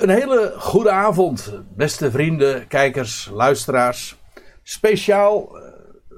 Een 0.00 0.08
hele 0.08 0.54
goede 0.56 0.90
avond, 0.90 1.52
beste 1.76 2.10
vrienden, 2.10 2.66
kijkers, 2.66 3.30
luisteraars. 3.32 4.16
Speciaal 4.62 5.56
eh, 5.56 5.62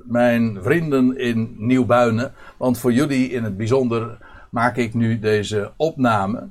mijn 0.04 0.58
vrienden 0.62 1.18
in 1.18 1.54
Nieuwbuinen, 1.58 2.34
want 2.56 2.78
voor 2.78 2.92
jullie 2.92 3.30
in 3.30 3.44
het 3.44 3.56
bijzonder 3.56 4.18
maak 4.50 4.76
ik 4.76 4.94
nu 4.94 5.18
deze 5.18 5.72
opname. 5.76 6.48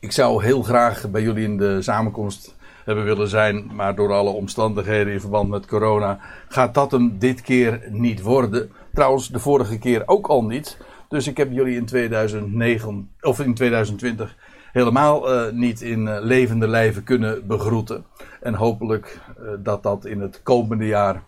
Ik 0.00 0.12
zou 0.12 0.44
heel 0.44 0.62
graag 0.62 1.10
bij 1.10 1.22
jullie 1.22 1.44
in 1.44 1.56
de 1.56 1.82
samenkomst 1.82 2.56
hebben 2.84 3.04
willen 3.04 3.28
zijn, 3.28 3.70
maar 3.74 3.94
door 3.94 4.12
alle 4.12 4.30
omstandigheden 4.30 5.12
in 5.12 5.20
verband 5.20 5.48
met 5.48 5.66
corona 5.66 6.18
gaat 6.48 6.74
dat 6.74 6.90
hem 6.90 7.18
dit 7.18 7.40
keer 7.40 7.80
niet 7.90 8.22
worden. 8.22 8.70
Trouwens, 8.94 9.28
de 9.28 9.38
vorige 9.38 9.78
keer 9.78 10.02
ook 10.06 10.26
al 10.26 10.44
niet. 10.44 10.78
Dus 11.08 11.26
ik 11.26 11.36
heb 11.36 11.52
jullie 11.52 11.76
in 11.76 11.86
2009 11.86 13.10
of 13.20 13.40
in 13.40 13.54
2020 13.54 14.36
helemaal 14.74 15.46
uh, 15.46 15.52
niet 15.52 15.80
in 15.80 16.06
uh, 16.06 16.16
levende 16.20 16.68
lijven 16.68 17.04
kunnen 17.04 17.46
begroeten. 17.46 18.04
En 18.40 18.54
hopelijk 18.54 19.20
uh, 19.40 19.50
dat 19.58 19.82
dat 19.82 20.04
in 20.04 20.20
het 20.20 20.42
komende 20.42 20.86
jaar 20.86 21.22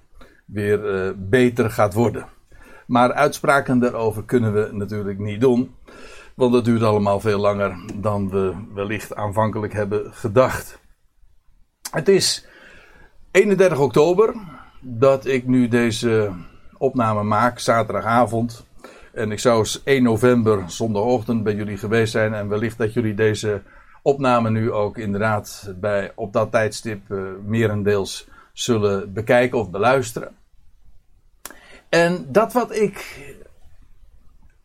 weer 0.45 1.15
beter 1.29 1.71
gaat 1.71 1.95
worden. 1.95 2.27
Maar 2.87 3.13
uitspraken 3.13 3.79
daarover 3.79 4.25
kunnen 4.25 4.53
we 4.53 4.69
natuurlijk 4.73 5.19
niet 5.19 5.41
doen. 5.41 5.75
Want 6.35 6.53
dat 6.53 6.65
duurt 6.65 6.83
allemaal 6.83 7.21
veel 7.21 7.39
langer 7.39 7.77
dan 7.95 8.31
we 8.31 8.55
wellicht 8.75 9.15
aanvankelijk 9.15 9.73
hebben 9.73 10.15
gedacht. 10.15 10.79
Het 11.91 12.09
is 12.09 12.47
31 13.31 13.79
oktober 13.79 14.35
dat 14.81 15.27
ik 15.27 15.47
nu 15.47 15.69
deze 15.69 16.33
opname 16.79 17.23
maak, 17.23 17.59
zaterdagavond. 17.59 18.66
En 19.17 19.33
ik 19.33 19.39
zou 19.39 19.67
1 19.85 20.03
november 20.03 20.71
zondagochtend 20.71 21.43
bij 21.43 21.55
jullie 21.55 21.77
geweest 21.77 22.13
zijn. 22.13 22.35
En 22.35 22.49
wellicht 22.49 22.79
dat 22.79 22.93
jullie 22.93 23.15
deze 23.15 23.63
opname 24.03 24.51
nu 24.51 24.73
ook 24.73 24.99
inderdaad 24.99 25.75
bij, 25.77 26.13
op 26.15 26.33
dat 26.33 26.51
tijdstip 26.51 27.11
uh, 27.11 27.23
merendeels 27.45 28.29
zullen 28.53 29.13
bekijken 29.13 29.59
of 29.59 29.71
beluisteren. 29.71 30.37
En 31.89 32.27
dat 32.29 32.53
wat 32.53 32.75
ik 32.75 33.19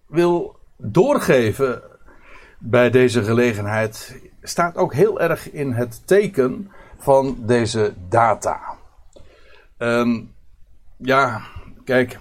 wil 0.07 0.55
doorgeven 0.77 1.81
bij 2.59 2.89
deze 2.89 3.23
gelegenheid 3.23 4.22
staat 4.41 4.75
ook 4.75 4.94
heel 4.94 5.22
erg 5.22 5.52
in 5.52 5.72
het 5.72 6.07
teken 6.07 6.72
van 6.97 7.38
deze 7.39 7.94
data. 8.09 8.59
Um, 9.77 10.33
ja, 10.97 11.41
kijk, 11.83 12.19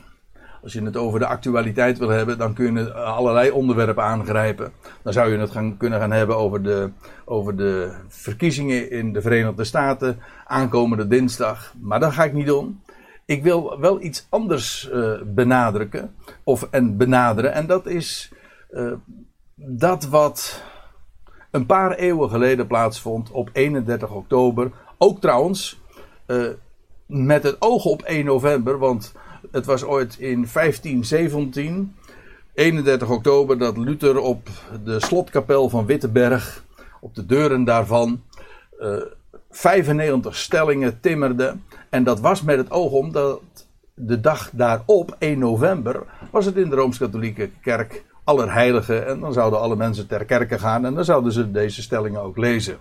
als 0.63 0.73
je 0.73 0.83
het 0.83 0.97
over 0.97 1.19
de 1.19 1.27
actualiteit 1.27 1.99
wil 1.99 2.09
hebben, 2.09 2.39
dan 2.39 2.55
kun 2.55 2.77
je 2.77 2.93
allerlei 2.93 3.51
onderwerpen 3.51 4.05
aangrijpen. 4.05 4.73
Dan 5.03 5.13
zou 5.13 5.33
je 5.33 5.39
het 5.39 5.51
gaan, 5.51 5.77
kunnen 5.77 6.01
gaan 6.01 6.11
hebben 6.11 6.37
over 6.37 6.63
de, 6.63 6.91
over 7.25 7.57
de 7.57 7.93
verkiezingen 8.09 8.91
in 8.91 9.13
de 9.13 9.21
Verenigde 9.21 9.65
Staten 9.65 10.19
aankomende 10.47 11.09
dinsdag. 11.09 11.75
Maar 11.81 12.01
dat 12.01 12.13
ga 12.13 12.25
ik 12.25 12.33
niet 12.33 12.47
doen. 12.47 12.81
Ik 13.25 13.43
wil 13.43 13.81
wel 13.81 14.03
iets 14.03 14.27
anders 14.29 14.91
uh, 14.93 15.21
benadrukken 15.27 16.15
of, 16.45 16.69
en 16.71 16.97
benaderen. 16.97 17.53
En 17.53 17.67
dat 17.67 17.87
is 17.87 18.33
uh, 18.71 18.93
dat 19.55 20.05
wat 20.05 20.63
een 21.51 21.67
paar 21.67 21.93
eeuwen 21.93 22.31
geleden 22.31 22.67
plaatsvond 22.67 23.31
op 23.31 23.51
31 23.53 24.11
oktober. 24.11 24.71
Ook 24.99 25.21
trouwens 25.21 25.81
met 27.07 27.43
het 27.43 27.57
oog 27.59 27.85
op 27.85 28.03
1 28.03 28.25
november. 28.25 28.79
Want 28.79 29.13
het 29.51 29.67
was 29.67 29.85
ooit 29.85 30.17
in 30.19 30.47
1517, 30.53 31.95
31 32.55 33.11
oktober, 33.11 33.59
dat 33.59 33.77
Luther 33.77 34.19
op 34.19 34.49
de 34.85 35.01
slotkapel 35.01 35.69
van 35.69 35.87
Wittenberg, 35.87 36.65
op 37.01 37.15
de 37.15 37.27
deuren 37.27 37.65
daarvan, 37.65 38.23
uh, 38.81 38.97
eh, 38.97 39.03
95 39.51 40.37
stellingen 40.37 41.01
timmerde. 41.01 41.57
En 41.89 42.05
dat 42.05 42.21
was 42.21 42.43
met 42.43 42.57
het 42.57 42.71
oog 42.71 42.93
om 42.93 43.13
dat 43.13 43.41
de 43.95 44.21
dag 44.21 44.51
daarop, 44.53 45.17
1 45.19 45.39
november, 45.39 46.03
was 46.31 46.45
het 46.45 46.57
in 46.57 46.69
de 46.69 46.77
Rooms-Katholieke 46.77 47.51
Kerk 47.63 48.05
Allerheilige. 48.25 48.99
En 48.99 49.21
dan 49.21 49.33
zouden 49.33 49.61
alle 49.61 49.77
mensen 49.77 50.07
ter 50.07 50.25
kerke 50.25 50.59
gaan 50.59 50.85
en 50.85 50.95
dan 50.95 51.05
zouden 51.05 51.33
ze 51.33 51.51
deze 51.51 51.83
stellingen 51.83 52.21
ook 52.21 52.37
lezen. 52.37 52.79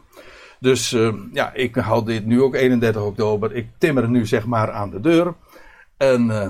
Dus 0.59 0.93
uh, 0.93 1.13
ja, 1.33 1.53
ik 1.53 1.75
houd 1.75 2.05
dit 2.05 2.25
nu 2.25 2.41
ook 2.41 2.55
31 2.55 3.01
oktober. 3.01 3.55
Ik 3.55 3.67
timmer 3.77 4.09
nu 4.09 4.25
zeg 4.25 4.45
maar 4.45 4.71
aan 4.71 4.89
de 4.89 4.99
deur. 4.99 5.33
En, 5.99 6.25
uh, 6.25 6.47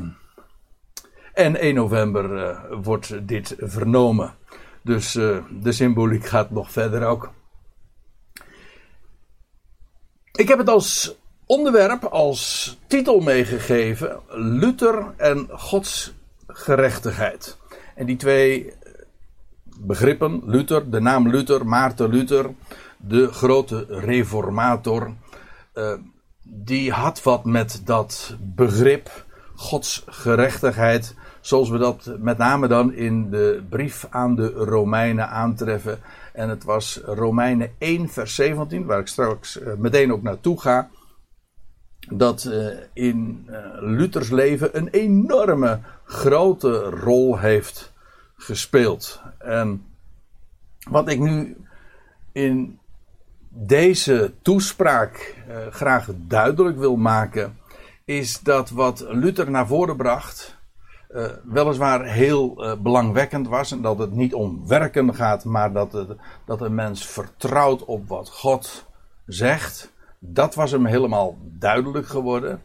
en 1.34 1.56
1 1.56 1.76
november 1.76 2.32
uh, 2.32 2.60
wordt 2.82 3.28
dit 3.28 3.56
vernomen. 3.58 4.34
Dus 4.82 5.16
uh, 5.16 5.38
de 5.62 5.72
symboliek 5.72 6.26
gaat 6.26 6.50
nog 6.50 6.72
verder 6.72 7.06
ook. 7.06 7.32
Ik 10.32 10.48
heb 10.48 10.58
het 10.58 10.70
als 10.70 11.16
onderwerp, 11.46 12.04
als 12.04 12.78
titel 12.88 13.20
meegegeven: 13.20 14.20
Luther 14.30 15.14
en 15.18 15.48
Gods 15.52 16.14
gerechtigheid. 16.48 17.58
En 17.96 18.06
die 18.06 18.18
twee 18.18 18.74
begrippen, 19.80 20.42
Luther, 20.46 20.90
de 20.90 21.00
naam 21.00 21.30
Luther, 21.30 21.66
Maarten 21.66 22.10
Luther, 22.10 22.54
de 22.98 23.28
grote 23.28 23.86
reformator, 23.90 25.14
die 26.44 26.92
had 26.92 27.24
wat 27.24 27.46
met 27.46 27.82
dat 27.86 28.36
begrip 28.40 29.28
Gods 29.60 30.04
gerechtigheid, 30.06 31.16
zoals 31.42 31.70
we 31.70 31.78
dat 31.78 32.12
met 32.20 32.38
name 32.38 32.68
dan 32.68 32.94
in 32.94 33.30
de 33.30 33.64
brief 33.70 34.08
aan 34.10 34.36
de 34.36 34.48
Romeinen 34.48 35.30
aantreffen. 35.30 36.00
En 36.34 36.50
het 36.50 36.64
was 36.64 37.02
Romeinen 37.06 37.72
1, 37.78 38.10
vers 38.10 38.36
17, 38.36 38.86
waar 38.86 39.00
ik 39.00 39.08
straks 39.08 39.60
uh, 39.60 39.74
meteen 39.78 40.14
ook 40.14 40.22
naartoe 40.22 40.62
ga. 40.62 40.90
Dat 42.10 42.44
uh, 42.44 42.68
in 42.94 43.48
uh, 43.50 43.58
Luthers 43.80 44.30
leven 44.30 44.78
een 44.78 44.88
enorme 44.88 45.80
grote 46.04 46.80
rol 46.80 47.38
heeft 47.38 47.94
gespeeld. 48.36 49.22
En 49.38 49.86
wat 50.90 51.10
ik 51.10 51.20
nu 51.20 51.58
in 52.32 52.80
deze 53.50 54.34
toespraak 54.42 55.36
graag 55.70 56.10
duidelijk 56.16 56.78
wil 56.78 56.96
maken 56.96 57.59
is 58.10 58.40
dat 58.40 58.70
wat 58.70 59.06
Luther 59.10 59.52
naar 59.52 59.68
voren 59.68 59.96
bracht, 59.96 60.58
uh, 61.12 61.26
weliswaar 61.44 62.06
heel 62.06 62.66
uh, 62.66 62.74
belangwekkend 62.80 63.48
was. 63.48 63.72
En 63.72 63.82
dat 63.82 64.00
het 64.00 64.12
niet 64.12 64.34
om 64.34 64.68
werken 64.68 65.16
gaat, 65.16 65.44
maar 65.44 65.74
dat, 65.74 65.92
het, 65.92 66.18
dat 66.46 66.62
een 66.62 66.76
mens 66.76 67.06
vertrouwt 67.06 67.86
op 67.86 68.08
wat 68.08 68.30
God 68.30 68.86
zegt. 69.26 69.92
Dat 70.20 70.56
was 70.56 70.72
hem 70.72 70.86
helemaal 70.86 71.38
duidelijk 71.42 72.08
geworden. 72.08 72.62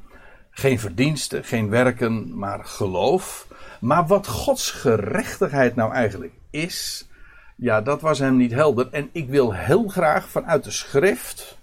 Geen 0.51 0.79
verdiensten, 0.79 1.45
geen 1.45 1.71
werken, 1.71 2.39
maar 2.39 2.65
geloof. 2.65 3.49
Maar 3.81 4.07
wat 4.07 4.27
Gods 4.27 4.71
gerechtigheid 4.71 5.75
nou 5.77 5.93
eigenlijk 5.93 6.33
is, 6.51 7.09
ja, 7.57 7.81
dat 7.81 8.01
was 8.01 8.19
hem 8.19 8.37
niet 8.37 8.53
helder. 8.53 8.89
En 8.91 9.09
ik 9.13 9.29
wil 9.29 9.55
heel 9.55 9.89
graag 9.89 10.29
vanuit 10.29 10.65
de 10.65 10.71
schrift, 10.71 11.59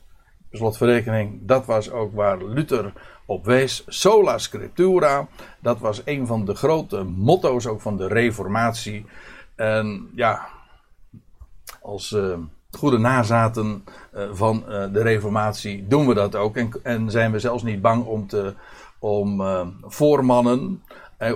slotverrekening, 0.51 1.39
dat 1.41 1.65
was 1.65 1.91
ook 1.91 2.13
waar 2.13 2.43
Luther 2.43 2.93
op 3.31 3.45
wees. 3.45 3.83
Sola 3.87 4.37
Scriptura. 4.37 5.27
Dat 5.59 5.79
was 5.79 6.01
een 6.05 6.27
van 6.27 6.45
de 6.45 6.55
grote 6.55 7.03
motto's 7.03 7.65
ook 7.65 7.81
van 7.81 7.97
de 7.97 8.07
Reformatie. 8.07 9.05
En 9.55 10.09
ja, 10.15 10.47
als 11.81 12.11
uh, 12.11 12.37
goede 12.71 12.97
nazaten 12.97 13.83
uh, 14.13 14.23
van 14.31 14.63
uh, 14.67 14.85
de 14.93 15.01
Reformatie 15.01 15.87
doen 15.87 16.07
we 16.07 16.13
dat 16.13 16.35
ook. 16.35 16.55
En, 16.55 16.71
en, 16.83 17.11
zijn 17.11 17.31
we 17.31 17.39
zelfs 17.39 17.63
niet 17.63 17.81
bang 17.81 18.05
om, 18.05 18.27
te, 18.27 18.53
om 18.99 19.41
voormannen, 19.81 20.83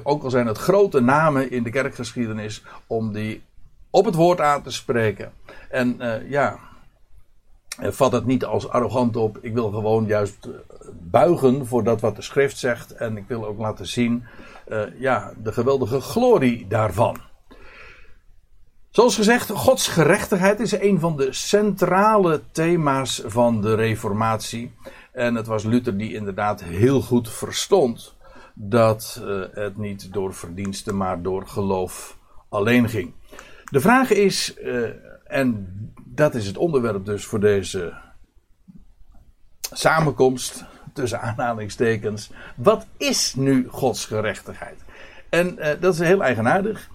ook 0.04 0.24
al 0.24 0.30
zijn 0.30 0.48
het 0.48 0.58
grote 0.58 1.00
namen 1.00 1.52
in 1.52 1.64
de 1.64 1.70
kerkgeschiedenis, 1.70 2.64
om 2.88 3.14
die 3.14 3.44
op 3.90 4.06
het 4.06 4.16
woord 4.16 4.42
aan 4.42 4.62
te 4.62 4.72
spreken. 4.72 5.32
En 5.70 5.98
ja, 6.28 6.60
vat 7.80 8.12
het 8.12 8.26
niet 8.26 8.46
als 8.46 8.70
arrogant 8.70 9.16
op. 9.16 9.38
Ik 9.42 9.54
wil 9.54 9.72
gewoon 9.72 10.06
juist 10.06 10.50
buigen 10.94 11.68
voor 11.68 11.84
dat 11.84 12.02
wat 12.02 12.16
de 12.16 12.22
schrift 12.22 12.58
zegt. 12.58 12.92
En 12.92 13.18
ik 13.18 13.28
wil 13.28 13.46
ook 13.46 13.60
laten 13.60 13.88
zien 13.88 14.24
uh, 14.68 14.82
ja, 15.00 15.34
de 15.44 15.52
geweldige 15.52 16.00
glorie 16.00 16.68
daarvan. 16.68 17.18
Zoals 18.90 19.16
gezegd, 19.16 19.50
Gods 19.50 19.88
gerechtigheid 19.88 20.60
is 20.60 20.72
een 20.72 21.00
van 21.00 21.18
de 21.18 21.34
centrale 21.34 22.42
thema's 22.52 23.22
van 23.26 23.62
de 23.62 23.76
Reformatie. 23.76 24.72
En 25.12 25.36
het 25.36 25.48
was 25.48 25.64
Luther 25.64 25.98
die 25.98 26.14
inderdaad 26.14 26.64
heel 26.64 27.02
goed 27.02 27.30
verstond 27.30 28.16
dat 28.54 29.22
uh, 29.24 29.44
het 29.52 29.78
niet 29.78 30.14
door 30.14 30.34
verdiensten, 30.34 30.98
maar 30.98 31.22
door 31.22 31.48
geloof 31.48 32.18
alleen 32.50 32.90
ging. 32.90 33.14
De 33.66 33.80
vraag 33.80 34.10
is, 34.10 34.56
en 35.24 35.68
dat 36.16 36.36
is 36.36 36.48
het 36.48 36.58
onderwerp 36.58 37.06
dus 37.06 37.26
voor 37.26 37.40
deze 37.40 37.94
samenkomst 39.72 40.66
tussen 40.94 41.22
aanhalingstekens. 41.22 42.32
Wat 42.56 42.86
is 42.98 43.36
nu 43.36 43.68
Gods 43.70 44.06
gerechtigheid? 44.06 44.80
En 45.30 45.58
uh, 45.58 45.68
dat 45.80 45.94
is 45.94 46.00
heel 46.00 46.24
eigenaardig. 46.24 46.90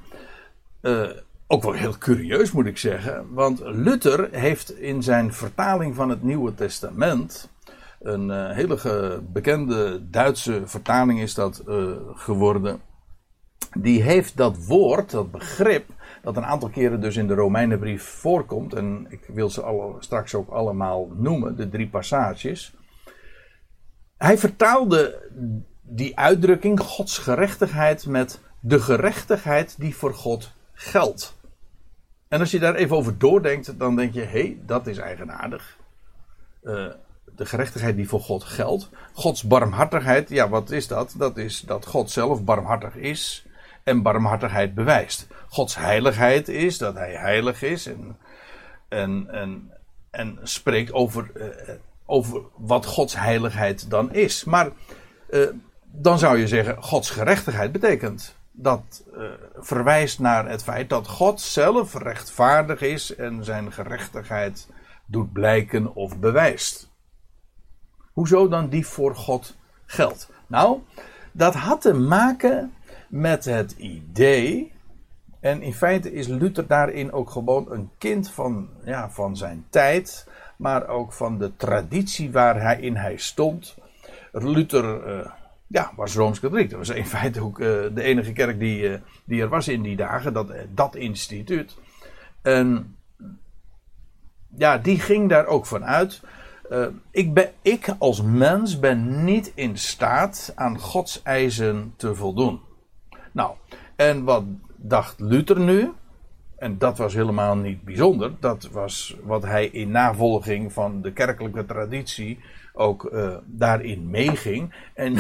Uh, 0.82 1.11
ook 1.46 1.62
wel 1.62 1.72
heel 1.72 1.99
curieus 1.99 2.52
moet 2.52 2.67
ik 2.67 2.78
zeggen, 2.78 3.32
want 3.32 3.61
Luther 3.61 4.28
heeft 4.31 4.78
in 4.78 5.02
zijn 5.02 5.32
vertaling 5.32 5.94
van 5.94 6.08
het 6.08 6.23
Nieuwe 6.23 6.55
Testament, 6.55 7.49
een 8.00 8.28
uh, 8.28 8.50
hele 8.50 9.20
bekende 9.32 10.11
Duitse 10.11 10.62
vertaling 10.64 11.20
is 11.20 11.34
dat 11.34 11.62
geworden, 12.14 12.81
die 13.78 14.02
heeft 14.02 14.37
dat 14.37 14.64
woord, 14.64 15.11
dat 15.11 15.31
begrip, 15.31 15.84
dat 16.22 16.37
een 16.37 16.44
aantal 16.44 16.69
keren 16.69 17.00
dus 17.00 17.17
in 17.17 17.26
de 17.26 17.34
Romeinenbrief 17.34 18.02
voorkomt, 18.02 18.75
en 18.75 19.06
ik 19.08 19.25
wil 19.26 19.50
ze 19.50 19.62
alle, 19.62 19.94
straks 19.99 20.34
ook 20.34 20.50
allemaal 20.50 21.12
noemen, 21.17 21.56
de 21.56 21.69
drie 21.69 21.88
passages. 21.88 22.75
Hij 24.17 24.38
vertaalde 24.38 25.31
die 25.82 26.19
uitdrukking, 26.19 26.81
Gods 26.81 27.19
gerechtigheid, 27.19 28.06
met 28.06 28.40
de 28.61 28.81
gerechtigheid 28.81 29.75
die 29.78 29.96
voor 29.96 30.14
God 30.14 30.52
geldt. 30.72 31.38
En 32.28 32.40
als 32.40 32.50
je 32.50 32.58
daar 32.58 32.75
even 32.75 32.96
over 32.96 33.19
doordenkt, 33.19 33.78
dan 33.78 33.96
denk 33.96 34.14
je: 34.14 34.20
hé, 34.20 34.26
hey, 34.26 34.58
dat 34.66 34.87
is 34.87 34.99
eigenaardig. 34.99 35.78
Uh, 36.62 36.87
de 37.37 37.46
gerechtigheid 37.46 37.96
die 37.96 38.08
voor 38.08 38.20
God 38.20 38.44
geldt. 38.44 38.90
Gods 39.12 39.43
barmhartigheid, 39.43 40.28
ja, 40.28 40.49
wat 40.49 40.70
is 40.70 40.87
dat? 40.87 41.14
Dat 41.19 41.37
is 41.37 41.61
dat 41.61 41.87
God 41.87 42.11
zelf 42.11 42.44
barmhartig 42.44 42.96
is 42.96 43.46
en 43.90 44.02
barmhartigheid 44.02 44.75
bewijst. 44.75 45.26
Gods 45.48 45.76
heiligheid 45.76 46.48
is 46.48 46.78
dat 46.78 46.94
hij 46.94 47.14
heilig 47.14 47.62
is 47.62 47.87
en, 47.87 48.16
en, 48.88 49.28
en, 49.31 49.72
en 50.10 50.38
spreekt 50.42 50.92
over, 50.92 51.31
uh, 51.34 51.75
over 52.06 52.42
wat 52.56 52.87
Gods 52.87 53.16
heiligheid 53.16 53.90
dan 53.90 54.12
is. 54.12 54.44
Maar 54.44 54.70
uh, 55.31 55.48
dan 55.84 56.19
zou 56.19 56.38
je 56.38 56.48
zeggen: 56.48 56.82
Gods 56.82 57.10
gerechtigheid 57.10 57.72
betekent 57.72 58.34
dat 58.52 59.04
uh, 59.16 59.22
verwijst 59.54 60.19
naar 60.19 60.48
het 60.48 60.62
feit 60.62 60.88
dat 60.88 61.08
God 61.08 61.40
zelf 61.40 61.94
rechtvaardig 61.94 62.81
is 62.81 63.14
en 63.14 63.44
zijn 63.44 63.72
gerechtigheid 63.72 64.69
doet 65.06 65.32
blijken 65.32 65.94
of 65.94 66.19
bewijst. 66.19 66.90
Hoezo 68.12 68.48
dan 68.48 68.69
die 68.69 68.87
voor 68.87 69.16
God 69.16 69.56
geldt? 69.87 70.31
Nou, 70.46 70.78
dat 71.32 71.54
had 71.54 71.81
te 71.81 71.94
maken 71.94 72.72
met 73.10 73.44
het 73.44 73.72
idee. 73.72 74.72
En 75.40 75.62
in 75.62 75.74
feite 75.74 76.12
is 76.12 76.26
Luther 76.26 76.66
daarin 76.66 77.12
ook 77.12 77.30
gewoon 77.30 77.72
een 77.72 77.90
kind 77.98 78.30
van, 78.30 78.68
ja, 78.84 79.10
van 79.10 79.36
zijn 79.36 79.64
tijd, 79.70 80.28
maar 80.56 80.88
ook 80.88 81.12
van 81.12 81.38
de 81.38 81.56
traditie 81.56 82.32
waarin 82.32 82.96
hij 82.96 83.16
stond. 83.16 83.76
Luther. 84.32 85.18
Uh, 85.18 85.30
ja, 85.66 85.92
was 85.96 86.14
Rooms-Katholiek. 86.14 86.70
Dat 86.70 86.78
was 86.78 86.88
in 86.88 87.06
feite 87.06 87.40
ook 87.40 87.58
uh, 87.58 87.66
de 87.66 88.02
enige 88.02 88.32
kerk 88.32 88.58
die, 88.58 88.82
uh, 88.82 88.98
die 89.24 89.42
er 89.42 89.48
was 89.48 89.68
in 89.68 89.82
die 89.82 89.96
dagen, 89.96 90.32
dat, 90.32 90.52
dat 90.74 90.96
instituut. 90.96 91.76
En 92.42 92.96
ja, 94.56 94.78
die 94.78 95.00
ging 95.00 95.28
daar 95.28 95.46
ook 95.46 95.66
van 95.66 95.84
uit. 95.84 96.20
ik, 97.10 97.34
ben, 97.34 97.50
ik 97.62 97.94
als 97.98 98.22
mens 98.22 98.78
ben 98.78 99.24
niet 99.24 99.52
in 99.54 99.78
staat 99.78 100.52
aan 100.54 100.78
Gods 100.78 101.22
eisen 101.22 101.94
te 101.96 102.14
voldoen. 102.14 102.60
Nou, 103.32 103.54
en 103.96 104.24
wat 104.24 104.44
dacht 104.76 105.20
Luther 105.20 105.60
nu? 105.60 105.92
En 106.56 106.78
dat 106.78 106.98
was 106.98 107.14
helemaal 107.14 107.56
niet 107.56 107.82
bijzonder. 107.82 108.32
Dat 108.40 108.68
was 108.72 109.16
wat 109.22 109.42
hij 109.42 109.66
in 109.66 109.90
navolging 109.90 110.72
van 110.72 111.02
de 111.02 111.12
kerkelijke 111.12 111.66
traditie 111.66 112.38
ook 112.72 113.10
uh, 113.12 113.36
daarin 113.46 114.10
meeging. 114.10 114.74
En, 114.94 115.12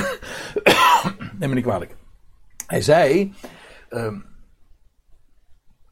neem 1.38 1.48
me 1.48 1.54
niet 1.54 1.64
kwalijk. 1.64 1.96
Hij 2.66 2.82
zei: 2.82 3.34
uh, 3.90 4.12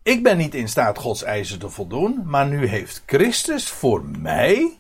Ik 0.03 0.23
ben 0.23 0.37
niet 0.37 0.55
in 0.55 0.69
staat 0.69 0.99
Gods 0.99 1.23
eisen 1.23 1.59
te 1.59 1.69
voldoen, 1.69 2.23
maar 2.25 2.47
nu 2.47 2.67
heeft 2.67 3.03
Christus 3.07 3.69
voor 3.69 4.05
mij 4.05 4.79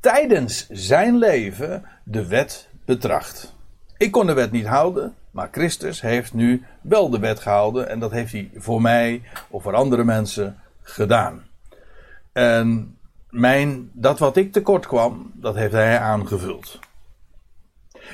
tijdens 0.00 0.68
zijn 0.68 1.18
leven 1.18 1.84
de 2.04 2.26
wet 2.26 2.68
betracht. 2.84 3.54
Ik 3.96 4.10
kon 4.12 4.26
de 4.26 4.32
wet 4.32 4.50
niet 4.50 4.66
houden, 4.66 5.14
maar 5.34 5.48
Christus 5.50 6.00
heeft 6.00 6.34
nu 6.34 6.64
wel 6.80 7.10
de 7.10 7.18
wet 7.18 7.40
gehouden 7.40 7.88
en 7.88 7.98
dat 7.98 8.10
heeft 8.10 8.32
hij 8.32 8.50
voor 8.56 8.80
mij 8.80 9.22
of 9.48 9.62
voor 9.62 9.74
andere 9.74 10.04
mensen 10.04 10.58
gedaan. 10.82 11.42
En 12.32 12.98
mijn, 13.30 13.90
dat 13.92 14.18
wat 14.18 14.36
ik 14.36 14.52
tekort 14.52 14.86
kwam, 14.86 15.32
dat 15.34 15.54
heeft 15.54 15.72
hij 15.72 15.98
aangevuld. 15.98 16.78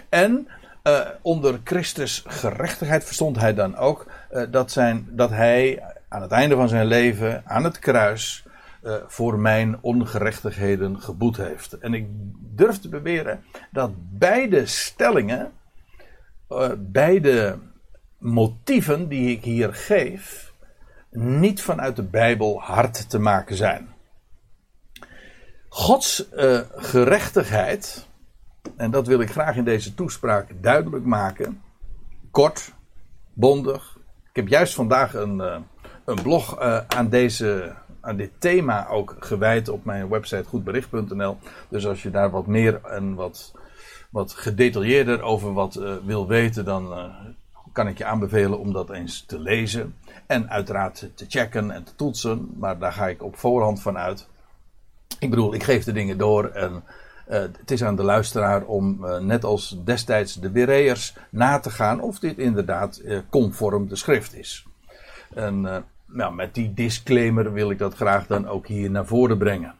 En 0.08 0.48
uh, 0.84 1.00
onder 1.22 1.60
Christus 1.64 2.22
gerechtigheid 2.26 3.04
verstond 3.04 3.36
hij 3.36 3.54
dan 3.54 3.76
ook 3.76 4.06
uh, 4.32 4.42
dat, 4.50 4.70
zijn, 4.70 5.06
dat 5.10 5.30
hij 5.30 5.82
aan 6.08 6.22
het 6.22 6.32
einde 6.32 6.54
van 6.54 6.68
zijn 6.68 6.86
leven 6.86 7.42
aan 7.46 7.64
het 7.64 7.78
kruis 7.78 8.44
uh, 8.82 8.94
voor 9.06 9.38
mijn 9.38 9.78
ongerechtigheden 9.80 11.00
geboet 11.00 11.36
heeft. 11.36 11.78
En 11.78 11.94
ik 11.94 12.06
durf 12.38 12.78
te 12.78 12.88
beweren 12.88 13.44
dat 13.70 13.90
beide 13.96 14.66
stellingen, 14.66 15.52
beide 16.78 17.58
motieven 18.18 19.08
die 19.08 19.30
ik 19.30 19.44
hier 19.44 19.74
geef, 19.74 20.52
niet 21.10 21.62
vanuit 21.62 21.96
de 21.96 22.02
Bijbel 22.02 22.60
hard 22.60 23.10
te 23.10 23.18
maken 23.18 23.56
zijn. 23.56 23.88
Gods 25.68 26.28
uh, 26.32 26.60
gerechtigheid, 26.74 28.06
en 28.76 28.90
dat 28.90 29.06
wil 29.06 29.20
ik 29.20 29.30
graag 29.30 29.56
in 29.56 29.64
deze 29.64 29.94
toespraak 29.94 30.50
duidelijk 30.60 31.04
maken, 31.04 31.62
kort, 32.30 32.72
bondig. 33.32 33.98
Ik 34.28 34.36
heb 34.36 34.48
juist 34.48 34.74
vandaag 34.74 35.14
een, 35.14 35.36
uh, 35.36 35.56
een 36.04 36.22
blog 36.22 36.58
aan, 36.88 37.08
deze, 37.08 37.74
aan 38.00 38.16
dit 38.16 38.30
thema 38.38 38.88
ook 38.88 39.16
gewijd 39.20 39.68
op 39.68 39.84
mijn 39.84 40.08
website 40.08 40.44
goedbericht.nl. 40.44 41.38
Dus 41.68 41.86
als 41.86 42.02
je 42.02 42.10
daar 42.10 42.30
wat 42.30 42.46
meer 42.46 42.80
en 42.84 43.14
wat, 43.14 43.52
wat 44.10 44.32
gedetailleerder 44.32 45.22
over 45.22 45.52
wat 45.52 45.74
wil 46.04 46.26
weten, 46.26 46.64
dan 46.64 47.12
kan 47.72 47.88
ik 47.88 47.98
je 47.98 48.04
aanbevelen 48.04 48.58
om 48.58 48.72
dat 48.72 48.90
eens 48.90 49.24
te 49.26 49.38
lezen. 49.38 49.94
En 50.26 50.50
uiteraard 50.50 51.08
te 51.14 51.24
checken 51.28 51.70
en 51.70 51.84
te 51.84 51.94
toetsen, 51.94 52.48
maar 52.58 52.78
daar 52.78 52.92
ga 52.92 53.08
ik 53.08 53.22
op 53.22 53.36
voorhand 53.36 53.82
van 53.82 53.98
uit. 53.98 54.28
Ik 55.18 55.30
bedoel, 55.30 55.54
ik 55.54 55.62
geef 55.62 55.84
de 55.84 55.92
dingen 55.92 56.18
door 56.18 56.44
en 56.44 56.72
uh, 57.28 57.38
het 57.38 57.70
is 57.70 57.84
aan 57.84 57.96
de 57.96 58.02
luisteraar 58.02 58.64
om, 58.64 59.06
net 59.20 59.44
als 59.44 59.76
destijds 59.84 60.34
de 60.34 60.50
Bereërs, 60.50 61.14
na 61.30 61.58
te 61.58 61.70
gaan 61.70 62.00
of 62.00 62.18
dit 62.18 62.38
inderdaad 62.38 63.02
conform 63.28 63.88
de 63.88 63.96
schrift 63.96 64.34
is. 64.34 64.66
En 65.34 65.84
nou, 66.06 66.34
met 66.34 66.54
die 66.54 66.74
disclaimer 66.74 67.52
wil 67.52 67.70
ik 67.70 67.78
dat 67.78 67.94
graag 67.94 68.26
dan 68.26 68.48
ook 68.48 68.66
hier 68.66 68.90
naar 68.90 69.06
voren 69.06 69.38
brengen. 69.38 69.74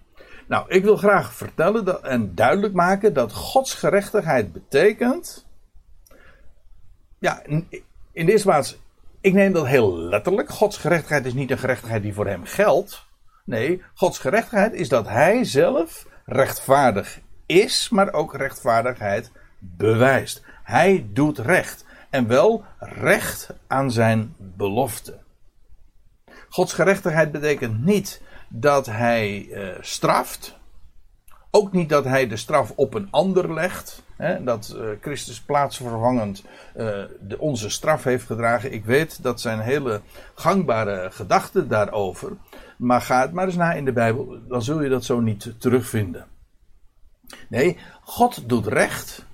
Nou, 0.51 0.65
ik 0.69 0.85
wil 0.85 0.97
graag 0.97 1.35
vertellen 1.35 1.85
dat, 1.85 2.03
en 2.03 2.35
duidelijk 2.35 2.75
maken 2.75 3.15
dat 3.15 3.33
Gods 3.33 3.75
gerechtigheid 3.75 4.53
betekent. 4.53 5.47
Ja, 7.19 7.43
in, 7.45 7.67
de 8.13 8.33
eerste 8.33 8.47
plaats, 8.47 8.79
ik 9.21 9.33
neem 9.33 9.53
dat 9.53 9.67
heel 9.67 9.99
letterlijk. 9.99 10.49
Gods 10.49 10.77
gerechtigheid 10.77 11.27
is 11.27 11.35
niet 11.35 11.51
een 11.51 11.59
gerechtigheid 11.59 12.03
die 12.03 12.15
voor 12.15 12.27
hem 12.27 12.45
geldt. 12.45 13.07
Nee, 13.45 13.83
Gods 13.95 14.19
gerechtigheid 14.19 14.73
is 14.73 14.89
dat 14.89 15.09
Hij 15.09 15.45
zelf 15.45 16.07
rechtvaardig 16.25 17.21
is, 17.47 17.89
maar 17.89 18.13
ook 18.13 18.35
rechtvaardigheid 18.35 19.31
bewijst. 19.59 20.43
Hij 20.63 21.07
doet 21.13 21.39
recht. 21.39 21.85
En 22.09 22.27
wel 22.27 22.65
recht 22.79 23.51
aan 23.67 23.91
zijn 23.91 24.35
belofte. 24.39 25.19
Gods 26.49 26.73
gerechtigheid 26.73 27.33
betekent 27.33 27.85
niet 27.85 28.23
dat 28.53 28.87
hij 28.87 29.47
uh, 29.51 29.69
straft. 29.81 30.59
Ook 31.51 31.73
niet 31.73 31.89
dat 31.89 32.05
hij 32.05 32.29
de 32.29 32.37
straf 32.37 32.73
op 32.77 32.95
een 32.95 33.09
ander 33.11 33.55
legt. 33.55 34.03
Hè, 34.17 34.45
dat 34.45 34.75
uh, 34.77 34.89
Christus 35.01 35.41
plaatsvervangend 35.41 36.45
uh, 36.77 36.87
de, 37.21 37.39
onze 37.39 37.71
straf 37.71 38.05
heeft 38.05 38.27
gedragen. 38.27 38.73
Ik 38.73 38.85
weet, 38.85 39.23
dat 39.23 39.41
zijn 39.41 39.61
hele 39.61 40.01
gangbare 40.35 41.11
gedachten 41.11 41.69
daarover. 41.69 42.33
Maar 42.77 43.01
ga 43.01 43.21
het 43.21 43.33
maar 43.33 43.47
eens 43.47 43.57
na 43.57 43.73
in 43.73 43.85
de 43.85 43.93
Bijbel, 43.93 44.39
dan 44.49 44.63
zul 44.63 44.83
je 44.83 44.89
dat 44.89 45.05
zo 45.05 45.21
niet 45.21 45.55
terugvinden. 45.59 46.27
Nee, 47.49 47.79
God 48.03 48.49
doet 48.49 48.67
recht 48.67 49.25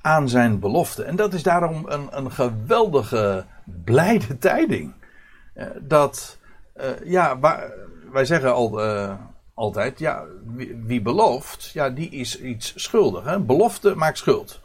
aan 0.00 0.28
zijn 0.28 0.58
belofte. 0.58 1.02
En 1.02 1.16
dat 1.16 1.34
is 1.34 1.42
daarom 1.42 1.84
een, 1.86 2.08
een 2.10 2.32
geweldige 2.32 3.44
blijde 3.84 4.38
tijding. 4.38 4.92
Eh, 5.54 5.66
dat, 5.80 6.38
ja, 7.04 7.38
wij 8.16 8.24
zeggen 8.24 8.54
al, 8.54 8.84
uh, 8.84 9.14
altijd, 9.54 9.98
ja, 9.98 10.24
wie, 10.44 10.76
wie, 10.84 11.02
belooft, 11.02 11.70
ja, 11.72 11.90
die 11.90 12.10
is 12.10 12.40
iets 12.40 12.72
schuldig. 12.76 13.24
Hè? 13.24 13.40
Belofte 13.40 13.94
maakt 13.94 14.18
schuld. 14.18 14.60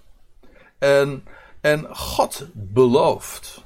En, 0.80 1.24
en 1.62 1.96
God 1.96 2.48
belooft. 2.54 3.64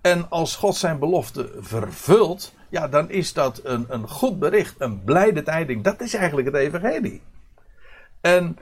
En 0.00 0.30
als 0.30 0.56
God 0.56 0.76
zijn 0.76 0.98
belofte 0.98 1.50
vervult, 1.58 2.52
ja, 2.68 2.88
dan 2.88 3.10
is 3.10 3.32
dat 3.32 3.60
een, 3.64 3.86
een 3.88 4.08
goed 4.08 4.38
bericht, 4.38 4.74
een 4.78 5.04
blijde 5.04 5.42
tijding. 5.42 5.84
Dat 5.84 6.00
is 6.00 6.14
eigenlijk 6.14 6.46
het 6.46 6.56
evangelie. 6.56 7.22
En 8.20 8.58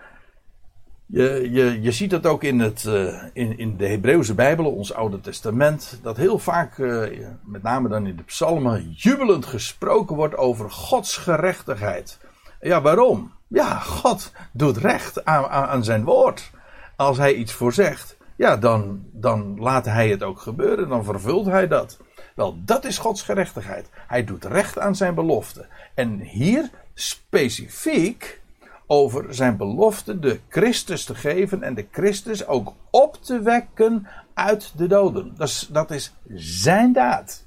Je, 1.07 1.49
je, 1.51 1.83
je 1.83 1.93
ziet 1.93 2.11
dat 2.11 2.27
ook 2.27 2.43
in, 2.43 2.61
het, 2.61 2.85
uh, 2.85 3.23
in, 3.33 3.59
in 3.59 3.77
de 3.77 3.87
Hebreeuwse 3.87 4.35
Bijbel, 4.35 4.73
ons 4.73 4.95
Oude 4.95 5.21
Testament, 5.21 5.99
dat 6.03 6.17
heel 6.17 6.39
vaak, 6.39 6.79
uh, 6.79 7.27
met 7.45 7.63
name 7.63 7.89
dan 7.89 8.07
in 8.07 8.17
de 8.17 8.23
psalmen, 8.23 8.91
jubelend 8.91 9.47
gesproken 9.47 10.17
wordt 10.17 10.37
over 10.37 10.71
Gods 10.71 11.17
gerechtigheid. 11.17 12.19
Ja, 12.61 12.81
waarom? 12.81 13.33
Ja, 13.49 13.79
God 13.79 14.33
doet 14.53 14.77
recht 14.77 15.25
aan, 15.25 15.45
aan, 15.47 15.67
aan 15.67 15.85
zijn 15.85 16.05
woord. 16.05 16.51
Als 16.97 17.17
hij 17.17 17.35
iets 17.35 17.53
voorzegt, 17.53 18.17
ja, 18.37 18.57
dan, 18.57 19.03
dan 19.13 19.61
laat 19.61 19.85
hij 19.85 20.09
het 20.09 20.23
ook 20.23 20.41
gebeuren, 20.41 20.89
dan 20.89 21.05
vervult 21.05 21.47
hij 21.47 21.69
dat. 21.69 21.99
Wel, 22.35 22.59
dat 22.65 22.85
is 22.85 22.99
Gods 22.99 23.23
gerechtigheid. 23.23 23.89
Hij 24.07 24.25
doet 24.25 24.45
recht 24.45 24.79
aan 24.79 24.97
zijn 24.97 25.15
belofte. 25.15 25.67
En 25.95 26.21
hier 26.21 26.71
specifiek 26.95 28.41
over 28.87 29.35
zijn 29.35 29.57
belofte 29.57 30.19
de 30.19 30.41
Christus 30.49 31.05
te 31.05 31.15
geven 31.15 31.63
en 31.63 31.75
de 31.75 31.87
Christus 31.91 32.47
ook 32.47 32.73
op 32.91 33.17
te 33.23 33.41
wekken 33.41 34.07
uit 34.35 34.73
de 34.77 34.87
doden. 34.87 35.35
Dat 35.37 35.49
is, 35.49 35.69
dat 35.73 35.91
is 35.91 36.15
zijn 36.35 36.93
daad. 36.93 37.47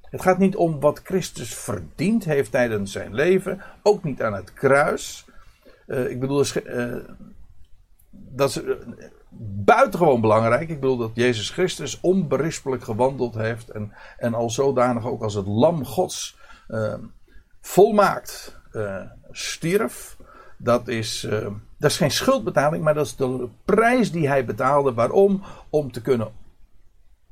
Het 0.00 0.22
gaat 0.22 0.38
niet 0.38 0.56
om 0.56 0.80
wat 0.80 1.00
Christus 1.04 1.54
verdiend 1.54 2.24
heeft 2.24 2.50
tijdens 2.50 2.92
zijn 2.92 3.14
leven, 3.14 3.62
ook 3.82 4.04
niet 4.04 4.22
aan 4.22 4.34
het 4.34 4.52
kruis. 4.52 5.24
Uh, 5.86 6.10
ik 6.10 6.20
bedoel, 6.20 6.44
uh, 6.64 6.94
dat 8.10 8.48
is 8.48 8.62
uh, 8.62 8.74
buitengewoon 9.64 10.20
belangrijk. 10.20 10.68
Ik 10.68 10.80
bedoel 10.80 10.96
dat 10.96 11.10
Jezus 11.14 11.50
Christus 11.50 12.00
onberispelijk 12.00 12.84
gewandeld 12.84 13.34
heeft 13.34 13.70
en, 13.70 13.92
en 14.18 14.34
al 14.34 14.50
zodanig 14.50 15.06
ook 15.06 15.22
als 15.22 15.34
het 15.34 15.46
lam 15.46 15.84
Gods 15.84 16.40
volmaakt 17.60 18.60
stierf 19.30 20.16
dat 20.62 20.88
is, 20.88 21.24
uh, 21.24 21.46
dat 21.78 21.90
is 21.90 21.96
geen 21.96 22.10
schuldbetaling, 22.10 22.84
maar 22.84 22.94
dat 22.94 23.06
is 23.06 23.16
de 23.16 23.48
prijs 23.64 24.12
die 24.12 24.28
hij 24.28 24.44
betaalde. 24.44 24.92
Waarom? 24.92 25.42
Om 25.70 25.92
te 25.92 26.02
kunnen. 26.02 26.30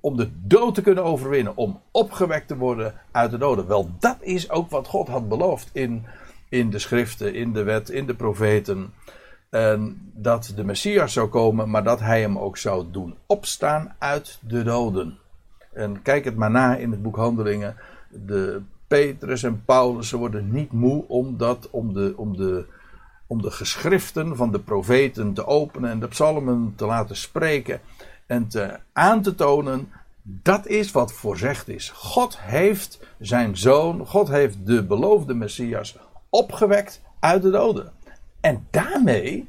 Om 0.00 0.16
de 0.16 0.30
dood 0.42 0.74
te 0.74 0.82
kunnen 0.82 1.04
overwinnen. 1.04 1.56
Om 1.56 1.80
opgewekt 1.90 2.48
te 2.48 2.56
worden 2.56 2.94
uit 3.10 3.30
de 3.30 3.38
doden. 3.38 3.66
Wel, 3.66 3.90
dat 3.98 4.16
is 4.20 4.50
ook 4.50 4.70
wat 4.70 4.86
God 4.86 5.08
had 5.08 5.28
beloofd 5.28 5.70
in, 5.72 6.06
in 6.48 6.70
de 6.70 6.78
schriften, 6.78 7.34
in 7.34 7.52
de 7.52 7.62
wet, 7.62 7.88
in 7.88 8.06
de 8.06 8.14
profeten. 8.14 8.92
En 9.50 10.12
dat 10.14 10.52
de 10.56 10.64
Messias 10.64 11.12
zou 11.12 11.28
komen, 11.28 11.70
maar 11.70 11.84
dat 11.84 12.00
hij 12.00 12.20
hem 12.20 12.38
ook 12.38 12.56
zou 12.56 12.86
doen 12.90 13.14
opstaan 13.26 13.94
uit 13.98 14.38
de 14.40 14.62
doden. 14.62 15.18
En 15.72 16.02
kijk 16.02 16.24
het 16.24 16.36
maar 16.36 16.50
na 16.50 16.76
in 16.76 16.90
het 16.90 17.02
boek 17.02 17.16
Handelingen. 17.16 17.76
De 18.08 18.62
Petrus 18.86 19.42
en 19.42 19.64
Paulus, 19.64 20.08
ze 20.08 20.16
worden 20.16 20.50
niet 20.50 20.72
moe 20.72 21.04
om 21.08 21.36
dat, 21.36 21.68
om 21.70 21.92
de, 21.92 22.12
om 22.16 22.36
de 22.36 22.66
om 23.30 23.42
de 23.42 23.50
geschriften 23.50 24.36
van 24.36 24.52
de 24.52 24.60
profeten 24.60 25.32
te 25.34 25.46
openen 25.46 25.90
en 25.90 26.00
de 26.00 26.08
psalmen 26.08 26.72
te 26.76 26.86
laten 26.86 27.16
spreken 27.16 27.80
en 28.26 28.48
te, 28.48 28.78
aan 28.92 29.22
te 29.22 29.34
tonen. 29.34 29.92
Dat 30.22 30.66
is 30.66 30.90
wat 30.90 31.12
voorzegd 31.12 31.68
is. 31.68 31.90
God 31.90 32.40
heeft 32.40 33.00
zijn 33.18 33.56
zoon, 33.56 34.06
God 34.06 34.28
heeft 34.28 34.66
de 34.66 34.84
beloofde 34.84 35.34
Messias 35.34 35.96
opgewekt 36.28 37.00
uit 37.20 37.42
de 37.42 37.50
doden. 37.50 37.92
En 38.40 38.66
daarmee 38.70 39.48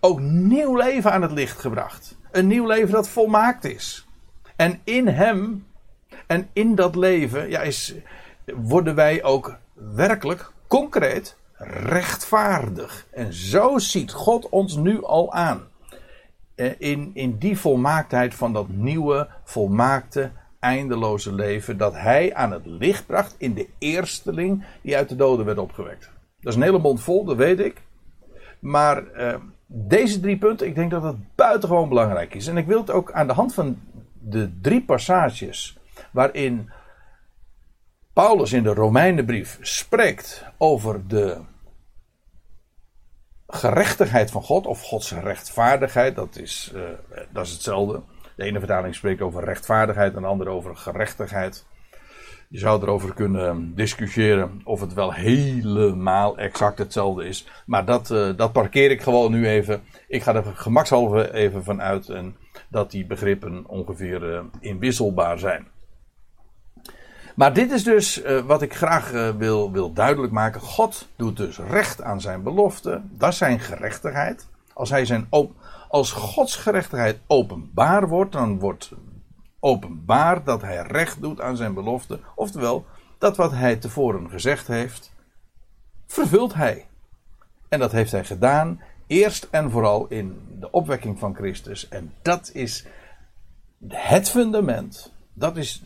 ook 0.00 0.20
nieuw 0.20 0.76
leven 0.76 1.12
aan 1.12 1.22
het 1.22 1.32
licht 1.32 1.58
gebracht. 1.58 2.16
Een 2.30 2.46
nieuw 2.46 2.66
leven 2.66 2.92
dat 2.92 3.08
volmaakt 3.08 3.64
is. 3.64 4.06
En 4.56 4.80
in 4.84 5.08
hem 5.08 5.66
en 6.26 6.48
in 6.52 6.74
dat 6.74 6.96
leven 6.96 7.50
ja, 7.50 7.60
is, 7.60 7.94
worden 8.54 8.94
wij 8.94 9.22
ook 9.22 9.56
werkelijk 9.74 10.50
concreet 10.66 11.36
rechtvaardig. 11.64 13.06
En 13.10 13.32
zo 13.32 13.78
ziet 13.78 14.12
God 14.12 14.48
ons 14.48 14.76
nu 14.76 15.04
al 15.04 15.32
aan. 15.32 15.62
Eh, 16.54 16.70
in, 16.78 17.10
in 17.14 17.38
die 17.38 17.58
volmaaktheid 17.58 18.34
van 18.34 18.52
dat 18.52 18.68
nieuwe, 18.68 19.28
volmaakte, 19.44 20.30
eindeloze 20.60 21.34
leven. 21.34 21.76
Dat 21.76 21.94
hij 21.94 22.34
aan 22.34 22.52
het 22.52 22.66
licht 22.66 23.06
bracht 23.06 23.34
in 23.38 23.54
de 23.54 23.68
eersteling 23.78 24.64
die 24.82 24.96
uit 24.96 25.08
de 25.08 25.16
doden 25.16 25.46
werd 25.46 25.58
opgewekt. 25.58 26.10
Dat 26.40 26.52
is 26.52 26.58
een 26.58 26.64
hele 26.64 26.78
mond 26.78 27.00
vol, 27.00 27.24
dat 27.24 27.36
weet 27.36 27.60
ik. 27.60 27.82
Maar 28.60 29.02
uh, 29.16 29.34
deze 29.66 30.20
drie 30.20 30.38
punten, 30.38 30.66
ik 30.66 30.74
denk 30.74 30.90
dat 30.90 31.02
het 31.02 31.16
buitengewoon 31.34 31.88
belangrijk 31.88 32.34
is. 32.34 32.46
En 32.46 32.56
ik 32.56 32.66
wil 32.66 32.80
het 32.80 32.90
ook 32.90 33.12
aan 33.12 33.26
de 33.26 33.32
hand 33.32 33.54
van 33.54 33.80
de 34.20 34.58
drie 34.60 34.82
passages 34.84 35.78
waarin 36.12 36.70
Paulus 38.12 38.52
in 38.52 38.62
de 38.62 38.74
Romeinenbrief 38.74 39.58
spreekt 39.60 40.44
over 40.58 41.08
de 41.08 41.38
gerechtigheid 43.54 44.30
van 44.30 44.42
God, 44.42 44.66
of 44.66 44.82
Gods 44.82 45.12
rechtvaardigheid, 45.12 46.16
dat 46.16 46.36
is, 46.36 46.72
uh, 46.74 46.82
dat 47.32 47.46
is 47.46 47.52
hetzelfde. 47.52 48.00
De 48.36 48.44
ene 48.44 48.58
vertaling 48.58 48.94
spreekt 48.94 49.20
over 49.20 49.44
rechtvaardigheid 49.44 50.14
en 50.14 50.22
de 50.22 50.28
andere 50.28 50.50
over 50.50 50.76
gerechtigheid. 50.76 51.66
Je 52.48 52.58
zou 52.58 52.82
erover 52.82 53.14
kunnen 53.14 53.74
discussiëren 53.74 54.60
of 54.64 54.80
het 54.80 54.94
wel 54.94 55.12
helemaal 55.12 56.38
exact 56.38 56.78
hetzelfde 56.78 57.24
is. 57.24 57.46
Maar 57.66 57.84
dat, 57.84 58.10
uh, 58.10 58.36
dat 58.36 58.52
parkeer 58.52 58.90
ik 58.90 59.02
gewoon 59.02 59.32
nu 59.32 59.48
even. 59.48 59.82
Ik 60.08 60.22
ga 60.22 60.34
er 60.34 60.44
gemakshalve 60.54 61.32
even 61.32 61.64
van 61.64 61.82
uit 61.82 62.08
en 62.08 62.36
dat 62.68 62.90
die 62.90 63.06
begrippen 63.06 63.66
ongeveer 63.66 64.32
uh, 64.32 64.40
inwisselbaar 64.60 65.38
zijn. 65.38 65.66
Maar 67.34 67.52
dit 67.52 67.70
is 67.70 67.84
dus 67.84 68.24
uh, 68.24 68.40
wat 68.40 68.62
ik 68.62 68.74
graag 68.74 69.12
uh, 69.12 69.28
wil, 69.30 69.72
wil 69.72 69.92
duidelijk 69.92 70.32
maken. 70.32 70.60
God 70.60 71.08
doet 71.16 71.36
dus 71.36 71.58
recht 71.58 72.02
aan 72.02 72.20
zijn 72.20 72.42
belofte. 72.42 73.02
Dat 73.10 73.30
is 73.30 73.36
zijn 73.36 73.60
gerechtigheid. 73.60 74.46
Als, 74.72 74.90
hij 74.90 75.04
zijn 75.04 75.28
als 75.88 76.12
Gods 76.12 76.56
gerechtigheid 76.56 77.18
openbaar 77.26 78.08
wordt, 78.08 78.32
dan 78.32 78.58
wordt 78.58 78.90
openbaar 79.60 80.44
dat 80.44 80.62
hij 80.62 80.82
recht 80.82 81.20
doet 81.20 81.40
aan 81.40 81.56
zijn 81.56 81.74
belofte. 81.74 82.20
Oftewel, 82.34 82.84
dat 83.18 83.36
wat 83.36 83.52
hij 83.52 83.76
tevoren 83.76 84.30
gezegd 84.30 84.66
heeft, 84.66 85.12
vervult 86.06 86.54
hij. 86.54 86.86
En 87.68 87.78
dat 87.78 87.92
heeft 87.92 88.12
hij 88.12 88.24
gedaan, 88.24 88.80
eerst 89.06 89.48
en 89.50 89.70
vooral 89.70 90.06
in 90.08 90.56
de 90.60 90.70
opwekking 90.70 91.18
van 91.18 91.34
Christus. 91.34 91.88
En 91.88 92.12
dat 92.22 92.50
is 92.52 92.86
het 93.88 94.30
fundament. 94.30 95.12
Dat 95.32 95.56
is 95.56 95.82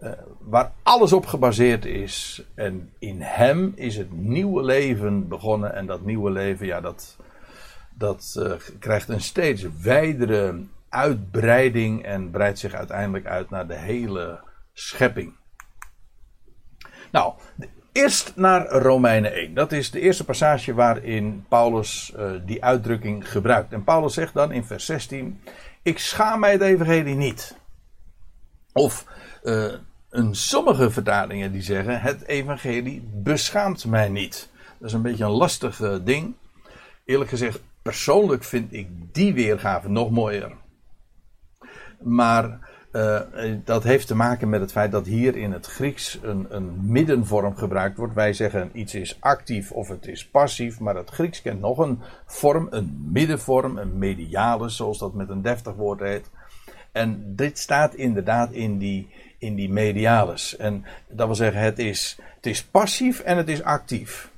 uh, 0.00 0.10
waar 0.38 0.72
alles 0.82 1.12
op 1.12 1.26
gebaseerd 1.26 1.84
is. 1.84 2.42
En 2.54 2.92
in 2.98 3.20
hem 3.20 3.72
is 3.76 3.96
het 3.96 4.12
nieuwe 4.12 4.64
leven 4.64 5.28
begonnen. 5.28 5.74
En 5.74 5.86
dat 5.86 6.04
nieuwe 6.04 6.30
leven, 6.30 6.66
ja, 6.66 6.80
dat, 6.80 7.16
dat 7.94 8.36
uh, 8.38 8.52
krijgt 8.78 9.08
een 9.08 9.20
steeds 9.20 9.66
wijdere 9.82 10.64
uitbreiding. 10.88 12.04
En 12.04 12.30
breidt 12.30 12.58
zich 12.58 12.74
uiteindelijk 12.74 13.26
uit 13.26 13.50
naar 13.50 13.66
de 13.66 13.76
hele 13.76 14.40
schepping. 14.72 15.32
Nou, 17.12 17.32
eerst 17.92 18.32
naar 18.36 18.66
Romeinen 18.66 19.32
1. 19.32 19.54
Dat 19.54 19.72
is 19.72 19.90
de 19.90 20.00
eerste 20.00 20.24
passage 20.24 20.74
waarin 20.74 21.44
Paulus 21.48 22.12
uh, 22.16 22.32
die 22.44 22.64
uitdrukking 22.64 23.30
gebruikt. 23.30 23.72
En 23.72 23.84
Paulus 23.84 24.14
zegt 24.14 24.34
dan 24.34 24.52
in 24.52 24.64
vers 24.64 24.84
16: 24.86 25.40
Ik 25.82 25.98
schaam 25.98 26.40
mij 26.40 26.52
het 26.52 26.60
evangelie 26.60 27.14
niet. 27.14 27.58
Of 28.72 29.04
een 30.10 30.34
sommige 30.34 30.90
vertalingen 30.90 31.52
die 31.52 31.62
zeggen: 31.62 32.00
Het 32.00 32.26
evangelie 32.26 33.02
beschaamt 33.14 33.86
mij 33.86 34.08
niet. 34.08 34.50
Dat 34.78 34.88
is 34.88 34.94
een 34.94 35.02
beetje 35.02 35.24
een 35.24 35.30
lastig 35.30 35.80
uh, 35.80 35.96
ding. 36.04 36.34
Eerlijk 37.04 37.30
gezegd, 37.30 37.60
persoonlijk 37.82 38.44
vind 38.44 38.72
ik 38.72 38.88
die 39.12 39.34
weergave 39.34 39.88
nog 39.88 40.10
mooier. 40.10 40.52
Maar 42.00 42.68
uh, 42.92 43.20
dat 43.64 43.82
heeft 43.82 44.06
te 44.06 44.14
maken 44.14 44.48
met 44.48 44.60
het 44.60 44.72
feit 44.72 44.92
dat 44.92 45.06
hier 45.06 45.36
in 45.36 45.52
het 45.52 45.66
Grieks 45.66 46.18
een, 46.22 46.46
een, 46.48 46.78
middenvorm 46.82 47.56
gebruikt 47.56 47.96
wordt. 47.96 48.14
Wij 48.14 48.32
zeggen 48.32 48.70
iets 48.72 48.94
is 48.94 49.16
actief 49.20 49.72
of 49.72 49.88
het 49.88 50.06
is 50.06 50.26
passief, 50.26 50.80
maar 50.80 50.96
het 50.96 51.10
Grieks 51.10 51.42
kent 51.42 51.60
nog 51.60 51.78
een 51.78 52.00
vorm, 52.26 52.66
een 52.70 53.08
middenvorm, 53.12 53.78
een 53.78 53.98
mediale, 53.98 54.68
zoals 54.68 54.98
dat 54.98 55.14
met 55.14 55.28
een 55.28 55.42
deftig 55.42 55.74
woord 55.74 56.00
heet. 56.00 56.30
En 56.92 57.36
dit 57.36 57.58
staat 57.58 57.94
inderdaad 57.94 58.52
in 58.52 58.78
die, 58.78 59.08
in 59.40 59.54
die 59.54 59.70
mediales. 59.70 60.56
En 60.56 60.84
dat 61.08 61.26
wil 61.26 61.36
zeggen, 61.36 61.60
het 61.60 61.78
is, 61.78 62.16
het 62.36 62.46
is 62.46 62.64
passief 62.64 63.20
en 63.20 63.36
het 63.36 63.48
is 63.48 63.62
actief. 63.62 64.30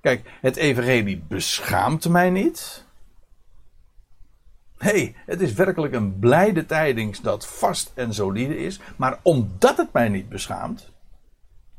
Kijk, 0.00 0.30
het 0.40 0.56
evangelie 0.56 1.22
beschaamt 1.28 2.08
mij 2.08 2.30
niet. 2.30 2.84
hey, 4.78 5.14
het 5.26 5.40
is 5.40 5.52
werkelijk 5.52 5.94
een 5.94 6.18
blijde 6.18 6.66
tijdings 6.66 7.20
dat 7.20 7.46
vast 7.46 7.92
en 7.94 8.14
solide 8.14 8.58
is. 8.58 8.80
Maar 8.96 9.18
omdat 9.22 9.76
het 9.76 9.92
mij 9.92 10.08
niet 10.08 10.28
beschaamt, 10.28 10.90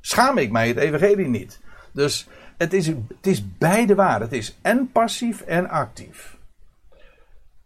schaam 0.02 0.38
ik 0.38 0.52
mij 0.52 0.68
het 0.68 0.78
evangelie 0.78 1.28
niet. 1.28 1.60
Dus 1.92 2.28
het 2.58 2.74
is, 2.74 2.88
het 2.88 3.28
is 3.28 3.58
beide 3.58 3.96
waar. 3.96 4.22
Het 4.22 4.34
is 4.34 4.58
en 4.62 4.92
passief 4.92 5.42
en 5.42 5.70
actief. 5.70 6.38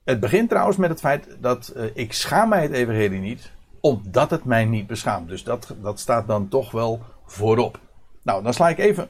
Het 0.03 0.19
begint 0.19 0.49
trouwens 0.49 0.77
met 0.77 0.89
het 0.89 0.99
feit 0.99 1.27
dat 1.39 1.73
uh, 1.75 1.83
ik 1.93 2.13
schaam 2.13 2.49
mij 2.49 2.61
het 2.61 2.71
evangelie 2.71 3.19
niet 3.19 3.51
omdat 3.85 4.29
het 4.29 4.43
mij 4.43 4.65
niet 4.65 4.87
beschaamt. 4.87 5.29
Dus 5.29 5.43
dat, 5.43 5.75
dat 5.81 5.99
staat 5.99 6.27
dan 6.27 6.47
toch 6.47 6.71
wel 6.71 7.01
voorop. 7.25 7.79
Nou, 8.23 8.43
dan 8.43 8.53
sla 8.53 8.69
ik 8.69 8.77
even 8.77 9.09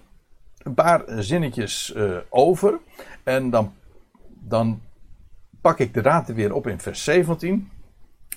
een 0.57 0.73
paar 0.73 1.03
zinnetjes 1.07 1.93
uh, 1.95 2.17
over. 2.29 2.79
En 3.23 3.49
dan 3.49 3.73
dan 4.27 4.81
pak 5.61 5.79
ik 5.79 5.93
de 5.93 6.01
raad 6.01 6.27
weer 6.27 6.53
op 6.53 6.67
in 6.67 6.79
vers 6.79 7.03
17. 7.03 7.71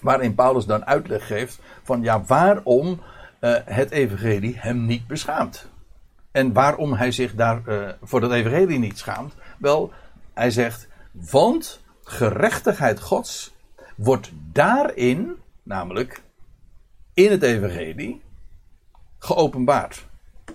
Waarin 0.01 0.35
Paulus 0.35 0.67
dan 0.67 0.87
uitleg 0.87 1.27
geeft 1.27 1.61
van 1.83 2.03
ja, 2.03 2.23
waarom 2.23 3.01
uh, 3.41 3.57
het 3.65 3.91
evangelie 3.91 4.59
hem 4.59 4.87
niet 4.87 5.07
beschaamt. 5.07 5.69
En 6.31 6.53
waarom 6.53 6.93
hij 6.93 7.13
zich 7.13 7.35
daar 7.35 7.63
uh, 7.67 7.89
voor 8.03 8.21
dat 8.21 8.33
evangelie 8.33 8.79
niet 8.79 8.99
schaamt. 8.99 9.35
Wel, 9.59 9.93
hij 10.35 10.51
zegt, 10.51 10.89
want 11.13 11.81
gerechtigheid 12.03 13.01
Gods 13.01 13.55
wordt 13.97 14.31
daarin, 14.53 15.37
namelijk 15.63 16.27
in 17.19 17.31
het 17.31 17.43
evangelie, 17.43 18.23
geopenbaard. 19.19 20.07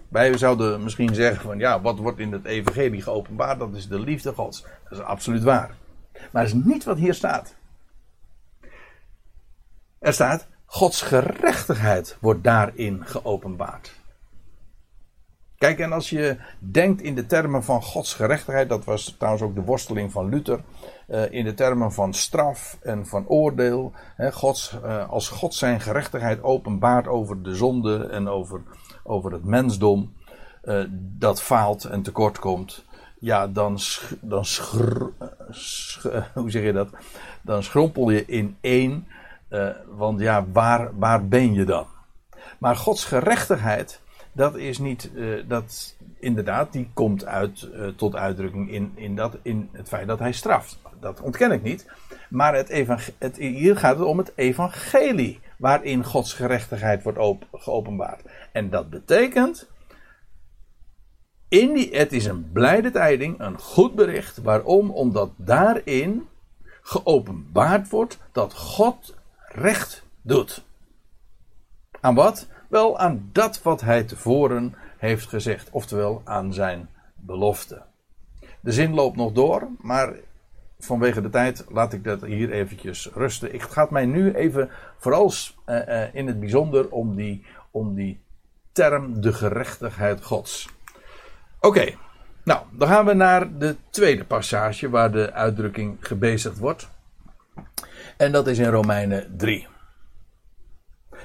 Wij 0.07 0.37
zouden 0.37 0.83
misschien 0.83 1.15
zeggen 1.15 1.41
van 1.41 1.59
ja, 1.59 1.81
wat 1.81 1.97
wordt 1.97 2.19
in 2.19 2.31
het 2.31 2.45
evangelie 2.45 3.01
geopenbaard? 3.01 3.59
Dat 3.59 3.75
is 3.75 3.87
de 3.87 3.99
liefde 3.99 4.33
Gods. 4.33 4.61
Dat 4.61 4.99
is 4.99 4.99
absoluut 4.99 5.43
waar. 5.43 5.75
Maar 6.13 6.43
dat 6.43 6.53
is 6.53 6.63
niet 6.63 6.83
wat 6.83 6.97
hier 6.97 7.13
staat. 7.13 7.55
Er 9.99 10.13
staat, 10.13 10.47
Gods 10.65 11.01
gerechtigheid 11.01 12.17
wordt 12.21 12.43
daarin 12.43 13.05
geopenbaard. 13.05 13.93
Kijk, 15.63 15.79
en 15.79 15.91
als 15.91 16.09
je 16.09 16.37
denkt 16.59 17.01
in 17.01 17.15
de 17.15 17.25
termen 17.25 17.63
van 17.63 17.83
Gods 17.83 18.13
gerechtigheid, 18.13 18.69
dat 18.69 18.85
was 18.85 19.15
trouwens 19.17 19.43
ook 19.43 19.55
de 19.55 19.61
worsteling 19.61 20.11
van 20.11 20.29
Luther, 20.29 20.59
uh, 21.07 21.31
in 21.31 21.43
de 21.43 21.53
termen 21.53 21.93
van 21.93 22.13
straf 22.13 22.77
en 22.81 23.07
van 23.07 23.27
oordeel, 23.27 23.93
Gods, 24.31 24.77
uh, 24.85 25.09
als 25.09 25.29
God 25.29 25.53
zijn 25.53 25.81
gerechtigheid 25.81 26.43
openbaart 26.43 27.07
over 27.07 27.43
de 27.43 27.55
zonde 27.55 28.05
en 28.05 28.27
over, 28.27 28.61
over 29.03 29.31
het 29.31 29.43
mensdom, 29.43 30.13
uh, 30.63 30.83
dat 30.99 31.41
faalt 31.41 31.83
en 31.83 32.01
tekort 32.01 32.39
komt, 32.39 32.85
ja, 33.19 33.47
dan, 33.47 33.79
dan 34.21 34.45
schr, 34.45 35.05
sch, 35.49 36.05
hoe 36.33 36.51
zeg 36.51 36.63
je 36.63 36.73
dat? 36.73 36.89
Dan 37.41 37.63
schrompel 37.63 38.09
je 38.09 38.25
in 38.25 38.57
één, 38.61 39.07
want 39.87 40.19
ja, 40.19 40.45
waar, 40.51 40.99
waar 40.99 41.27
ben 41.27 41.53
je 41.53 41.65
dan? 41.65 41.85
Maar 42.57 42.75
Gods 42.75 43.05
gerechtigheid 43.05 44.01
dat 44.33 44.55
is 44.55 44.77
niet, 44.77 45.09
uh, 45.13 45.43
dat 45.47 45.95
inderdaad, 46.19 46.71
die 46.71 46.89
komt 46.93 47.25
uit, 47.25 47.69
uh, 47.73 47.87
tot 47.87 48.15
uitdrukking 48.15 48.71
in, 48.71 48.91
in, 48.95 49.15
dat, 49.15 49.37
in 49.41 49.69
het 49.71 49.87
feit 49.87 50.07
dat 50.07 50.19
hij 50.19 50.31
straft. 50.31 50.79
Dat 50.99 51.21
ontken 51.21 51.51
ik 51.51 51.63
niet. 51.63 51.91
Maar 52.29 52.55
het 52.55 52.69
het, 53.17 53.37
hier 53.37 53.77
gaat 53.77 53.97
het 53.97 54.07
om 54.07 54.17
het 54.17 54.31
evangelie, 54.35 55.39
waarin 55.57 56.03
Gods 56.03 56.33
gerechtigheid 56.33 57.03
wordt 57.03 57.17
op, 57.17 57.45
geopenbaard. 57.51 58.21
En 58.51 58.69
dat 58.69 58.89
betekent, 58.89 59.67
in 61.47 61.73
die, 61.73 61.97
het 61.97 62.13
is 62.13 62.25
een 62.25 62.51
blijde 62.51 62.91
tijding, 62.91 63.39
een 63.39 63.59
goed 63.59 63.95
bericht. 63.95 64.37
Waarom? 64.37 64.91
Omdat 64.91 65.31
daarin 65.35 66.27
geopenbaard 66.81 67.89
wordt 67.89 68.17
dat 68.31 68.53
God 68.53 69.15
recht 69.47 70.03
doet. 70.21 70.63
Aan 71.99 72.15
wat? 72.15 72.47
Wel 72.73 72.99
aan 72.99 73.29
dat 73.31 73.61
wat 73.61 73.81
hij 73.81 74.03
tevoren 74.03 74.75
heeft 74.97 75.27
gezegd, 75.27 75.69
oftewel 75.71 76.21
aan 76.23 76.53
zijn 76.53 76.89
belofte. 77.15 77.81
De 78.59 78.71
zin 78.71 78.93
loopt 78.93 79.15
nog 79.15 79.31
door, 79.31 79.67
maar 79.81 80.13
vanwege 80.79 81.21
de 81.21 81.29
tijd 81.29 81.65
laat 81.69 81.93
ik 81.93 82.03
dat 82.03 82.21
hier 82.21 82.51
eventjes 82.51 83.09
rusten. 83.13 83.51
Het 83.51 83.63
gaat 83.63 83.89
mij 83.89 84.05
nu 84.05 84.33
even 84.33 84.69
vooral 84.97 85.31
uh, 85.65 85.87
uh, 85.87 86.15
in 86.15 86.27
het 86.27 86.39
bijzonder 86.39 86.89
om 86.89 87.15
die, 87.15 87.45
om 87.71 87.95
die 87.95 88.21
term 88.71 89.21
de 89.21 89.33
gerechtigheid 89.33 90.23
Gods. 90.23 90.69
Oké, 91.59 91.93
nou 92.43 92.61
dan 92.71 92.87
gaan 92.87 93.05
we 93.05 93.13
naar 93.13 93.57
de 93.57 93.75
tweede 93.89 94.25
passage 94.25 94.89
waar 94.89 95.11
de 95.11 95.33
uitdrukking 95.33 95.97
gebezigd 95.99 96.57
wordt. 96.57 96.89
En 98.17 98.31
dat 98.31 98.47
is 98.47 98.57
in 98.57 98.69
Romeinen 98.69 99.37
3 99.37 99.71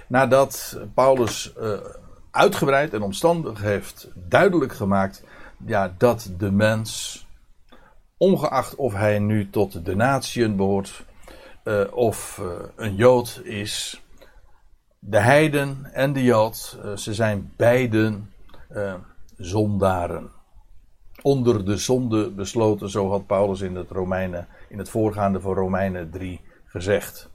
nadat 0.09 0.79
Paulus 0.95 1.53
uh, 1.59 1.73
uitgebreid 2.31 2.95
en 2.95 3.03
omstandig 3.03 3.61
heeft 3.61 4.09
duidelijk 4.15 4.73
gemaakt 4.73 5.25
ja, 5.67 5.95
dat 5.99 6.31
de 6.39 6.51
mens, 6.51 7.27
ongeacht 8.17 8.75
of 8.75 8.93
hij 8.93 9.19
nu 9.19 9.51
tot 9.51 9.85
de 9.85 9.97
natieën 9.97 10.57
behoort 10.57 11.05
uh, 11.65 11.81
of 11.91 12.41
uh, 12.43 12.47
een 12.77 12.95
Jood 12.95 13.41
is, 13.45 14.03
de 14.99 15.21
heiden 15.21 15.91
en 15.93 16.13
de 16.13 16.23
Jood, 16.23 16.79
ze 16.97 17.15
zijn 17.15 17.53
beiden 17.57 18.33
zondaren. 19.37 20.31
Onder 21.23 21.65
de 21.65 21.77
zonde 21.77 22.31
besloten, 22.31 22.91
zo 22.91 23.11
had 23.11 23.27
Paulus 23.27 23.61
in 23.61 23.75
het, 23.75 23.91
Romeinen, 23.91 24.49
in 24.69 24.79
het 24.79 24.89
voorgaande 24.89 25.41
van 25.41 25.55
Romeinen 25.55 26.11
3 26.11 26.41
gezegd. 26.65 27.31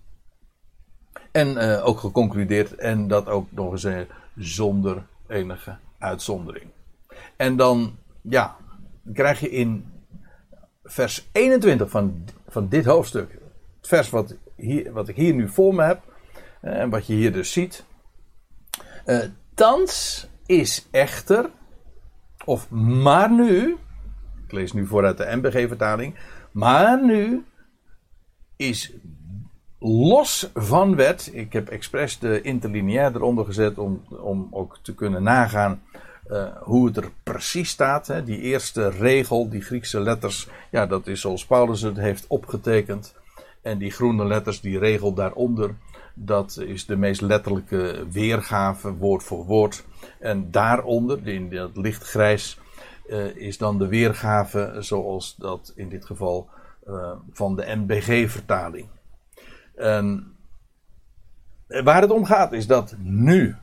En 1.33 1.57
uh, 1.57 1.87
ook 1.87 1.99
geconcludeerd, 1.99 2.75
en 2.75 3.07
dat 3.07 3.27
ook 3.27 3.47
nog 3.51 3.71
eens 3.71 3.83
uh, 3.83 3.99
zonder 4.35 5.05
enige 5.27 5.77
uitzondering. 5.97 6.65
En 7.35 7.55
dan, 7.55 7.97
ja, 8.21 8.55
krijg 9.13 9.39
je 9.39 9.49
in 9.49 9.85
vers 10.83 11.29
21 11.31 11.89
van, 11.89 12.23
van 12.47 12.69
dit 12.69 12.85
hoofdstuk, 12.85 13.31
het 13.77 13.87
vers 13.87 14.09
wat, 14.09 14.35
hier, 14.55 14.91
wat 14.91 15.07
ik 15.07 15.15
hier 15.15 15.33
nu 15.33 15.49
voor 15.49 15.75
me 15.75 15.83
heb, 15.83 16.01
uh, 16.61 16.79
en 16.79 16.89
wat 16.89 17.07
je 17.07 17.13
hier 17.13 17.33
dus 17.33 17.51
ziet. 17.51 17.85
thans 19.53 20.27
is 20.45 20.87
echter, 20.91 21.49
of 22.45 22.69
maar 22.69 23.31
nu, 23.31 23.77
ik 24.45 24.51
lees 24.51 24.73
nu 24.73 24.85
vooruit 24.85 25.17
de 25.17 25.35
MBG-vertaling, 25.35 26.15
maar 26.51 27.03
nu 27.05 27.45
is 28.55 28.93
los 29.85 30.49
van 30.53 30.95
wet. 30.95 31.29
Ik 31.33 31.53
heb 31.53 31.69
expres 31.69 32.19
de 32.19 32.41
interlineair 32.41 33.15
eronder 33.15 33.45
gezet 33.45 33.77
om, 33.77 34.01
om 34.09 34.47
ook 34.51 34.77
te 34.81 34.95
kunnen 34.95 35.23
nagaan 35.23 35.81
uh, 36.27 36.45
hoe 36.61 36.85
het 36.85 36.97
er 36.97 37.11
precies 37.23 37.69
staat. 37.69 38.07
Hè. 38.07 38.23
Die 38.23 38.39
eerste 38.39 38.89
regel, 38.89 39.49
die 39.49 39.61
Griekse 39.61 39.99
letters, 39.99 40.47
ja, 40.71 40.85
dat 40.85 41.07
is 41.07 41.21
zoals 41.21 41.45
Paulus 41.45 41.81
het 41.81 41.97
heeft 41.97 42.25
opgetekend. 42.27 43.15
En 43.61 43.77
die 43.77 43.91
groene 43.91 44.25
letters, 44.25 44.61
die 44.61 44.79
regel 44.79 45.13
daaronder, 45.13 45.75
dat 46.13 46.57
is 46.65 46.85
de 46.85 46.95
meest 46.95 47.21
letterlijke 47.21 48.05
weergave, 48.11 48.93
woord 48.93 49.23
voor 49.23 49.45
woord. 49.45 49.85
En 50.19 50.51
daaronder, 50.51 51.27
in 51.27 51.49
dat 51.49 51.77
lichtgrijs, 51.77 52.59
uh, 53.07 53.35
is 53.35 53.57
dan 53.57 53.77
de 53.77 53.87
weergave 53.87 54.75
zoals 54.79 55.35
dat 55.37 55.71
in 55.75 55.89
dit 55.89 56.05
geval 56.05 56.49
uh, 56.87 57.11
van 57.31 57.55
de 57.55 57.75
NBG-vertaling. 57.75 58.87
En 59.75 60.36
waar 61.67 62.01
het 62.01 62.12
om 62.12 62.25
gaat 62.25 62.51
is 62.51 62.67
dat 62.67 62.95
nu, 62.97 63.55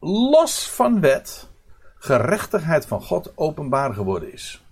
los 0.00 0.70
van 0.70 1.00
wet, 1.00 1.48
gerechtigheid 1.94 2.86
van 2.86 3.02
God 3.02 3.32
openbaar 3.34 3.94
geworden 3.94 4.32
is. 4.32 4.64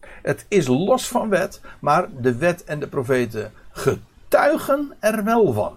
Het 0.00 0.46
is 0.48 0.66
los 0.66 1.08
van 1.08 1.28
wet, 1.28 1.60
maar 1.80 2.08
de 2.20 2.36
wet 2.36 2.64
en 2.64 2.80
de 2.80 2.88
profeten 2.88 3.52
getuigen 3.70 4.96
er 5.00 5.24
wel 5.24 5.52
van. 5.52 5.76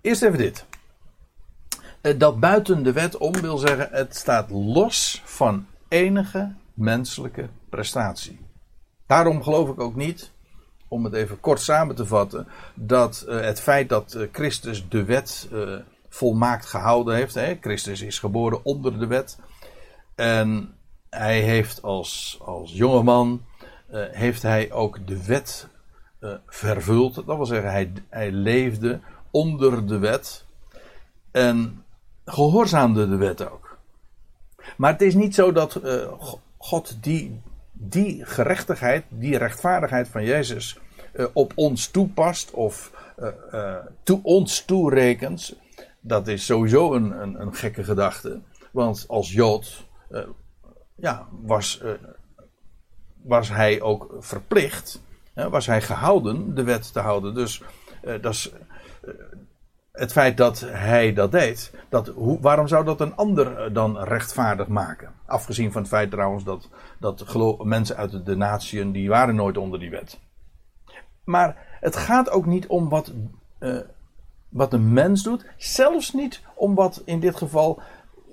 Eerst 0.00 0.22
even 0.22 0.38
dit. 0.38 0.64
Eh, 2.00 2.18
dat 2.18 2.40
buiten 2.40 2.82
de 2.82 2.92
wet 2.92 3.16
om 3.16 3.32
wil 3.32 3.58
zeggen, 3.58 3.88
het 3.90 4.16
staat 4.16 4.50
los 4.50 5.22
van 5.24 5.66
enige 5.88 6.52
menselijke 6.74 7.48
prestatie. 7.68 8.40
Daarom 9.06 9.42
geloof 9.42 9.68
ik 9.68 9.80
ook 9.80 9.94
niet 9.94 10.30
om 10.92 11.04
het 11.04 11.12
even 11.12 11.40
kort 11.40 11.60
samen 11.60 11.94
te 11.94 12.06
vatten, 12.06 12.46
dat 12.74 13.24
uh, 13.28 13.40
het 13.40 13.60
feit 13.60 13.88
dat 13.88 14.14
uh, 14.14 14.28
Christus 14.32 14.88
de 14.88 15.04
wet 15.04 15.48
uh, 15.52 15.78
volmaakt 16.08 16.66
gehouden 16.66 17.14
heeft. 17.14 17.34
Hè, 17.34 17.58
Christus 17.60 18.00
is 18.00 18.18
geboren 18.18 18.64
onder 18.64 18.98
de 18.98 19.06
wet. 19.06 19.38
En 20.14 20.74
hij 21.10 21.40
heeft 21.40 21.82
als, 21.82 22.38
als 22.44 22.72
jongeman, 22.72 23.44
heeft 24.10 24.42
hij 24.42 24.72
ook 24.72 25.06
de 25.06 25.24
wet 25.24 25.68
vervuld. 26.46 27.14
Dat 27.14 27.36
wil 27.36 27.46
zeggen, 27.46 27.70
hij, 27.70 27.92
hij 28.08 28.30
leefde 28.30 29.00
onder 29.30 29.86
de 29.86 29.98
wet. 29.98 30.44
En 31.30 31.84
gehoorzaamde 32.24 33.08
de 33.08 33.16
wet 33.16 33.50
ook. 33.50 33.78
Maar 34.76 34.92
het 34.92 35.02
is 35.02 35.14
niet 35.14 35.34
zo 35.34 35.52
dat 35.52 35.80
God 36.58 37.02
die 37.02 37.40
die 37.88 38.24
gerechtigheid, 38.24 39.04
die 39.08 39.36
rechtvaardigheid 39.36 40.08
van 40.08 40.24
Jezus 40.24 40.78
uh, 41.14 41.26
op 41.32 41.52
ons 41.54 41.88
toepast 41.88 42.50
of 42.50 42.92
uh, 43.18 43.28
uh, 43.52 43.76
to 44.02 44.20
ons 44.22 44.64
toerekent, 44.64 45.56
dat 46.00 46.28
is 46.28 46.44
sowieso 46.44 46.94
een, 46.94 47.22
een, 47.22 47.40
een, 47.40 47.54
gekke 47.54 47.84
gedachte. 47.84 48.40
Want 48.70 49.04
als 49.08 49.32
Jood 49.32 49.86
ja, 50.94 51.28
was, 51.30 51.82
was 53.22 53.48
hij 53.48 53.80
ook 53.80 54.16
verplicht, 54.18 55.02
was 55.34 55.66
hij 55.66 55.82
gehouden 55.82 56.54
de 56.54 56.62
wet 56.62 56.92
te 56.92 57.00
houden. 57.00 57.34
Dus 57.34 57.62
dat 58.20 58.32
is, 58.32 58.52
het 59.92 60.12
feit 60.12 60.36
dat 60.36 60.60
hij 60.60 61.12
dat 61.12 61.32
deed, 61.32 61.72
dat, 61.88 62.12
waarom 62.40 62.68
zou 62.68 62.84
dat 62.84 63.00
een 63.00 63.16
ander 63.16 63.72
dan 63.72 63.98
rechtvaardig 63.98 64.68
maken? 64.68 65.14
Afgezien 65.26 65.72
van 65.72 65.80
het 65.80 65.90
feit 65.90 66.10
trouwens 66.10 66.44
dat, 66.44 66.68
dat 66.98 67.64
mensen 67.64 67.96
uit 67.96 68.26
de 68.26 68.36
natieën, 68.36 68.92
die 68.92 69.08
waren 69.08 69.34
nooit 69.34 69.56
onder 69.56 69.78
die 69.78 69.90
wet. 69.90 70.18
Maar 71.24 71.78
het 71.80 71.96
gaat 71.96 72.30
ook 72.30 72.46
niet 72.46 72.66
om 72.66 72.88
wat, 72.88 73.12
uh, 73.60 73.80
wat 74.48 74.72
een 74.72 74.92
mens 74.92 75.22
doet, 75.22 75.46
zelfs 75.56 76.12
niet 76.12 76.40
om 76.54 76.74
wat 76.74 77.02
in 77.04 77.20
dit 77.20 77.36
geval 77.36 77.82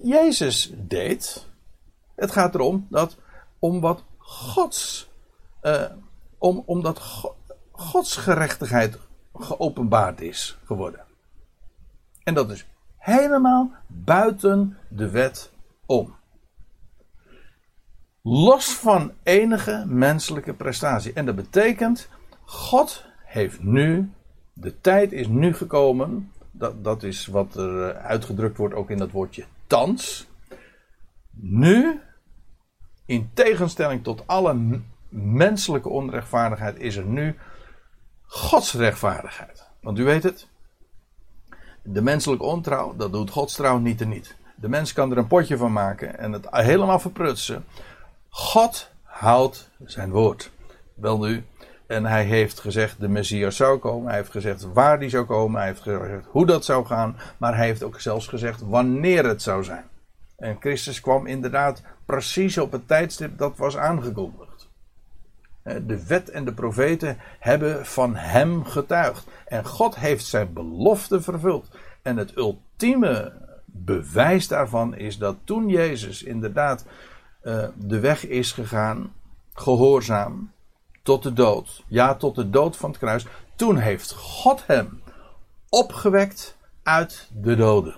Jezus 0.04 0.74
deed. 0.76 1.48
Het 2.16 2.32
gaat 2.32 2.56
erom 2.56 2.88
dat 2.90 3.18
om 3.60 3.80
wat 3.80 4.04
Gods, 4.18 5.10
uh, 5.62 5.84
om, 6.38 6.64
omdat 6.66 7.00
Gods 7.72 8.16
gerechtigheid 8.16 8.98
geopenbaard 9.34 10.22
is 10.22 10.58
geworden. 10.66 11.08
En 12.30 12.36
dat 12.36 12.52
is 12.52 12.66
helemaal 12.98 13.72
buiten 13.88 14.78
de 14.88 15.10
wet 15.10 15.52
om. 15.86 16.16
Los 18.22 18.74
van 18.74 19.12
enige 19.24 19.84
menselijke 19.88 20.54
prestatie. 20.54 21.14
En 21.14 21.26
dat 21.26 21.36
betekent, 21.36 22.10
God 22.46 23.06
heeft 23.24 23.64
nu, 23.64 24.12
de 24.54 24.82
tijd 24.82 25.12
is 25.12 25.28
nu 25.28 25.54
gekomen. 25.54 26.32
Dat, 26.52 26.84
dat 26.84 27.04
is 27.04 27.26
wat 27.26 27.56
er 27.56 27.90
eh, 27.90 28.06
uitgedrukt 28.06 28.58
wordt 28.58 28.76
ook 28.76 28.90
in 28.90 28.98
dat 28.98 29.12
woordje 29.12 29.46
thans. 29.68 30.28
Nu, 31.32 32.00
in 33.06 33.30
tegenstelling 33.34 34.04
tot 34.04 34.28
alle 34.28 34.82
menselijke 35.10 35.90
onrechtvaardigheid, 35.90 36.78
is 36.78 36.96
er 36.96 37.06
nu 37.06 37.36
Gods 38.26 38.74
rechtvaardigheid. 38.74 39.70
Want 39.82 40.00
u 40.00 40.04
weet 40.04 40.24
het, 40.24 40.49
de 41.94 42.02
menselijke 42.02 42.46
ontrouw, 42.46 42.96
dat 42.96 43.12
doet 43.12 43.30
Gods 43.30 43.56
trouw 43.56 43.78
niet 43.78 44.02
en 44.02 44.10
niet. 44.10 44.36
De 44.56 44.70
mens 44.70 44.94
kan 44.94 45.12
er 45.12 45.18
een 45.18 45.28
potje 45.28 45.58
van 45.58 45.72
maken 45.72 46.20
en 46.20 46.32
het 46.32 46.48
helemaal 46.50 47.00
verprutsen. 47.00 47.66
God 48.30 48.90
houdt 49.04 49.70
zijn 49.86 50.12
woord. 50.12 50.52
Wel 50.94 51.20
nu, 51.20 51.44
en 51.88 52.06
hij 52.06 52.24
heeft 52.24 52.60
gezegd 52.60 53.00
de 53.00 53.08
Messias 53.08 53.56
zou 53.56 53.78
komen. 53.78 54.08
Hij 54.08 54.18
heeft 54.18 54.32
gezegd 54.32 54.74
waar 54.74 55.00
die 55.00 55.10
zou 55.10 55.26
komen. 55.26 55.60
Hij 55.60 55.68
heeft 55.68 55.82
gezegd 55.82 56.26
hoe 56.28 56.46
dat 56.46 56.66
zou 56.66 56.86
gaan. 56.86 57.18
Maar 57.38 57.56
hij 57.56 57.66
heeft 57.66 57.84
ook 57.84 58.00
zelfs 58.00 58.28
gezegd 58.28 58.62
wanneer 58.62 59.26
het 59.26 59.42
zou 59.42 59.64
zijn. 59.64 59.84
En 60.38 60.58
Christus 60.60 61.02
kwam 61.02 61.28
inderdaad 61.28 61.84
precies 62.06 62.58
op 62.58 62.72
het 62.72 62.88
tijdstip 62.88 63.38
dat 63.38 63.58
was 63.58 63.78
aangekondigd. 63.78 64.49
De 65.64 66.06
wet 66.08 66.30
en 66.30 66.46
de 66.46 66.54
profeten 66.54 67.18
hebben 67.40 67.86
van 67.86 68.16
hem 68.16 68.66
getuigd. 68.66 69.28
En 69.46 69.66
God 69.66 69.96
heeft 69.96 70.26
zijn 70.26 70.54
belofte 70.54 71.22
vervuld. 71.22 71.68
En 72.02 72.18
het 72.18 72.38
ultieme 72.38 73.34
bewijs 73.66 74.48
daarvan 74.48 74.96
is 74.96 75.18
dat 75.18 75.36
toen 75.44 75.70
Jezus 75.70 76.24
inderdaad 76.24 76.86
uh, 77.44 77.68
de 77.76 78.00
weg 78.00 78.28
is 78.28 78.52
gegaan, 78.52 79.14
gehoorzaam, 79.54 80.52
tot 81.04 81.24
de 81.24 81.34
dood. 81.34 81.84
Ja, 81.88 82.16
tot 82.16 82.36
de 82.36 82.50
dood 82.50 82.78
van 82.78 82.90
het 82.90 83.00
kruis. 83.00 83.26
Toen 83.56 83.78
heeft 83.78 84.12
God 84.12 84.68
hem 84.68 85.02
opgewekt 85.70 86.58
uit 86.84 87.30
de 87.34 87.56
doden. 87.56 87.96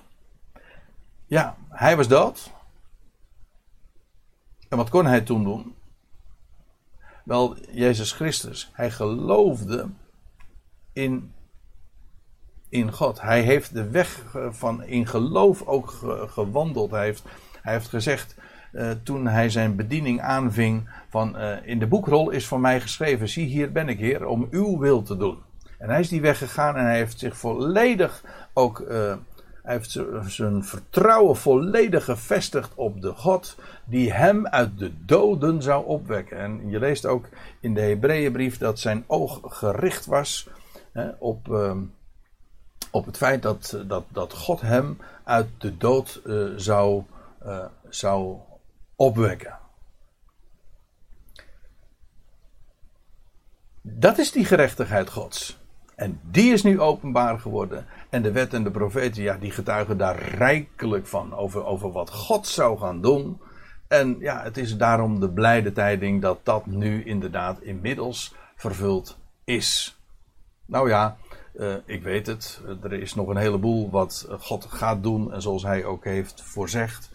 Ja, 1.25 1.55
hij 1.69 1.97
was 1.97 2.07
dood. 2.07 2.51
En 4.69 4.77
wat 4.77 4.89
kon 4.89 5.05
hij 5.05 5.21
toen 5.21 5.43
doen? 5.43 5.75
Wel, 7.25 7.57
Jezus 7.71 8.11
Christus, 8.11 8.69
hij 8.73 8.91
geloofde 8.91 9.87
in, 10.93 11.33
in 12.69 12.91
God. 12.91 13.21
Hij 13.21 13.41
heeft 13.41 13.73
de 13.73 13.89
weg 13.89 14.35
van 14.49 14.83
in 14.83 15.07
geloof 15.07 15.61
ook 15.65 15.89
gewandeld. 16.27 16.91
Hij 16.91 17.05
heeft, 17.05 17.23
hij 17.61 17.73
heeft 17.73 17.87
gezegd, 17.87 18.35
uh, 18.73 18.91
toen 19.03 19.27
hij 19.27 19.49
zijn 19.49 19.75
bediening 19.75 20.21
aanving, 20.21 20.89
van 21.09 21.35
uh, 21.37 21.55
in 21.63 21.79
de 21.79 21.87
boekrol 21.87 22.29
is 22.29 22.47
van 22.47 22.61
mij 22.61 22.81
geschreven, 22.81 23.29
zie 23.29 23.45
hier 23.45 23.71
ben 23.71 23.89
ik 23.89 23.99
Heer, 23.99 24.25
om 24.25 24.47
uw 24.51 24.77
wil 24.77 25.01
te 25.01 25.17
doen. 25.17 25.37
En 25.77 25.89
hij 25.89 25.99
is 25.99 26.09
die 26.09 26.21
weg 26.21 26.37
gegaan 26.37 26.75
en 26.75 26.85
hij 26.85 26.95
heeft 26.95 27.19
zich 27.19 27.37
volledig 27.37 28.23
ook, 28.53 28.79
uh, 28.79 29.13
hij 29.63 29.73
heeft 29.73 29.99
zijn 30.25 30.63
vertrouwen 30.63 31.35
volledig 31.35 32.05
gevestigd 32.05 32.71
op 32.75 33.01
de 33.01 33.11
God 33.11 33.55
die 33.85 34.13
hem 34.13 34.47
uit 34.47 34.79
de 34.79 35.05
doden 35.05 35.61
zou 35.61 35.85
opwekken. 35.85 36.37
En 36.37 36.69
je 36.69 36.79
leest 36.79 37.05
ook 37.05 37.25
in 37.59 37.73
de 37.73 37.81
Hebreeënbrief 37.81 38.57
dat 38.57 38.79
zijn 38.79 39.03
oog 39.07 39.39
gericht 39.43 40.05
was 40.05 40.47
hè, 40.91 41.09
op, 41.19 41.47
uh, 41.47 41.77
op 42.91 43.05
het 43.05 43.17
feit 43.17 43.41
dat, 43.41 43.77
dat, 43.87 44.03
dat 44.07 44.33
God 44.33 44.61
hem 44.61 44.97
uit 45.23 45.47
de 45.57 45.77
dood 45.77 46.21
uh, 46.25 46.49
zou, 46.55 47.03
uh, 47.45 47.65
zou 47.89 48.37
opwekken. 48.95 49.59
Dat 53.81 54.17
is 54.17 54.31
die 54.31 54.45
gerechtigheid 54.45 55.09
Gods. 55.09 55.60
En 56.01 56.19
die 56.23 56.53
is 56.53 56.63
nu 56.63 56.79
openbaar 56.79 57.39
geworden. 57.39 57.85
En 58.09 58.21
de 58.21 58.31
wet 58.31 58.53
en 58.53 58.63
de 58.63 58.71
profeten, 58.71 59.23
ja, 59.23 59.37
die 59.37 59.51
getuigen 59.51 59.97
daar 59.97 60.23
rijkelijk 60.23 61.07
van. 61.07 61.35
Over, 61.35 61.65
over 61.65 61.91
wat 61.91 62.09
God 62.09 62.47
zou 62.47 62.77
gaan 62.77 63.01
doen. 63.01 63.39
En 63.87 64.15
ja, 64.19 64.43
het 64.43 64.57
is 64.57 64.77
daarom 64.77 65.19
de 65.19 65.29
blijde 65.29 65.71
tijding 65.71 66.21
dat 66.21 66.39
dat 66.43 66.65
nu 66.65 67.03
inderdaad 67.03 67.61
inmiddels 67.61 68.35
vervuld 68.55 69.17
is. 69.43 69.99
Nou 70.65 70.89
ja, 70.89 71.17
uh, 71.55 71.75
ik 71.85 72.03
weet 72.03 72.27
het. 72.27 72.61
Er 72.83 72.93
is 72.93 73.15
nog 73.15 73.27
een 73.27 73.37
heleboel 73.37 73.89
wat 73.89 74.27
God 74.39 74.65
gaat 74.65 75.03
doen. 75.03 75.33
En 75.33 75.41
zoals 75.41 75.63
hij 75.63 75.85
ook 75.85 76.03
heeft 76.03 76.41
voorzegd. 76.41 77.11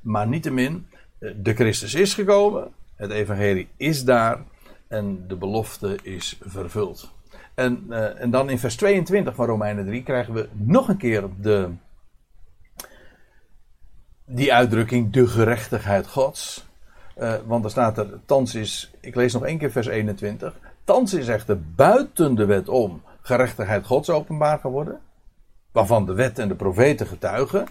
Maar 0.00 0.28
niettemin, 0.28 0.86
eh, 1.18 1.30
de 1.36 1.54
Christus 1.54 1.94
is 1.94 2.14
gekomen. 2.14 2.72
Het 2.96 3.10
evangelie 3.10 3.68
is 3.76 4.04
daar. 4.04 4.42
En 4.88 5.24
de 5.28 5.36
belofte 5.36 5.98
is 6.02 6.38
vervuld. 6.40 7.18
En, 7.60 7.86
uh, 7.88 8.20
en 8.20 8.30
dan 8.30 8.50
in 8.50 8.58
vers 8.58 8.76
22 8.76 9.34
van 9.34 9.46
Romeinen 9.46 9.86
3 9.86 10.02
krijgen 10.02 10.34
we 10.34 10.48
nog 10.52 10.88
een 10.88 10.96
keer 10.96 11.24
de, 11.40 11.68
die 14.24 14.54
uitdrukking, 14.54 15.12
de 15.12 15.26
gerechtigheid 15.26 16.06
Gods. 16.06 16.68
Uh, 17.18 17.34
want 17.46 17.64
er 17.64 17.70
staat 17.70 17.98
er, 17.98 18.20
thans 18.26 18.54
is, 18.54 18.90
ik 19.00 19.14
lees 19.14 19.32
nog 19.32 19.44
één 19.44 19.58
keer 19.58 19.70
vers 19.70 19.86
21. 19.86 20.58
Thans 20.84 21.14
is 21.14 21.28
echter 21.28 21.60
buiten 21.74 22.34
de 22.34 22.44
wet 22.44 22.68
om 22.68 23.02
gerechtigheid 23.20 23.86
Gods 23.86 24.10
openbaar 24.10 24.58
geworden. 24.58 25.00
Waarvan 25.72 26.06
de 26.06 26.12
wet 26.14 26.38
en 26.38 26.48
de 26.48 26.54
profeten 26.54 27.06
getuigen. 27.06 27.66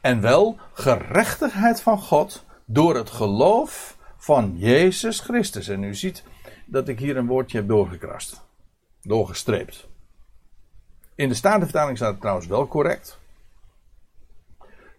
En 0.00 0.20
wel 0.20 0.56
gerechtigheid 0.72 1.80
van 1.80 1.98
God 1.98 2.44
door 2.64 2.96
het 2.96 3.10
geloof 3.10 3.96
van 4.16 4.54
Jezus 4.56 5.20
Christus. 5.20 5.68
En 5.68 5.82
u 5.82 5.94
ziet 5.94 6.24
dat 6.66 6.88
ik 6.88 6.98
hier 6.98 7.16
een 7.16 7.26
woordje 7.26 7.58
heb 7.58 7.68
doorgekrast. 7.68 8.44
Doorgestreept. 9.06 9.86
In 11.14 11.28
de 11.28 11.34
Statenvertaling 11.34 11.96
staat 11.96 12.10
het 12.10 12.20
trouwens 12.20 12.46
wel 12.46 12.68
correct. 12.68 13.18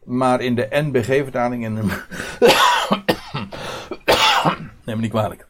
Maar 0.04 0.42
in 0.42 0.56
de 0.56 0.68
NBG-vertaling 0.70 1.66
en 1.66 1.76
de... 1.76 1.82
Neem 4.86 4.96
me 4.96 5.02
niet 5.02 5.12
kwalijk. 5.12 5.48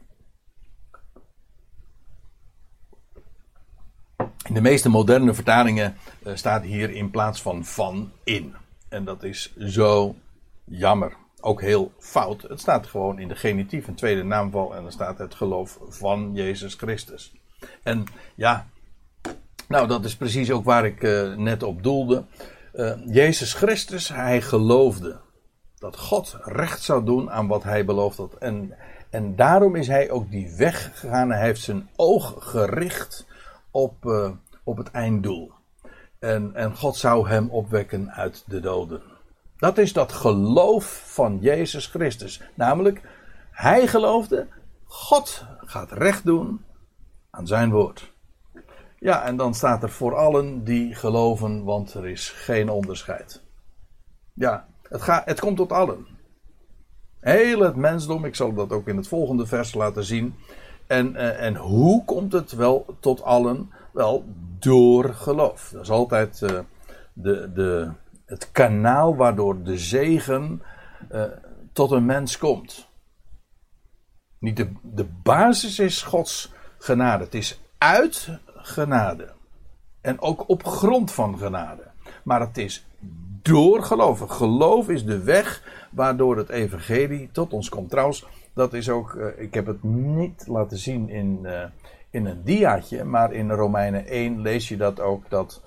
In 4.18 4.54
de 4.54 4.62
meeste 4.62 4.90
moderne 4.90 5.34
vertalingen 5.34 5.98
uh, 6.24 6.36
staat 6.36 6.64
hier 6.64 6.90
in 6.90 7.10
plaats 7.10 7.42
van 7.42 7.66
van 7.66 8.12
in. 8.24 8.56
En 8.90 9.04
dat 9.04 9.24
is 9.24 9.56
zo 9.58 10.16
jammer 10.64 11.14
ook 11.42 11.62
heel 11.62 11.92
fout. 12.00 12.42
Het 12.42 12.60
staat 12.60 12.88
gewoon 12.88 13.20
in 13.20 13.28
de 13.28 13.36
genitief, 13.36 13.88
een 13.88 13.96
tweede 13.96 14.24
naamval, 14.24 14.76
en 14.76 14.82
dan 14.82 14.92
staat 14.92 15.18
het 15.18 15.36
geloof 15.36 15.80
van 15.90 16.32
Jezus 16.34 16.74
Christus. 16.74 17.34
En 17.84 18.06
ja, 18.36 18.68
nou 19.68 19.88
dat 19.88 20.06
is 20.06 20.16
precies 20.16 20.52
ook 20.52 20.64
waar 20.64 20.86
ik 20.86 21.04
uh, 21.04 21.36
net 21.36 21.64
op 21.64 21.84
doelde. 21.84 22.26
Uh, 22.74 22.94
Jezus 23.06 23.54
Christus, 23.54 24.10
hij 24.10 24.42
geloofde 24.42 25.20
dat 25.76 25.98
God 25.98 26.38
recht 26.42 26.82
zou 26.82 27.06
doen 27.06 27.32
aan 27.32 27.48
wat 27.48 27.64
hij 27.64 27.86
beloofd 27.86 28.18
had. 28.18 28.34
En, 28.34 28.76
en 29.10 29.36
daarom 29.36 29.76
is 29.76 29.88
hij 29.88 30.10
ook 30.10 30.32
die 30.32 30.56
weg 30.58 31.00
gegaan. 31.00 31.32
Hij 31.32 31.42
heeft 31.42 31.62
zijn 31.62 31.90
oog 31.96 32.36
gericht 32.40 33.28
op, 33.72 34.06
uh, 34.06 34.30
op 34.64 34.78
het 34.78 34.92
einddoel. 34.92 35.52
En, 36.20 36.52
en 36.56 36.76
God 36.76 36.96
zou 36.96 37.30
hem 37.30 37.50
opwekken 37.50 38.12
uit 38.12 38.44
de 38.48 38.60
doden. 38.60 39.02
Dat 39.58 39.78
is 39.78 39.94
dat 39.94 40.12
geloof 40.12 41.04
van 41.06 41.38
Jezus 41.42 41.86
Christus. 41.86 42.42
Namelijk, 42.54 43.02
hij 43.52 43.88
geloofde, 43.88 44.48
God 44.86 45.46
gaat 45.66 45.92
recht 45.92 46.26
doen 46.26 46.66
aan 47.38 47.48
zijn 47.48 47.72
woord. 47.72 48.12
Ja, 49.00 49.24
en 49.24 49.38
dan 49.38 49.54
staat 49.54 49.84
er 49.84 49.90
voor 49.90 50.16
allen 50.16 50.64
die 50.64 50.96
geloven, 50.96 51.64
want 51.64 51.94
er 51.94 52.08
is 52.08 52.30
geen 52.30 52.70
onderscheid. 52.70 53.42
Ja, 54.34 54.68
het, 54.90 55.02
gaat, 55.02 55.26
het 55.26 55.40
komt 55.40 55.58
tot 55.58 55.72
allen. 55.72 56.08
Heel 57.20 57.60
het 57.60 57.76
mensdom, 57.76 58.26
ik 58.26 58.36
zal 58.36 58.54
dat 58.54 58.72
ook 58.72 58.88
in 58.88 58.98
het 58.98 59.08
volgende 59.08 59.46
vers 59.46 59.74
laten 59.74 60.04
zien. 60.04 60.36
En, 60.88 61.16
eh, 61.16 61.46
en 61.46 61.56
hoe 61.56 62.06
komt 62.06 62.34
het 62.34 62.52
wel 62.52 62.86
tot 63.00 63.24
allen? 63.24 63.72
Wel, 63.94 64.26
door 64.60 65.14
geloof. 65.14 65.70
Dat 65.74 65.82
is 65.82 65.90
altijd 65.90 66.42
uh, 66.42 66.60
de, 67.14 67.52
de, 67.54 67.92
het 68.26 68.52
kanaal 68.52 69.16
waardoor 69.16 69.64
de 69.64 69.78
zegen 69.78 70.62
uh, 71.12 71.24
tot 71.74 71.92
een 71.92 72.06
mens 72.06 72.38
komt. 72.38 72.88
Niet 74.40 74.58
de, 74.58 74.72
de 74.82 75.06
basis 75.24 75.80
is 75.80 76.02
Gods 76.02 76.56
genade. 76.78 77.24
Het 77.24 77.34
is 77.34 77.60
uit 77.78 78.30
genade. 78.56 79.34
En 80.02 80.22
ook 80.22 80.50
op 80.50 80.66
grond 80.66 81.12
van 81.12 81.38
genade. 81.38 81.84
Maar 82.24 82.40
het 82.40 82.58
is 82.58 82.86
door 83.42 83.84
geloof. 83.84 84.20
Geloof 84.20 84.90
is 84.90 85.06
de 85.06 85.24
weg 85.24 85.64
waardoor 85.92 86.38
het 86.38 86.50
evangelie 86.50 87.30
tot 87.32 87.54
ons 87.54 87.70
komt. 87.70 87.90
Trouwens, 87.90 88.26
dat 88.54 88.74
is 88.74 88.90
ook, 88.90 89.14
uh, 89.14 89.28
ik 89.38 89.54
heb 89.54 89.66
het 89.66 89.84
niet 89.84 90.48
laten 90.48 90.78
zien 90.78 91.10
in, 91.10 91.40
uh, 91.44 91.64
in 92.10 92.26
een 92.26 92.44
diaatje, 92.44 93.04
maar 93.04 93.34
in 93.34 93.52
Romeinen 93.52 94.06
1 94.06 94.42
lees 94.42 94.68
je 94.68 94.78
dat 94.78 95.00
ook, 95.00 95.30
dat 95.30 95.62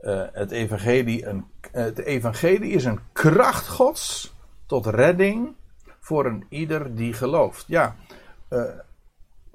uh, 0.00 0.22
het, 0.32 0.50
evangelie 0.50 1.26
een, 1.26 1.44
het 1.72 1.98
evangelie 1.98 2.72
is 2.72 2.84
een 2.84 3.00
kracht 3.12 3.68
gods 3.68 4.34
tot 4.66 4.86
redding 4.86 5.54
voor 6.00 6.26
een 6.26 6.44
ieder 6.48 6.94
die 6.94 7.12
gelooft. 7.12 7.64
Ja, 7.66 7.96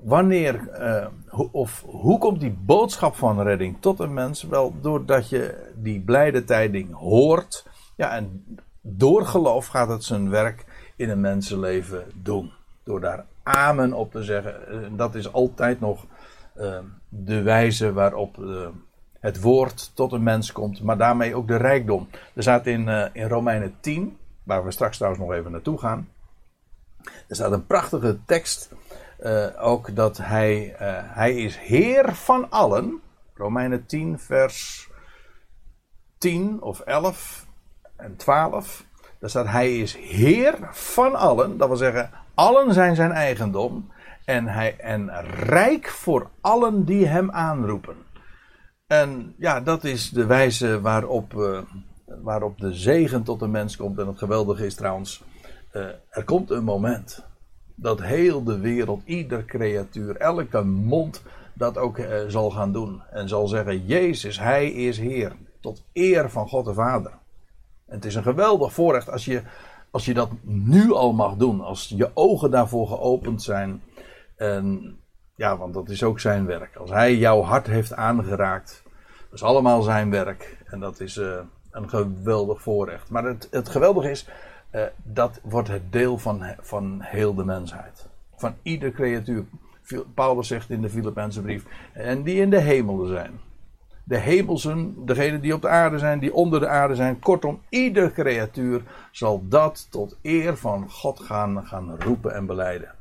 wanneer 0.02 0.70
ho, 1.28 1.50
of 1.52 1.84
hoe 1.86 2.18
komt 2.18 2.40
die 2.40 2.58
boodschap 2.66 3.16
van 3.16 3.42
redding 3.42 3.78
tot 3.80 4.00
een 4.00 4.14
mens? 4.14 4.44
Wel, 4.44 4.74
doordat 4.82 5.30
je 5.30 5.72
die 5.76 6.00
blijde 6.00 6.44
tijding 6.44 6.94
hoort. 6.94 7.66
Ja, 7.96 8.16
en 8.16 8.46
door 8.82 9.26
geloof 9.26 9.68
gaat 9.68 9.90
het 9.90 10.04
zijn 10.04 10.30
werk 10.30 10.66
in 10.96 11.10
een 11.10 11.22
mensenleven 11.22 12.04
doen. 12.16 12.52
Door 12.84 13.02
daar 13.02 13.26
amen 13.44 13.94
op 13.94 14.12
te 14.12 14.24
zeggen. 14.24 14.56
Dat 14.96 15.16
is 15.16 15.34
altijd 15.34 15.80
nog 15.80 16.06
uh, 16.58 16.78
de 17.10 17.42
wijze 17.42 17.94
waarop 17.94 18.38
het 19.20 19.42
woord 19.42 19.92
tot 19.94 20.12
een 20.12 20.24
mens 20.24 20.52
komt. 20.52 20.84
Maar 20.84 20.98
daarmee 20.98 21.36
ook 21.36 21.48
de 21.48 21.56
rijkdom. 21.56 22.10
Er 22.34 22.42
staat 22.42 22.66
in, 22.66 22.88
in 23.14 23.28
Romeinen 23.28 23.76
10, 23.80 24.18
waar 24.44 24.64
we 24.64 24.72
straks 24.72 24.98
trouwens 24.98 25.24
nog 25.24 25.34
even 25.34 25.52
naartoe 25.52 25.78
gaan. 25.78 26.08
Er 27.28 27.36
staat 27.36 27.52
een 27.52 27.66
prachtige 27.66 28.18
tekst. 28.26 28.72
Ook 29.60 29.96
dat 29.96 30.18
hij, 30.18 30.76
hij 31.04 31.36
is 31.36 31.58
Heer 31.58 32.16
van 32.16 32.50
allen. 32.50 33.02
Romeinen 33.34 33.86
10, 33.86 34.20
vers 34.20 34.90
10 36.18 36.62
of 36.62 36.80
11 36.80 37.46
en 37.96 38.16
12. 38.16 38.86
Daar 39.20 39.30
staat: 39.30 39.48
Hij 39.48 39.78
is 39.78 39.96
Heer 39.96 40.58
van 40.72 41.16
allen. 41.16 41.58
Dat 41.58 41.68
wil 41.68 41.78
zeggen, 41.78 42.10
allen 42.34 42.74
zijn 42.74 42.96
zijn 42.96 43.12
eigendom. 43.12 43.92
En, 44.26 44.48
hij, 44.48 44.78
en 44.78 45.10
rijk 45.30 45.88
voor 45.88 46.30
allen 46.42 46.86
die 46.86 47.06
hem 47.06 47.32
aanroepen. 47.32 47.96
En 48.88 49.36
ja, 49.38 49.62
dat 49.62 49.84
is 49.84 50.10
de 50.10 50.26
wijze 50.26 50.82
waarop, 50.82 51.34
uh, 51.34 51.62
waarop 52.06 52.60
de 52.60 52.74
zegen 52.74 53.24
tot 53.24 53.40
de 53.40 53.48
mens 53.48 53.78
komt. 53.78 54.00
En 54.00 54.08
het 54.08 54.18
geweldige 54.18 54.66
is 54.66 54.76
trouwens, 54.76 55.24
er 56.10 56.24
komt 56.26 56.50
een 56.50 56.64
moment 56.64 57.28
dat 57.82 58.02
heel 58.02 58.44
de 58.44 58.60
wereld, 58.60 59.02
ieder 59.06 59.46
creatuur, 59.46 60.16
elke 60.16 60.64
mond 60.64 61.24
dat 61.54 61.78
ook 61.78 61.98
uh, 61.98 62.08
zal 62.28 62.52
gaan 62.52 62.72
doen. 62.72 63.02
En 63.12 63.28
zal 63.28 63.48
zeggen, 63.48 63.86
Jezus, 63.86 64.40
Hij 64.40 64.72
is 64.72 64.98
Heer. 64.98 65.36
Tot 65.60 65.84
eer 65.94 66.30
van 66.30 66.48
God 66.48 66.66
de 66.66 66.74
Vader. 66.74 67.12
En 67.86 67.96
het 67.96 68.06
is 68.06 68.16
een 68.16 68.24
geweldig 68.24 68.74
voorrecht 68.74 69.10
als 69.10 69.26
je, 69.26 69.42
als 69.92 70.06
je 70.06 70.14
dat 70.14 70.30
nu 70.44 70.94
al 70.94 71.14
mag 71.14 71.36
doen. 71.36 71.62
Als 71.62 71.94
je 71.96 72.12
ogen 72.14 72.52
daarvoor 72.52 72.88
geopend 72.88 73.44
zijn. 73.44 73.82
Ja, 75.36 75.58
want 75.58 75.74
dat 75.74 75.90
is 75.90 76.04
ook 76.04 76.20
zijn 76.20 76.46
werk. 76.46 76.76
Als 76.76 76.90
hij 76.90 77.16
jouw 77.16 77.42
hart 77.42 77.68
heeft 77.68 77.94
aangeraakt. 77.94 78.84
Dat 79.30 79.34
is 79.34 79.44
allemaal 79.44 79.82
zijn 79.82 80.10
werk. 80.10 80.58
En 80.66 80.80
dat 80.80 81.00
is 81.00 81.18
uh, 81.18 81.40
een 81.72 81.90
geweldig 81.90 82.62
voorrecht. 82.62 83.10
Maar 83.10 83.24
het, 83.24 83.48
het 83.52 83.70
geweldige 83.70 84.10
is. 84.10 84.28
Uh, 84.72 84.82
dat 85.04 85.40
wordt 85.44 85.68
het 85.68 85.92
deel 85.92 86.18
van, 86.18 86.44
van 86.60 86.98
heel 87.02 87.34
de 87.34 87.46
mensheid. 87.46 88.08
Van 88.36 88.56
ieder 88.62 88.92
creatuur. 88.92 89.46
Paulus 90.14 90.48
zegt 90.48 90.70
in 90.70 90.82
de 90.82 90.90
Filipijnse 90.90 91.42
brief. 91.42 91.66
En 91.94 92.24
die 92.24 92.42
in 92.42 92.50
de 92.50 92.60
hemelen 92.60 93.08
zijn 93.08 93.40
de 94.10 94.18
hemelsen, 94.18 95.06
degenen 95.06 95.42
die 95.42 95.54
op 95.54 95.62
de 95.62 95.68
aarde 95.68 95.98
zijn, 95.98 96.20
die 96.20 96.34
onder 96.34 96.60
de 96.60 96.68
aarde 96.68 96.96
zijn. 96.96 97.20
Kortom, 97.20 97.62
ieder 97.70 98.12
creatuur 98.12 98.82
zal 99.12 99.44
dat 99.48 99.88
tot 99.90 100.18
eer 100.22 100.58
van 100.58 100.90
God 100.90 101.20
gaan, 101.20 101.68
gaan 101.68 101.96
roepen 102.00 102.34
en 102.34 102.46
beleiden. 102.46 102.92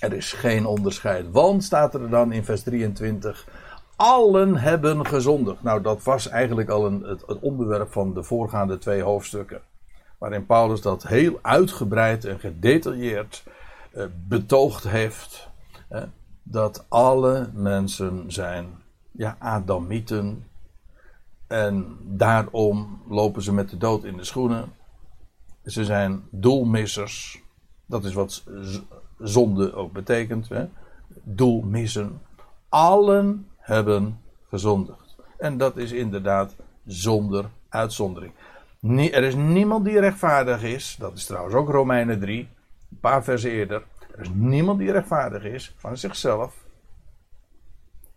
Er 0.00 0.12
is 0.12 0.32
geen 0.32 0.66
onderscheid, 0.66 1.30
want 1.30 1.64
staat 1.64 1.94
er 1.94 2.10
dan 2.10 2.32
in 2.32 2.44
vers 2.44 2.62
23. 2.62 3.48
Allen 3.96 4.56
hebben 4.56 5.06
gezondigd. 5.06 5.62
Nou, 5.62 5.82
dat 5.82 6.02
was 6.02 6.28
eigenlijk 6.28 6.68
al 6.68 6.86
een, 6.86 7.02
het 7.02 7.38
onderwerp 7.40 7.92
van 7.92 8.14
de 8.14 8.22
voorgaande 8.22 8.78
twee 8.78 9.02
hoofdstukken. 9.02 9.60
Waarin 10.18 10.46
Paulus 10.46 10.80
dat 10.80 11.02
heel 11.02 11.38
uitgebreid 11.42 12.24
en 12.24 12.40
gedetailleerd 12.40 13.44
eh, 13.92 14.04
betoogd 14.28 14.88
heeft. 14.88 15.48
Dat 16.42 16.84
alle 16.88 17.50
mensen 17.52 18.32
zijn 18.32 18.82
ja, 19.10 19.36
Adamieten. 19.38 20.46
En 21.46 21.96
daarom 22.02 23.02
lopen 23.08 23.42
ze 23.42 23.52
met 23.52 23.70
de 23.70 23.76
dood 23.76 24.04
in 24.04 24.16
de 24.16 24.24
schoenen. 24.24 24.72
Ze 25.64 25.84
zijn 25.84 26.22
doelmissers. 26.30 27.42
Dat 27.86 28.04
is 28.04 28.12
wat 28.12 28.44
zonde 29.18 29.74
ook 29.74 29.92
betekent. 29.92 30.48
Hè? 30.48 30.66
Doelmissen. 31.22 32.20
Allen 32.68 33.48
hebben 33.56 34.20
gezondigd. 34.48 35.16
En 35.38 35.58
dat 35.58 35.76
is 35.76 35.92
inderdaad 35.92 36.56
zonder 36.84 37.50
uitzondering. 37.68 38.32
Er 38.88 39.22
is 39.22 39.34
niemand 39.34 39.84
die 39.84 40.00
rechtvaardig 40.00 40.62
is. 40.62 40.96
Dat 40.98 41.16
is 41.16 41.26
trouwens 41.26 41.54
ook 41.54 41.68
Romeinen 41.68 42.20
3, 42.20 42.48
een 42.90 43.00
paar 43.00 43.24
versen 43.24 43.50
eerder. 43.50 43.82
Er 44.14 44.20
is 44.20 44.30
niemand 44.34 44.78
die 44.78 44.92
rechtvaardig 44.92 45.44
is 45.44 45.74
van 45.76 45.96
zichzelf. 45.96 46.64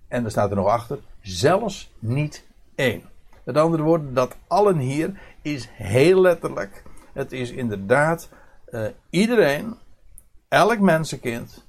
En 0.07 0.25
er 0.25 0.31
staat 0.31 0.49
er 0.49 0.55
nog 0.55 0.67
achter, 0.67 0.99
zelfs 1.21 1.93
niet 1.99 2.45
één. 2.75 3.03
Met 3.43 3.57
andere 3.57 3.83
woorden, 3.83 4.13
dat 4.13 4.35
allen 4.47 4.77
hier 4.77 5.19
is 5.41 5.69
heel 5.71 6.21
letterlijk. 6.21 6.83
Het 7.13 7.31
is 7.31 7.51
inderdaad 7.51 8.29
uh, 8.69 8.85
iedereen, 9.09 9.75
elk 10.47 10.79
mensenkind, 10.79 11.65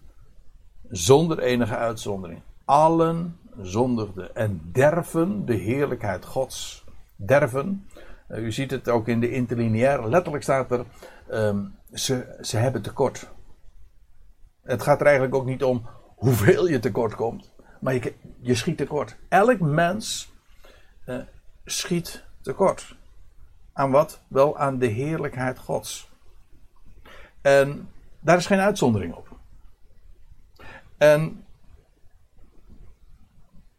zonder 0.88 1.38
enige 1.38 1.76
uitzondering. 1.76 2.40
Allen 2.64 3.38
zondigden 3.60 4.34
en 4.34 4.70
derven 4.72 5.46
de 5.46 5.54
heerlijkheid 5.54 6.24
Gods. 6.24 6.84
Derven, 7.16 7.88
u 8.34 8.52
ziet 8.52 8.70
het 8.70 8.88
ook 8.88 9.08
in 9.08 9.20
de 9.20 9.30
interlineair, 9.30 10.08
letterlijk 10.08 10.42
staat 10.42 10.70
er, 10.70 10.84
um, 11.30 11.74
ze, 11.92 12.38
ze 12.40 12.56
hebben 12.56 12.82
tekort. 12.82 13.30
Het 14.62 14.82
gaat 14.82 15.00
er 15.00 15.06
eigenlijk 15.06 15.34
ook 15.34 15.46
niet 15.46 15.64
om 15.64 15.88
hoeveel 16.16 16.66
je 16.66 16.78
tekort 16.78 17.14
komt. 17.14 17.52
Maar 17.80 17.94
je, 17.94 18.14
je 18.40 18.54
schiet 18.54 18.76
tekort. 18.76 19.16
Elk 19.28 19.60
mens 19.60 20.32
uh, 21.06 21.20
schiet 21.64 22.24
tekort. 22.40 22.96
Aan 23.72 23.90
wat? 23.90 24.20
Wel 24.28 24.58
aan 24.58 24.78
de 24.78 24.86
heerlijkheid 24.86 25.58
Gods. 25.58 26.10
En 27.40 27.88
daar 28.20 28.36
is 28.36 28.46
geen 28.46 28.58
uitzondering 28.58 29.14
op. 29.14 29.28
En, 30.96 31.44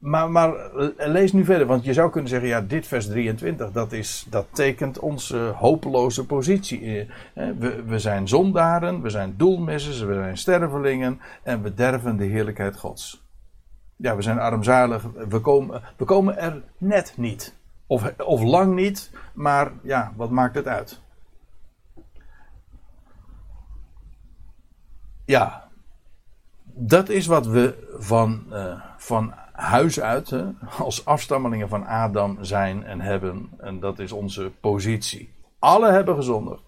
maar, 0.02 0.32
maar 0.32 0.54
lees 0.98 1.32
nu 1.32 1.46
verder, 1.46 1.68
want 1.68 1.84
je 1.84 1.94
zou 1.94 2.10
kunnen 2.10 2.30
zeggen: 2.30 2.50
ja, 2.50 2.62
dit 2.62 2.88
vers 2.88 3.08
23, 3.08 3.72
dat, 3.72 3.92
is, 3.92 4.26
dat 4.30 4.46
tekent 4.52 5.00
onze 5.00 5.38
hopeloze 5.38 6.26
positie. 6.26 7.08
Eh, 7.34 7.50
we, 7.60 7.84
we 7.84 8.00
zijn 8.00 8.28
zondaren, 8.28 9.02
we 9.02 9.10
zijn 9.10 9.34
doelmissers, 9.38 10.00
we 10.00 10.14
zijn 10.14 10.38
stervelingen 10.38 11.20
en 11.44 11.62
we 11.62 11.74
derven 11.74 12.18
de 12.18 12.26
heerlijkheid 12.26 12.78
Gods 12.78 13.22
ja, 14.02 14.16
we 14.16 14.22
zijn 14.22 14.40
armzalig. 14.40 15.04
We 15.28 15.40
komen, 15.40 15.82
we 15.98 16.06
komen 16.06 16.38
er 16.38 16.64
net 16.78 17.14
niet. 17.18 17.56
Of, 17.88 18.14
of 18.18 18.42
lang 18.42 18.76
niet, 18.76 19.12
maar 19.34 19.72
ja, 19.84 20.14
wat 20.16 20.30
maakt 20.30 20.56
het 20.56 20.68
uit? 20.68 21.02
Ja, 25.26 25.70
dat 26.64 27.10
is 27.10 27.26
wat 27.26 27.48
we 27.48 27.96
van, 28.00 28.44
uh, 28.50 28.82
van 28.98 29.34
huis 29.62 30.00
uit, 30.00 30.36
als 30.80 31.06
afstammelingen 31.06 31.70
van 31.70 31.86
Adam 31.86 32.38
zijn 32.44 32.84
en 32.84 33.02
hebben. 33.02 33.50
En 33.58 33.80
dat 33.80 34.00
is 34.00 34.12
onze 34.12 34.52
positie. 34.60 35.34
Alle 35.60 35.92
hebben 35.92 36.16
gezondigd 36.16 36.64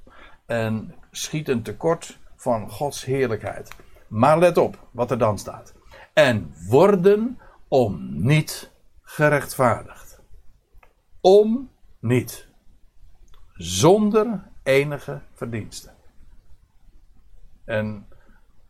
en 0.45 0.95
schieten 1.11 1.61
tekort 1.61 2.19
van 2.35 2.69
Gods 2.69 3.05
heerlijkheid. 3.05 3.75
Maar 4.07 4.39
let 4.39 4.57
op 4.57 4.87
wat 4.91 5.11
er 5.11 5.17
dan 5.17 5.37
staat 5.37 5.73
en 6.13 6.53
worden 6.67 7.39
om 7.67 8.09
niet 8.25 8.71
gerechtvaardigd. 9.01 10.21
Om 11.21 11.69
niet. 11.99 12.47
Zonder 13.53 14.43
enige 14.63 15.21
verdiensten. 15.33 15.93
En 17.65 18.07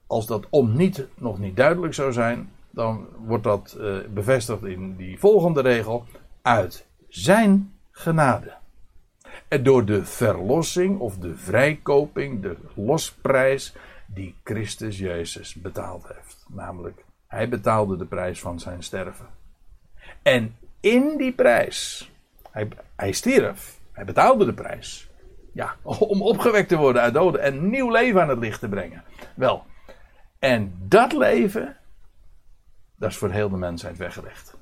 als 0.08 0.26
dat 0.26 0.48
om 0.50 0.76
niet 0.76 1.08
nog 1.16 1.40
niet 1.40 1.56
duidelijk 1.56 1.94
zou 1.94 2.14
zijn, 2.14 2.52
dan 2.74 3.08
wordt 3.18 3.44
dat 3.44 3.76
uh, 3.80 3.98
bevestigd 4.10 4.64
in 4.64 4.96
die 4.96 5.20
volgende 5.20 5.62
regel. 5.62 6.06
Uit 6.42 6.86
zijn 7.08 7.74
genade. 7.92 8.54
En 9.48 9.64
door 9.64 9.86
de 9.86 10.06
verlossing 10.06 11.00
of 11.00 11.18
de 11.18 11.36
vrijkoping, 11.36 12.42
de 12.42 12.58
losprijs 12.76 13.76
die 14.06 14.36
Christus 14.44 14.98
Jezus 14.98 15.54
betaald 15.54 16.08
heeft. 16.08 16.46
Namelijk, 16.48 17.04
hij 17.28 17.50
betaalde 17.50 17.98
de 17.98 18.06
prijs 18.06 18.40
van 18.40 18.60
zijn 18.60 18.84
sterven. 18.84 19.28
En 20.22 20.56
in 20.80 21.18
die 21.18 21.32
prijs, 21.32 22.12
hij, 22.52 22.68
hij 22.96 23.12
stierf, 23.12 23.80
hij 23.92 24.06
betaalde 24.06 24.46
de 24.46 24.54
prijs. 24.54 25.10
Ja, 25.52 25.76
om 26.14 26.22
opgewekt 26.22 26.70
te 26.70 26.78
worden 26.78 27.02
uit 27.02 27.14
doden 27.14 27.42
en 27.42 27.70
nieuw 27.70 27.92
leven 27.92 28.22
aan 28.22 28.30
het 28.30 28.40
licht 28.40 28.60
te 28.60 28.70
brengen. 28.70 29.04
Wel, 29.36 29.64
en 30.40 30.76
dat 30.88 31.14
leven, 31.14 31.78
dat 33.04 33.12
is 33.12 33.18
voor 33.18 33.32
heel 33.32 33.50
de 33.50 33.58
mensheid 33.58 33.98
weggelegd. 33.98 34.56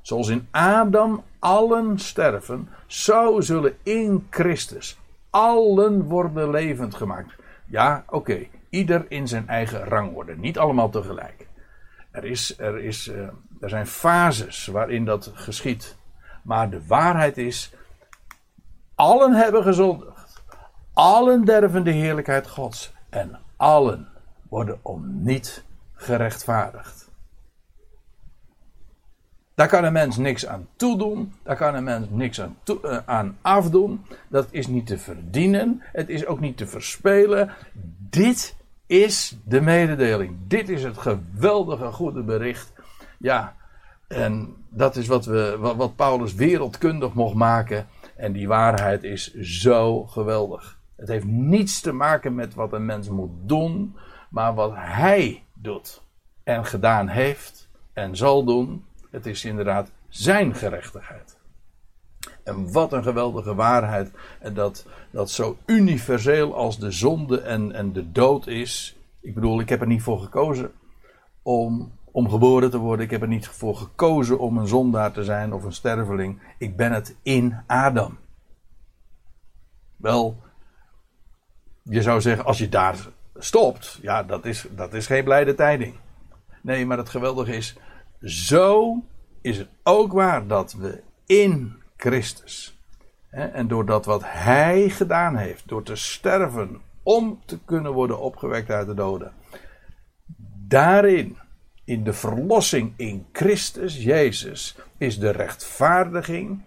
Zoals 0.00 0.28
in 0.28 0.48
Adam 0.50 1.24
allen 1.38 1.98
sterven, 1.98 2.68
zo 2.86 3.40
zullen 3.40 3.76
in 3.82 4.26
Christus 4.30 4.98
allen 5.30 6.02
worden 6.02 6.50
levend 6.50 6.94
gemaakt. 6.94 7.34
Ja, 7.66 8.04
oké, 8.06 8.46
ieder 8.70 9.04
in 9.08 9.28
zijn 9.28 9.48
eigen 9.48 9.84
rangorde, 9.84 10.36
niet 10.36 10.58
allemaal 10.58 10.90
tegelijk. 10.90 11.46
Er, 12.10 12.24
is, 12.24 12.58
er, 12.58 12.78
is, 12.78 13.08
uh, 13.08 13.28
er 13.60 13.68
zijn 13.68 13.86
fases 13.86 14.66
waarin 14.66 15.04
dat 15.04 15.30
geschiet. 15.34 15.96
Maar 16.42 16.70
de 16.70 16.86
waarheid 16.86 17.38
is, 17.38 17.72
allen 18.94 19.32
hebben 19.32 19.62
gezondigd. 19.62 20.42
Allen 20.92 21.44
derven 21.44 21.84
de 21.84 21.90
heerlijkheid 21.90 22.48
Gods. 22.48 22.92
En 23.08 23.38
allen 23.56 24.17
worden 24.48 24.78
om 24.82 25.22
niet 25.22 25.64
gerechtvaardigd. 25.94 27.10
Daar 29.54 29.68
kan 29.68 29.84
een 29.84 29.92
mens 29.92 30.16
niks 30.16 30.46
aan 30.46 30.68
toedoen. 30.76 31.32
Daar 31.42 31.56
kan 31.56 31.74
een 31.74 31.84
mens 31.84 32.06
niks 32.10 32.40
aan, 32.40 32.56
uh, 32.84 32.98
aan 33.04 33.38
afdoen. 33.40 34.04
Dat 34.28 34.48
is 34.50 34.66
niet 34.66 34.86
te 34.86 34.98
verdienen. 34.98 35.82
Het 35.82 36.08
is 36.08 36.26
ook 36.26 36.40
niet 36.40 36.56
te 36.56 36.66
verspelen. 36.66 37.50
Dit 38.10 38.56
is 38.86 39.38
de 39.44 39.60
mededeling. 39.60 40.36
Dit 40.46 40.68
is 40.68 40.82
het 40.82 40.98
geweldige 40.98 41.92
goede 41.92 42.22
bericht. 42.22 42.72
Ja, 43.18 43.56
en 44.08 44.54
dat 44.68 44.96
is 44.96 45.06
wat, 45.06 45.24
we, 45.24 45.56
wat 45.76 45.96
Paulus 45.96 46.34
wereldkundig 46.34 47.14
mocht 47.14 47.34
maken. 47.34 47.86
En 48.16 48.32
die 48.32 48.48
waarheid 48.48 49.02
is 49.02 49.34
zo 49.34 50.04
geweldig. 50.04 50.78
Het 50.96 51.08
heeft 51.08 51.26
niets 51.26 51.80
te 51.80 51.92
maken 51.92 52.34
met 52.34 52.54
wat 52.54 52.72
een 52.72 52.86
mens 52.86 53.08
moet 53.08 53.30
doen, 53.42 53.96
maar 54.28 54.54
wat 54.54 54.72
hij 54.74 55.44
doet 55.54 56.02
en 56.44 56.64
gedaan 56.64 57.08
heeft 57.08 57.68
en 57.92 58.16
zal 58.16 58.44
doen. 58.44 58.84
Het 59.10 59.26
is 59.26 59.44
inderdaad 59.44 59.90
zijn 60.08 60.54
gerechtigheid. 60.54 61.38
En 62.44 62.72
wat 62.72 62.92
een 62.92 63.02
geweldige 63.02 63.54
waarheid. 63.54 64.10
En 64.40 64.54
dat, 64.54 64.86
dat 65.10 65.30
zo 65.30 65.56
universeel 65.66 66.54
als 66.54 66.78
de 66.78 66.90
zonde 66.90 67.40
en, 67.40 67.72
en 67.72 67.92
de 67.92 68.12
dood 68.12 68.46
is. 68.46 68.96
Ik 69.20 69.34
bedoel, 69.34 69.60
ik 69.60 69.68
heb 69.68 69.80
er 69.80 69.86
niet 69.86 70.02
voor 70.02 70.20
gekozen 70.20 70.72
om, 71.42 71.92
om 72.04 72.30
geboren 72.30 72.70
te 72.70 72.78
worden. 72.78 73.04
Ik 73.04 73.10
heb 73.10 73.22
er 73.22 73.28
niet 73.28 73.48
voor 73.48 73.76
gekozen 73.76 74.38
om 74.38 74.58
een 74.58 74.66
zondaar 74.66 75.12
te 75.12 75.24
zijn 75.24 75.52
of 75.52 75.64
een 75.64 75.72
sterveling. 75.72 76.42
Ik 76.58 76.76
ben 76.76 76.92
het 76.92 77.16
in 77.22 77.56
Adam. 77.66 78.18
Wel, 79.96 80.36
je 81.82 82.02
zou 82.02 82.20
zeggen, 82.20 82.44
als 82.44 82.58
je 82.58 82.68
daar 82.68 83.08
stopt, 83.38 83.98
ja, 84.02 84.22
dat 84.22 84.44
is, 84.44 84.66
dat 84.70 84.94
is 84.94 85.06
geen 85.06 85.24
blijde 85.24 85.54
tijding. 85.54 85.94
Nee, 86.62 86.86
maar 86.86 86.98
het 86.98 87.08
geweldige 87.08 87.56
is, 87.56 87.76
zo 88.22 89.02
is 89.40 89.58
het 89.58 89.68
ook 89.82 90.12
waar 90.12 90.46
dat 90.46 90.72
we 90.72 91.02
in 91.26 91.76
Christus, 91.96 92.78
hè, 93.28 93.46
en 93.46 93.68
doordat 93.68 94.04
wat 94.04 94.22
Hij 94.24 94.88
gedaan 94.88 95.36
heeft, 95.36 95.68
door 95.68 95.82
te 95.82 95.96
sterven 95.96 96.80
om 97.02 97.40
te 97.44 97.58
kunnen 97.64 97.92
worden 97.92 98.20
opgewekt 98.20 98.70
uit 98.70 98.86
de 98.86 98.94
doden, 98.94 99.32
daarin, 100.66 101.38
in 101.84 102.04
de 102.04 102.12
verlossing 102.12 102.92
in 102.96 103.26
Christus 103.32 103.96
Jezus, 103.96 104.76
is 104.96 105.18
de 105.18 105.30
rechtvaardiging 105.30 106.62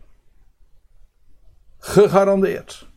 gegarandeerd 1.77 2.89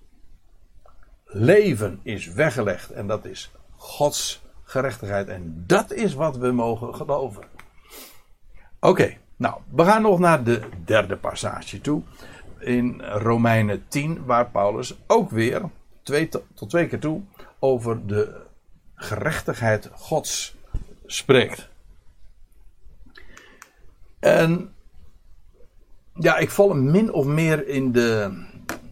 leven 1.35 2.01
is 2.03 2.27
weggelegd. 2.27 2.91
En 2.91 3.07
dat 3.07 3.25
is 3.25 3.51
Gods 3.85 4.42
gerechtigheid. 4.62 5.29
En 5.29 5.64
dat 5.66 5.92
is 5.92 6.14
wat 6.14 6.37
we 6.37 6.51
mogen 6.51 6.94
geloven. 6.94 7.42
Oké, 8.81 9.16
nou, 9.37 9.61
we 9.70 9.85
gaan 9.85 10.03
nog 10.03 10.18
naar 10.18 10.44
de 10.44 10.61
derde 10.85 11.16
passage 11.16 11.81
toe. 11.81 12.03
In 12.59 13.03
Romeinen 13.03 13.85
10, 13.88 14.25
waar 14.25 14.51
Paulus 14.51 14.94
ook 15.07 15.31
weer, 15.31 15.62
twee, 16.03 16.29
tot 16.29 16.70
twee 16.70 16.87
keer 16.87 16.99
toe, 16.99 17.23
over 17.59 18.07
de 18.07 18.40
gerechtigheid 18.94 19.90
Gods 19.92 20.55
spreekt. 21.07 21.68
En 24.18 24.75
ja, 26.14 26.37
ik 26.37 26.51
val 26.51 26.68
hem 26.68 26.90
min 26.90 27.12
of 27.12 27.25
meer 27.25 27.68
in 27.68 27.92
de, 27.92 28.42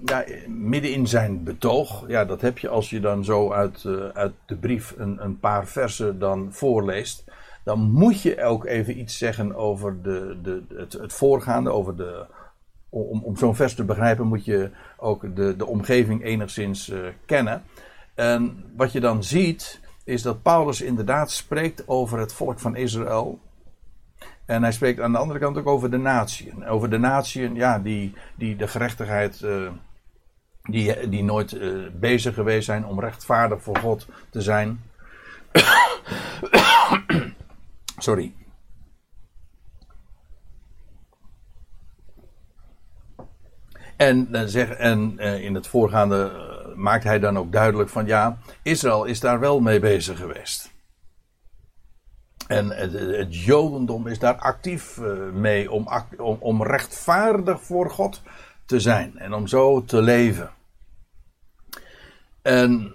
ja, 0.04 0.24
midden 0.48 0.92
in 0.92 1.06
zijn 1.06 1.44
betoog, 1.44 2.04
ja, 2.08 2.24
dat 2.24 2.40
heb 2.40 2.58
je 2.58 2.68
als 2.68 2.90
je 2.90 3.00
dan 3.00 3.24
zo 3.24 3.52
uit, 3.52 3.84
uh, 3.84 4.08
uit 4.08 4.32
de 4.46 4.56
brief 4.56 4.94
een, 4.96 5.24
een 5.24 5.38
paar 5.38 5.66
versen 5.66 6.18
dan 6.18 6.48
voorleest. 6.50 7.24
Dan 7.64 7.78
moet 7.90 8.22
je 8.22 8.42
ook 8.42 8.66
even 8.66 8.98
iets 8.98 9.18
zeggen 9.18 9.54
over 9.54 10.02
de, 10.02 10.38
de, 10.42 10.62
het, 10.74 10.92
het 10.92 11.12
voorgaande, 11.12 11.70
over 11.70 11.96
de, 11.96 12.26
om, 12.88 13.22
om 13.24 13.36
zo'n 13.36 13.54
vers 13.54 13.74
te 13.74 13.84
begrijpen 13.84 14.26
moet 14.26 14.44
je 14.44 14.70
ook 14.96 15.36
de, 15.36 15.56
de 15.56 15.66
omgeving 15.66 16.24
enigszins 16.24 16.88
uh, 16.88 16.98
kennen. 17.26 17.62
En 18.14 18.64
wat 18.76 18.92
je 18.92 19.00
dan 19.00 19.24
ziet, 19.24 19.80
is 20.04 20.22
dat 20.22 20.42
Paulus 20.42 20.80
inderdaad 20.80 21.30
spreekt 21.30 21.88
over 21.88 22.18
het 22.18 22.32
volk 22.32 22.58
van 22.60 22.76
Israël. 22.76 23.38
En 24.46 24.62
hij 24.62 24.72
spreekt 24.72 25.00
aan 25.00 25.12
de 25.12 25.18
andere 25.18 25.38
kant 25.38 25.58
ook 25.58 25.66
over 25.66 25.90
de 25.90 25.96
natieën. 25.96 26.66
Over 26.66 26.90
de 26.90 26.98
natieën, 26.98 27.54
ja, 27.54 27.78
die, 27.78 28.14
die 28.34 28.56
de 28.56 28.68
gerechtigheid 28.68 29.40
uh, 29.40 29.70
die, 30.62 31.08
die 31.08 31.24
nooit 31.24 31.52
uh, 31.52 31.88
bezig 31.92 32.34
geweest 32.34 32.64
zijn 32.64 32.86
om 32.86 33.00
rechtvaardig 33.00 33.62
voor 33.62 33.76
God 33.76 34.06
te 34.30 34.40
zijn. 34.40 34.82
Sorry. 37.98 38.32
En, 43.96 44.34
en 44.78 45.16
uh, 45.18 45.44
in 45.44 45.54
het 45.54 45.66
voorgaande 45.66 46.50
maakt 46.76 47.04
hij 47.04 47.18
dan 47.18 47.38
ook 47.38 47.52
duidelijk 47.52 47.88
van 47.88 48.06
ja, 48.06 48.38
Israël 48.62 49.04
is 49.04 49.20
daar 49.20 49.40
wel 49.40 49.60
mee 49.60 49.80
bezig 49.80 50.18
geweest. 50.18 50.71
En 52.46 52.70
het, 52.70 53.44
Jodendom 53.44 54.06
is 54.06 54.18
daar 54.18 54.36
actief 54.36 55.00
mee 55.32 55.70
om, 55.70 55.88
om, 56.18 56.36
om 56.40 56.62
rechtvaardig 56.62 57.62
voor 57.62 57.90
God 57.90 58.22
te 58.64 58.80
zijn 58.80 59.18
en 59.18 59.32
om 59.32 59.46
zo 59.46 59.84
te 59.84 60.02
leven. 60.02 60.50
En, 62.42 62.94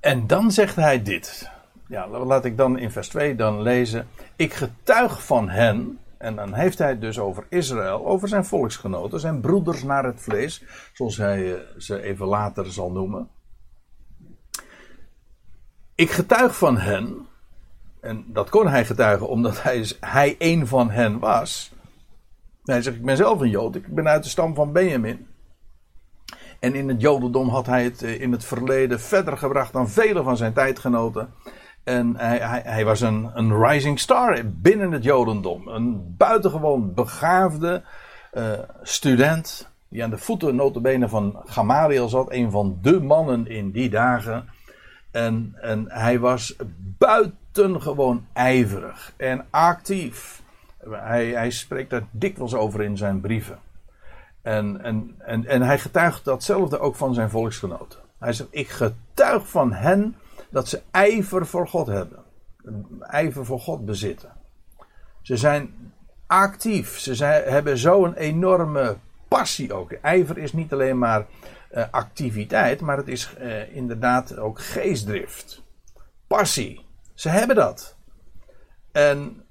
en 0.00 0.26
dan 0.26 0.50
zegt 0.50 0.76
hij 0.76 1.02
dit. 1.02 1.50
Ja, 1.86 2.08
laat 2.08 2.44
ik 2.44 2.56
dan 2.56 2.78
in 2.78 2.90
vers 2.90 3.08
2 3.08 3.34
dan 3.34 3.62
lezen. 3.62 4.08
Ik 4.36 4.52
getuig 4.52 5.24
van 5.24 5.48
hen, 5.48 5.98
en 6.18 6.36
dan 6.36 6.54
heeft 6.54 6.78
hij 6.78 6.88
het 6.88 7.00
dus 7.00 7.18
over 7.18 7.46
Israël, 7.48 8.06
over 8.06 8.28
zijn 8.28 8.44
volksgenoten, 8.44 9.20
zijn 9.20 9.40
broeders 9.40 9.82
naar 9.82 10.04
het 10.04 10.20
vlees, 10.20 10.62
zoals 10.92 11.16
hij 11.16 11.54
eh, 11.54 11.60
ze 11.78 12.02
even 12.02 12.26
later 12.26 12.72
zal 12.72 12.90
noemen. 12.90 13.28
Ik 15.94 16.10
getuig 16.10 16.56
van 16.56 16.78
hen, 16.78 17.26
en 18.00 18.24
dat 18.26 18.50
kon 18.50 18.68
hij 18.68 18.84
getuigen 18.84 19.28
omdat 19.28 19.62
hij, 19.62 19.86
hij 20.00 20.36
een 20.38 20.66
van 20.66 20.90
hen 20.90 21.18
was. 21.18 21.72
Hij 22.64 22.82
zegt, 22.82 22.96
ik 22.96 23.04
ben 23.04 23.16
zelf 23.16 23.40
een 23.40 23.50
Jood, 23.50 23.74
ik 23.74 23.94
ben 23.94 24.08
uit 24.08 24.22
de 24.22 24.28
stam 24.28 24.54
van 24.54 24.72
Benjamin. 24.72 25.26
En 26.60 26.74
in 26.74 26.88
het 26.88 27.00
Jodendom 27.00 27.48
had 27.48 27.66
hij 27.66 27.84
het 27.84 28.02
eh, 28.02 28.20
in 28.20 28.32
het 28.32 28.44
verleden 28.44 29.00
verder 29.00 29.38
gebracht 29.38 29.72
dan 29.72 29.88
vele 29.88 30.22
van 30.22 30.36
zijn 30.36 30.52
tijdgenoten. 30.52 31.34
En 31.84 32.16
hij, 32.16 32.38
hij, 32.38 32.62
hij, 32.64 32.84
was 32.84 33.00
een, 33.00 33.30
een 33.34 33.66
rising 33.66 33.98
star 33.98 34.40
binnen 34.46 34.92
het 34.92 35.04
Jodendom. 35.04 35.68
Een 35.68 36.14
buitengewoon 36.16 36.94
begaafde 36.94 37.82
uh, 38.32 38.52
student. 38.82 39.68
Die 39.88 40.04
aan 40.04 40.10
de 40.10 40.18
voeten 40.18 40.56
notabene 40.56 41.08
van 41.08 41.42
Gamaliel 41.44 42.08
zat. 42.08 42.32
Een 42.32 42.50
van 42.50 42.78
de 42.82 43.00
mannen 43.00 43.46
in 43.46 43.70
die 43.70 43.90
dagen. 43.90 44.48
En, 45.10 45.56
en 45.60 45.84
hij 45.88 46.18
was 46.18 46.56
buitengewoon 47.52 48.26
ijverig 48.32 49.12
en 49.16 49.46
actief. 49.50 50.42
Hij, 50.90 51.26
hij 51.26 51.50
spreekt 51.50 51.90
daar 51.90 52.06
dikwijls 52.10 52.54
over 52.54 52.82
in 52.82 52.96
zijn 52.96 53.20
brieven. 53.20 53.58
En, 54.42 54.82
en, 54.82 55.14
en, 55.18 55.46
en 55.46 55.62
hij 55.62 55.78
getuigt 55.78 56.24
datzelfde 56.24 56.78
ook 56.78 56.96
van 56.96 57.14
zijn 57.14 57.30
volksgenoten. 57.30 57.98
Hij 58.18 58.32
zegt: 58.32 58.48
Ik 58.52 58.68
getuig 58.68 59.48
van 59.48 59.72
hen 59.72 60.16
dat 60.50 60.68
ze 60.68 60.82
ijver 60.90 61.46
voor 61.46 61.68
God 61.68 61.86
hebben. 61.86 62.18
Ijver 63.00 63.44
voor 63.44 63.60
God 63.60 63.84
bezitten. 63.84 64.32
Ze 65.22 65.36
zijn 65.36 65.92
actief. 66.26 66.98
Ze 66.98 67.14
zijn, 67.14 67.42
hebben 67.42 67.78
zo'n 67.78 68.14
enorme 68.14 68.96
passie 69.28 69.72
ook. 69.72 69.92
Ijver 69.92 70.38
is 70.38 70.52
niet 70.52 70.72
alleen 70.72 70.98
maar 70.98 71.26
uh, 71.74 71.84
activiteit, 71.90 72.80
maar 72.80 72.96
het 72.96 73.08
is 73.08 73.34
uh, 73.40 73.76
inderdaad 73.76 74.36
ook 74.36 74.60
geestdrift. 74.60 75.62
Passie. 76.26 76.88
Ze 77.20 77.28
hebben 77.28 77.56
dat. 77.56 77.96
En 78.92 79.44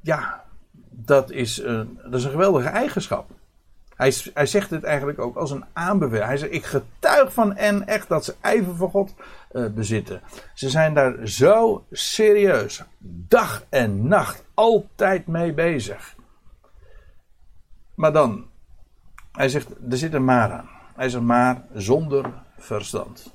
ja, 0.00 0.44
dat 0.90 1.30
is 1.30 1.62
een, 1.62 2.00
dat 2.02 2.14
is 2.14 2.24
een 2.24 2.30
geweldige 2.30 2.68
eigenschap. 2.68 3.30
Hij, 3.94 4.14
hij 4.34 4.46
zegt 4.46 4.70
het 4.70 4.84
eigenlijk 4.84 5.18
ook 5.18 5.36
als 5.36 5.50
een 5.50 5.64
aanbeveling. 5.72 6.26
Hij 6.26 6.36
zegt: 6.36 6.52
Ik 6.52 6.64
getuig 6.64 7.32
van 7.32 7.56
en 7.56 7.86
echt 7.86 8.08
dat 8.08 8.24
ze 8.24 8.34
ijver 8.40 8.76
voor 8.76 8.90
God 8.90 9.14
uh, 9.52 9.66
bezitten. 9.66 10.22
Ze 10.54 10.70
zijn 10.70 10.94
daar 10.94 11.28
zo 11.28 11.84
serieus, 11.90 12.82
dag 13.28 13.64
en 13.68 14.08
nacht, 14.08 14.44
altijd 14.54 15.26
mee 15.26 15.52
bezig. 15.52 16.14
Maar 17.94 18.12
dan, 18.12 18.46
hij 19.32 19.48
zegt: 19.48 19.70
Er 19.90 19.96
zit 19.96 20.14
een 20.14 20.24
maar 20.24 20.52
aan. 20.52 20.68
Hij 20.94 21.08
zegt: 21.08 21.24
Maar 21.24 21.62
zonder 21.74 22.32
verstand. 22.56 23.32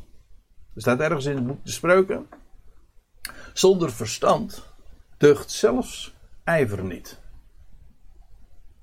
Er 0.76 0.82
staat 0.82 1.00
ergens 1.00 1.26
in 1.26 1.36
het 1.36 1.48
boek 1.48 1.66
de 1.66 1.72
spreuken: 1.72 2.28
Zonder 3.54 3.92
verstand 3.92 4.64
deugt 5.18 5.52
zelfs 5.52 6.14
ijver 6.44 6.84
niet. 6.84 7.20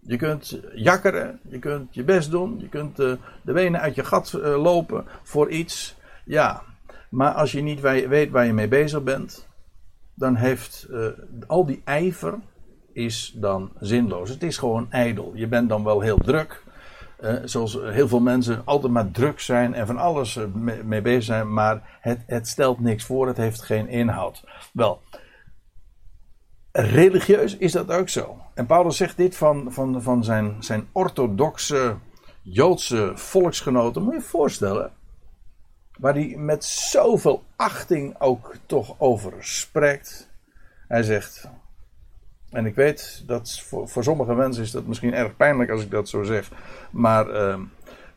Je 0.01 0.17
kunt 0.17 0.61
jakkeren, 0.75 1.41
je 1.49 1.59
kunt 1.59 1.95
je 1.95 2.05
best 2.05 2.31
doen, 2.31 2.59
je 2.61 2.69
kunt 2.69 2.97
de, 2.97 3.19
de 3.43 3.53
benen 3.53 3.81
uit 3.81 3.95
je 3.95 4.05
gat 4.05 4.33
uh, 4.33 4.63
lopen 4.63 5.07
voor 5.23 5.51
iets. 5.51 5.97
Ja, 6.25 6.63
maar 7.09 7.33
als 7.33 7.53
je 7.53 7.61
niet 7.61 7.81
weet 7.81 8.31
waar 8.31 8.47
je 8.47 8.53
mee 8.53 8.69
bezig 8.69 9.03
bent, 9.03 9.49
dan 10.15 10.35
heeft 10.35 10.89
al 11.47 11.67
die 11.67 11.83
ijver 11.85 12.39
is 12.93 13.33
dan 13.37 13.73
zinloos. 13.81 14.29
Het 14.29 14.43
is 14.43 14.59
gewoon 14.59 14.91
ijdel. 14.91 15.33
Je 15.35 15.47
bent 15.47 15.69
dan 15.69 15.85
wel 15.85 16.01
heel 16.01 16.19
druk. 16.19 16.63
Uh, 17.23 17.35
zoals 17.45 17.73
heel 17.73 18.09
veel 18.09 18.21
mensen 18.21 18.63
altijd 18.65 18.93
maar 18.93 19.11
druk 19.11 19.41
zijn 19.41 19.75
en 19.75 19.87
van 19.87 19.99
alles 19.99 20.39
mee, 20.55 20.85
mee 20.85 21.03
bezig 21.03 21.25
zijn, 21.25 21.53
maar 21.53 21.99
het, 22.01 22.23
het 22.27 22.49
stelt 22.49 22.81
niks 22.81 23.05
voor, 23.05 23.27
het 23.27 23.37
heeft 23.37 23.63
geen 23.63 23.89
inhoud. 23.89 24.45
Wel, 24.73 25.01
religieus 26.73 27.57
is 27.57 27.73
dat 27.73 27.91
ook 27.91 28.09
zo. 28.09 28.39
En 28.55 28.67
Paulus 28.67 28.97
zegt 28.97 29.17
dit 29.17 29.37
van, 29.37 29.73
van, 29.73 30.03
van 30.03 30.25
zijn, 30.25 30.57
zijn 30.59 30.89
orthodoxe 30.93 31.97
Joodse 32.43 33.13
volksgenoten. 33.15 34.03
Moet 34.03 34.13
je 34.13 34.19
je 34.19 34.25
voorstellen. 34.25 34.93
Waar 35.99 36.15
hij 36.15 36.35
met 36.37 36.65
zoveel 36.65 37.45
achting 37.57 38.21
ook 38.21 38.57
toch 38.67 38.95
over 38.99 39.33
spreekt. 39.39 40.31
Hij 40.89 41.03
zegt. 41.03 41.49
En 42.51 42.67
ik 42.67 42.75
weet 42.75 43.23
dat 43.27 43.61
voor, 43.61 44.05
sommige 44.05 44.35
mensen 44.35 44.63
is 44.63 44.71
dat 44.71 44.87
misschien 44.87 45.15
erg 45.15 45.37
pijnlijk 45.37 45.71
als 45.71 45.83
ik 45.83 45.91
dat 45.91 46.09
zo 46.09 46.23
zeg. 46.23 46.51
Maar 46.91 47.31
uh, 47.31 47.61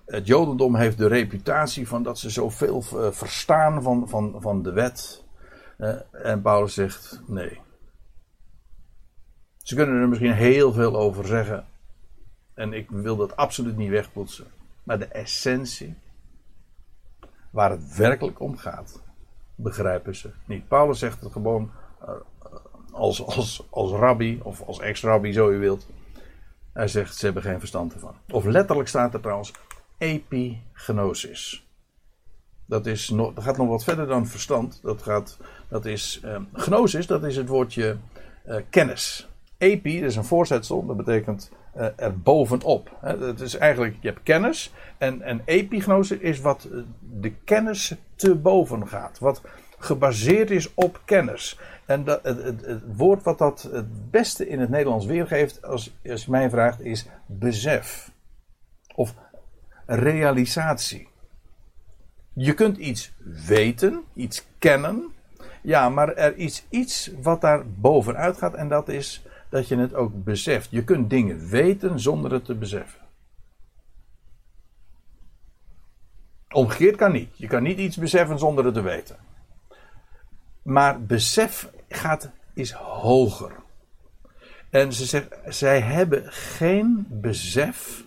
het 0.06 0.28
Jodendom 0.28 0.76
heeft 0.76 0.98
de 0.98 1.08
reputatie 1.08 1.88
van 1.88 2.04
dat 2.04 2.20
ze 2.20 2.30
zoveel 2.30 2.84
uh, 2.94 3.12
verstaan 3.12 3.84
van, 3.84 4.10
van, 4.10 4.36
van 4.40 4.64
de 4.64 4.72
wet. 4.72 5.24
En 6.12 6.42
Paulus 6.42 6.74
zegt: 6.74 7.22
nee. 7.28 7.60
Ze 9.58 9.76
kunnen 9.76 10.02
er 10.02 10.10
misschien 10.10 10.34
heel 10.34 10.74
veel 10.74 10.96
over 10.96 11.28
zeggen. 11.28 11.66
En 12.54 12.74
ik 12.74 12.90
wil 12.90 13.16
dat 13.16 13.36
absoluut 13.36 13.78
niet 13.78 13.90
wegpoetsen. 13.90 14.46
Maar 14.84 15.00
de 15.00 15.06
essentie, 15.06 15.96
waar 17.50 17.70
het 17.70 17.96
werkelijk 17.96 18.40
om 18.40 18.58
gaat, 18.58 19.02
begrijpen 19.56 20.16
ze 20.16 20.32
niet. 20.46 20.68
Paulus 20.68 21.00
zegt 21.00 21.22
het 21.22 21.32
gewoon 21.32 21.72
uh, 22.02 22.10
als, 22.94 23.26
als, 23.26 23.68
als 23.70 23.92
rabbi 23.92 24.40
of 24.44 24.62
als 24.62 24.80
ex-rabbi, 24.80 25.32
zo 25.32 25.50
u 25.50 25.58
wilt. 25.58 25.88
Hij 26.74 26.88
zegt 26.88 27.16
ze 27.16 27.26
hebben 27.26 27.44
geen 27.44 27.60
verstand 27.60 27.94
ervan. 27.94 28.16
Of 28.30 28.46
letterlijk 28.46 28.90
staat 28.90 29.14
er 29.14 29.20
trouwens 29.20 29.52
epignosis. 29.98 31.68
Dat, 32.66 32.86
is 32.86 33.10
nog, 33.10 33.34
dat 33.34 33.44
gaat 33.44 33.58
nog 33.58 33.68
wat 33.68 33.84
verder 33.84 34.08
dan 34.08 34.28
verstand. 34.28 34.80
Dat, 34.82 35.02
gaat, 35.02 35.38
dat 35.68 35.86
is 35.86 36.22
uh, 36.26 36.38
gnosis, 36.54 37.08
dat 37.08 37.24
is 37.24 37.36
het 37.36 37.48
woordje 37.48 37.98
uh, 38.48 38.56
kennis. 38.70 39.28
Epi, 39.58 40.04
is 40.04 40.16
een 40.16 40.26
voorzetsel, 40.26 40.86
dat 40.86 40.98
betekent 40.98 41.52
uh, 41.78 41.88
er 41.96 42.20
bovenop. 42.20 42.98
Het 43.02 43.40
is 43.40 43.56
eigenlijk, 43.56 43.96
je 44.02 44.08
hebt 44.08 44.24
kennis. 44.24 44.74
En, 44.98 45.22
en 45.22 45.42
epignose 45.46 46.22
is 46.22 46.40
wat 46.40 46.68
de 47.00 47.32
kennis 47.44 47.96
te 48.16 48.36
boven 48.36 48.88
gaat. 48.88 49.20
Wat 49.20 49.42
gebaseerd 49.84 50.52
is 50.52 50.74
op 50.74 51.02
kennis. 51.06 51.60
En 51.86 52.04
dat, 52.04 52.24
het, 52.24 52.66
het, 52.66 52.82
woord 52.96 53.24
wat 53.24 53.38
dat 53.38 53.62
het 53.72 54.12
beste 54.12 54.48
in 54.48 54.60
het 54.60 54.70
Nederlands 54.70 55.06
weergeeft, 55.06 55.66
als, 55.66 55.96
als 56.10 56.26
je 56.26 56.32
mij 56.32 56.50
vraagt, 56.50 56.82
is 56.82 57.08
besef. 57.26 58.12
Of 58.96 59.16
realisatie. 59.86 61.08
Je 62.34 62.54
kunt 62.54 62.78
iets 62.78 63.14
weten, 63.48 64.04
iets 64.14 64.48
kennen. 64.60 65.12
Ja, 65.62 65.90
maar 65.90 66.14
er 66.14 66.38
is 66.38 66.66
iets 66.70 67.12
wat 67.22 67.42
daar 67.42 67.70
bovenuit 67.70 68.38
gaat 68.38 68.54
en 68.54 68.68
dat 68.68 68.90
is 68.90 69.26
dat 69.50 69.68
je 69.68 69.78
het 69.78 69.94
ook 69.94 70.24
beseft. 70.24 70.68
Je 70.72 70.84
kunt 70.84 71.10
dingen 71.10 71.48
weten 71.48 72.00
zonder 72.00 72.32
het 72.32 72.46
te 72.46 72.56
beseffen. 72.56 73.02
Omgekeerd 76.50 76.96
kan 76.96 77.12
niet. 77.12 77.38
Je 77.38 77.48
kan 77.48 77.64
niet 77.64 77.78
iets 77.78 77.98
beseffen 77.98 78.40
zonder 78.40 78.66
het 78.66 78.74
te 78.74 78.82
weten. 78.82 79.18
Maar 80.64 81.02
besef 81.02 81.70
gaat, 81.90 82.32
is 82.54 82.72
hoger. 82.72 83.52
En 84.70 84.94
ze 84.94 85.06
zegt, 85.06 85.36
zij 85.48 85.82
hebben 85.82 86.32
geen 86.32 87.06
besef 87.10 88.06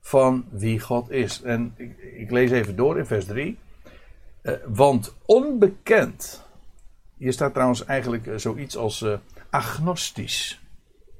van 0.00 0.48
wie 0.50 0.80
God 0.80 1.10
is. 1.10 1.42
En 1.42 1.74
ik, 2.16 2.30
lees 2.30 2.50
even 2.50 2.76
door 2.76 2.98
in 2.98 3.06
vers 3.06 3.24
3. 3.24 3.58
Uh, 4.42 4.54
eh, 4.54 4.60
want 4.66 5.14
onbekend. 5.24 6.48
Hier 7.16 7.32
staat 7.32 7.52
trouwens 7.52 7.84
eigenlijk 7.84 8.26
uh, 8.26 8.36
zoiets 8.36 8.76
als 8.76 9.00
uh, 9.00 9.18
agnostisch. 9.50 10.60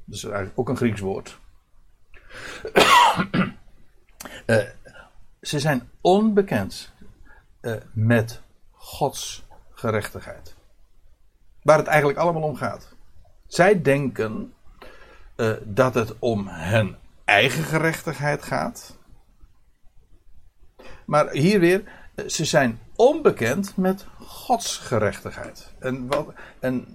Dat 0.04 0.16
is 0.16 0.24
eigenlijk 0.24 0.58
ook 0.58 0.68
een 0.68 0.76
Grieks 0.76 1.00
woord. 1.00 1.38
ze 5.40 5.58
zijn 5.58 5.88
onbekend 6.00 6.92
met 7.92 8.40
Gods 8.70 9.44
gerechtigheid. 9.80 10.54
Waar 11.62 11.78
het 11.78 11.86
eigenlijk 11.86 12.18
allemaal 12.18 12.42
om 12.42 12.56
gaat. 12.56 12.94
Zij 13.46 13.82
denken 13.82 14.52
uh, 15.36 15.52
dat 15.64 15.94
het 15.94 16.18
om 16.18 16.48
hun 16.48 16.96
eigen 17.24 17.64
gerechtigheid 17.64 18.42
gaat. 18.42 18.98
Maar 21.06 21.30
hier 21.30 21.60
weer, 21.60 21.82
ze 22.26 22.44
zijn 22.44 22.78
onbekend 22.96 23.76
met 23.76 24.06
Gods 24.18 24.76
gerechtigheid. 24.76 25.72
En, 25.78 26.06
wat, 26.06 26.32
en 26.60 26.86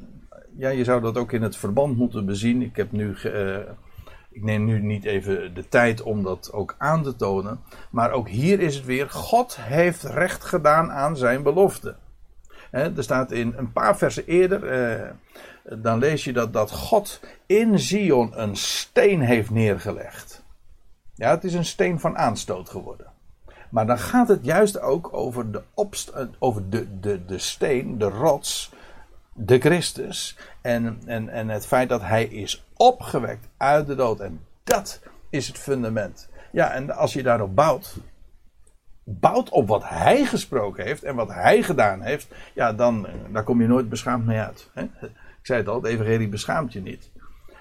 ja, 0.58 0.70
je 0.70 0.84
zou 0.84 1.02
dat 1.02 1.18
ook 1.18 1.32
in 1.32 1.42
het 1.42 1.58
verband 1.58 1.98
moeten 1.98 2.26
bezien. 2.26 2.62
Ik 2.62 2.76
heb 2.76 2.92
nu. 2.92 3.16
Uh, 3.24 3.58
ik 4.30 4.44
neem 4.44 4.66
nu 4.66 4.82
niet 4.82 5.06
even 5.06 5.54
de 5.54 5.68
tijd 5.70 6.02
om 6.02 6.24
dat 6.24 6.54
ook 6.54 6.76
aan 6.78 7.04
te 7.04 7.16
tonen. 7.16 7.60
Maar 7.90 8.12
ook 8.12 8.30
hier 8.30 8.60
is 8.60 8.76
het 8.76 8.86
weer: 8.86 9.10
God 9.10 9.58
heeft 9.60 10.04
recht 10.04 10.44
gedaan 10.44 10.92
aan 10.92 11.18
zijn 11.18 11.44
belofte. 11.44 11.96
Er 12.76 13.04
staat 13.04 13.32
in 13.32 13.54
een 13.58 13.72
paar 13.72 13.98
versen 13.98 14.26
eerder. 14.26 14.92
Uh, 15.00 15.10
dan 15.82 16.00
lees 16.00 16.24
je 16.24 16.34
dat, 16.34 16.54
dat 16.54 16.72
God 16.72 17.20
in 17.46 17.80
Zion 17.80 18.42
een 18.42 18.56
steen 18.56 19.22
heeft 19.22 19.50
neergelegd. 19.50 20.44
Ja, 21.14 21.30
het 21.30 21.44
is 21.44 21.54
een 21.54 21.66
steen 21.66 22.00
van 22.00 22.18
aanstoot 22.18 22.70
geworden. 22.70 23.08
Maar 23.70 23.86
dan 23.86 24.00
gaat 24.00 24.28
het 24.28 24.46
juist 24.46 24.80
ook 24.80 25.10
over 25.14 25.52
de, 25.52 25.62
over 26.40 26.70
de, 26.70 27.00
de, 27.00 27.26
de 27.26 27.38
steen, 27.38 27.98
de 27.98 28.10
rots, 28.10 28.72
de 29.34 29.60
Christus 29.60 30.38
en, 30.62 31.02
en, 31.06 31.30
en 31.30 31.50
het 31.50 31.68
feit 31.68 31.90
dat 31.90 32.02
hij 32.02 32.24
is 32.24 32.66
opgewekt 32.74 33.48
uit 33.58 33.88
de 33.88 33.96
dood. 33.96 34.20
En 34.20 34.40
dat 34.64 35.02
is 35.30 35.48
het 35.48 35.58
fundament. 35.58 36.30
Ja, 36.52 36.72
en 36.72 36.96
als 36.96 37.14
je 37.14 37.24
daarop 37.24 37.56
bouwt, 37.56 37.96
bouwt 39.08 39.50
op 39.50 39.68
wat 39.68 39.84
hij 39.90 40.26
gesproken 40.26 40.84
heeft 40.84 41.04
en 41.04 41.16
wat 41.16 41.30
hij 41.30 41.62
gedaan 41.62 42.02
heeft, 42.02 42.28
ja, 42.54 42.74
dan 42.74 43.08
daar 43.32 43.44
kom 43.44 43.62
je 43.62 43.68
nooit 43.68 43.90
beschaamd 43.90 44.26
mee 44.26 44.40
uit. 44.40 44.70
Hè? 44.74 44.84
Ik 45.42 45.52
zei 45.52 45.60
het 45.60 45.70
al, 45.70 45.82
de 45.82 45.90
evangelie 45.90 46.30
beschaamt 46.30 46.74
je 46.74 46.82
niet. 46.82 47.12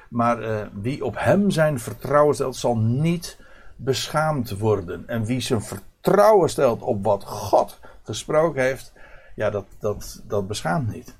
Maar 0.09 0.43
uh, 0.43 0.67
wie 0.73 1.05
op 1.05 1.15
hem 1.19 1.51
zijn 1.51 1.79
vertrouwen 1.79 2.35
stelt, 2.35 2.57
zal 2.57 2.77
niet 2.77 3.39
beschaamd 3.77 4.59
worden. 4.59 5.09
En 5.09 5.25
wie 5.25 5.41
zijn 5.41 5.63
vertrouwen 5.63 6.49
stelt 6.49 6.83
op 6.83 7.05
wat 7.05 7.25
God 7.25 7.81
gesproken 8.03 8.63
heeft, 8.63 8.93
ja, 9.35 9.51
dat, 9.51 9.65
dat, 9.79 10.23
dat 10.27 10.47
beschaamt 10.47 10.93
niet. 10.93 11.17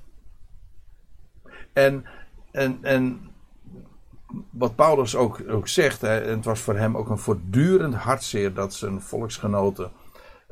En, 1.73 2.05
en, 2.51 2.77
en 2.81 3.29
wat 4.49 4.75
Paulus 4.75 5.15
ook, 5.15 5.43
ook 5.49 5.67
zegt, 5.67 6.01
hè, 6.01 6.19
en 6.19 6.35
het 6.35 6.45
was 6.45 6.59
voor 6.59 6.77
hem 6.77 6.97
ook 6.97 7.09
een 7.09 7.17
voortdurend 7.17 7.95
hartzeer 7.95 8.53
dat 8.53 8.73
zijn 8.73 9.01
volksgenoten 9.01 9.91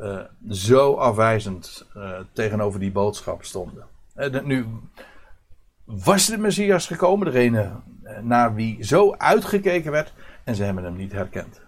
uh, 0.04 0.20
zo 0.50 0.94
afwijzend 0.94 1.88
uh, 1.98 2.20
tegenover 2.34 2.80
die 2.80 2.92
boodschap 2.92 3.44
stonden. 3.44 3.86
En 4.16 4.42
nu, 4.46 4.66
was 5.84 6.26
de 6.26 6.38
Messias 6.38 6.88
gekomen, 6.88 7.32
degene 7.32 7.72
naar 8.22 8.54
wie 8.54 8.86
zo 8.86 9.16
uitgekeken 9.16 9.92
werd, 9.92 10.14
en 10.44 10.56
ze 10.56 10.64
hebben 10.64 10.84
hem 10.84 10.96
niet 10.96 11.12
herkend. 11.12 11.62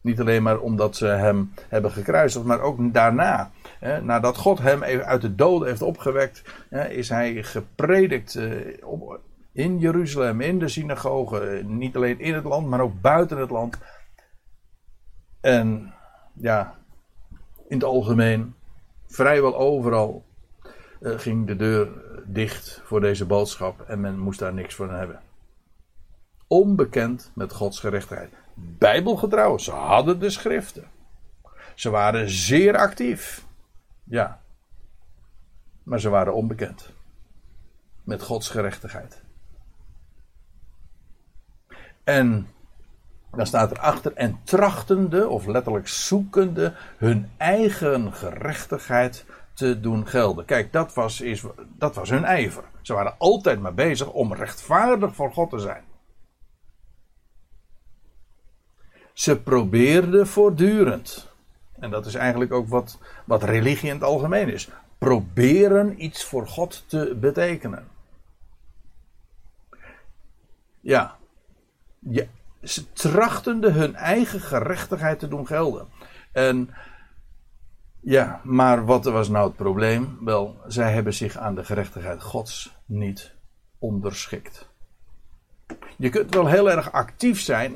Niet 0.00 0.20
alleen 0.20 0.42
maar 0.42 0.58
omdat 0.58 0.96
ze 0.96 1.06
hem 1.06 1.52
hebben 1.68 1.90
gekruisigd, 1.90 2.44
maar 2.44 2.60
ook 2.60 2.92
daarna. 2.92 3.50
Hè, 3.78 4.02
nadat 4.02 4.36
God 4.36 4.58
hem 4.58 4.82
even 4.82 5.06
uit 5.06 5.20
de 5.20 5.34
doden 5.34 5.68
heeft 5.68 5.82
opgewekt, 5.82 6.42
hè, 6.68 6.88
is 6.88 7.08
hij 7.08 7.42
gepredikt 7.42 8.34
eh, 8.34 8.78
in 9.52 9.78
Jeruzalem, 9.78 10.40
in 10.40 10.58
de 10.58 10.68
synagoge. 10.68 11.62
Niet 11.66 11.96
alleen 11.96 12.20
in 12.20 12.34
het 12.34 12.44
land, 12.44 12.66
maar 12.66 12.80
ook 12.80 13.00
buiten 13.00 13.38
het 13.38 13.50
land. 13.50 13.78
En 15.40 15.94
ja, 16.34 16.78
in 17.68 17.76
het 17.76 17.84
algemeen, 17.84 18.54
vrijwel 19.06 19.56
overal 19.56 20.24
uh, 21.00 21.18
ging 21.18 21.46
de 21.46 21.56
deur 21.56 21.88
dicht 22.26 22.80
voor 22.84 23.00
deze 23.00 23.26
boodschap 23.26 23.80
en 23.80 24.00
men 24.00 24.18
moest 24.18 24.38
daar 24.38 24.54
niks 24.54 24.74
van 24.74 24.90
hebben. 24.90 25.20
Onbekend 26.46 27.30
met 27.34 27.52
Gods 27.52 27.80
gerechtigheid. 27.80 28.32
Bijbelgetrouw, 28.54 29.58
ze 29.58 29.70
hadden 29.70 30.20
de 30.20 30.30
schriften. 30.30 30.90
Ze 31.74 31.90
waren 31.90 32.30
zeer 32.30 32.76
actief. 32.76 33.44
Ja. 34.04 34.40
Maar 35.82 36.00
ze 36.00 36.08
waren 36.08 36.34
onbekend 36.34 36.90
met 38.02 38.22
Gods 38.22 38.48
gerechtigheid. 38.48 39.22
En 42.04 42.48
dan 43.36 43.46
staat 43.46 43.70
erachter 43.70 44.12
en 44.14 44.40
trachtende, 44.44 45.28
of 45.28 45.46
letterlijk 45.46 45.88
zoekende, 45.88 46.74
hun 46.96 47.30
eigen 47.36 48.12
gerechtigheid 48.12 49.24
te 49.52 49.80
doen 49.80 50.06
gelden. 50.06 50.44
Kijk, 50.44 50.72
dat 50.72 50.94
was, 50.94 51.20
is, 51.20 51.42
dat 51.76 51.94
was 51.94 52.10
hun 52.10 52.24
ijver. 52.24 52.64
Ze 52.82 52.92
waren 52.92 53.14
altijd 53.18 53.60
maar 53.60 53.74
bezig 53.74 54.10
om 54.10 54.34
rechtvaardig 54.34 55.14
voor 55.14 55.32
God 55.32 55.50
te 55.50 55.58
zijn. 55.58 55.84
Ze 59.12 59.40
probeerden 59.40 60.26
voortdurend. 60.26 61.32
En 61.78 61.90
dat 61.90 62.06
is 62.06 62.14
eigenlijk 62.14 62.52
ook 62.52 62.68
wat, 62.68 62.98
wat 63.24 63.42
religie 63.42 63.88
in 63.88 63.94
het 63.94 64.04
algemeen 64.04 64.48
is. 64.48 64.68
Proberen 64.98 66.04
iets 66.04 66.24
voor 66.24 66.48
God 66.48 66.84
te 66.86 67.16
betekenen. 67.20 67.88
Ja. 70.80 71.16
ja 71.98 72.24
ze 72.64 72.92
trachtende 72.92 73.70
hun 73.70 73.94
eigen 73.94 74.40
gerechtigheid 74.40 75.18
te 75.18 75.28
doen 75.28 75.46
gelden. 75.46 75.88
En 76.32 76.70
ja, 78.00 78.40
maar 78.42 78.84
wat 78.84 79.04
was 79.04 79.28
nou 79.28 79.46
het 79.46 79.56
probleem? 79.56 80.18
Wel, 80.20 80.56
zij 80.66 80.92
hebben 80.92 81.14
zich 81.14 81.36
aan 81.36 81.54
de 81.54 81.64
gerechtigheid 81.64 82.22
Gods 82.22 82.76
niet 82.86 83.34
onderschikt. 83.78 84.68
Je 85.96 86.08
kunt 86.08 86.34
wel 86.34 86.46
heel 86.46 86.70
erg 86.70 86.92
actief 86.92 87.40
zijn 87.40 87.74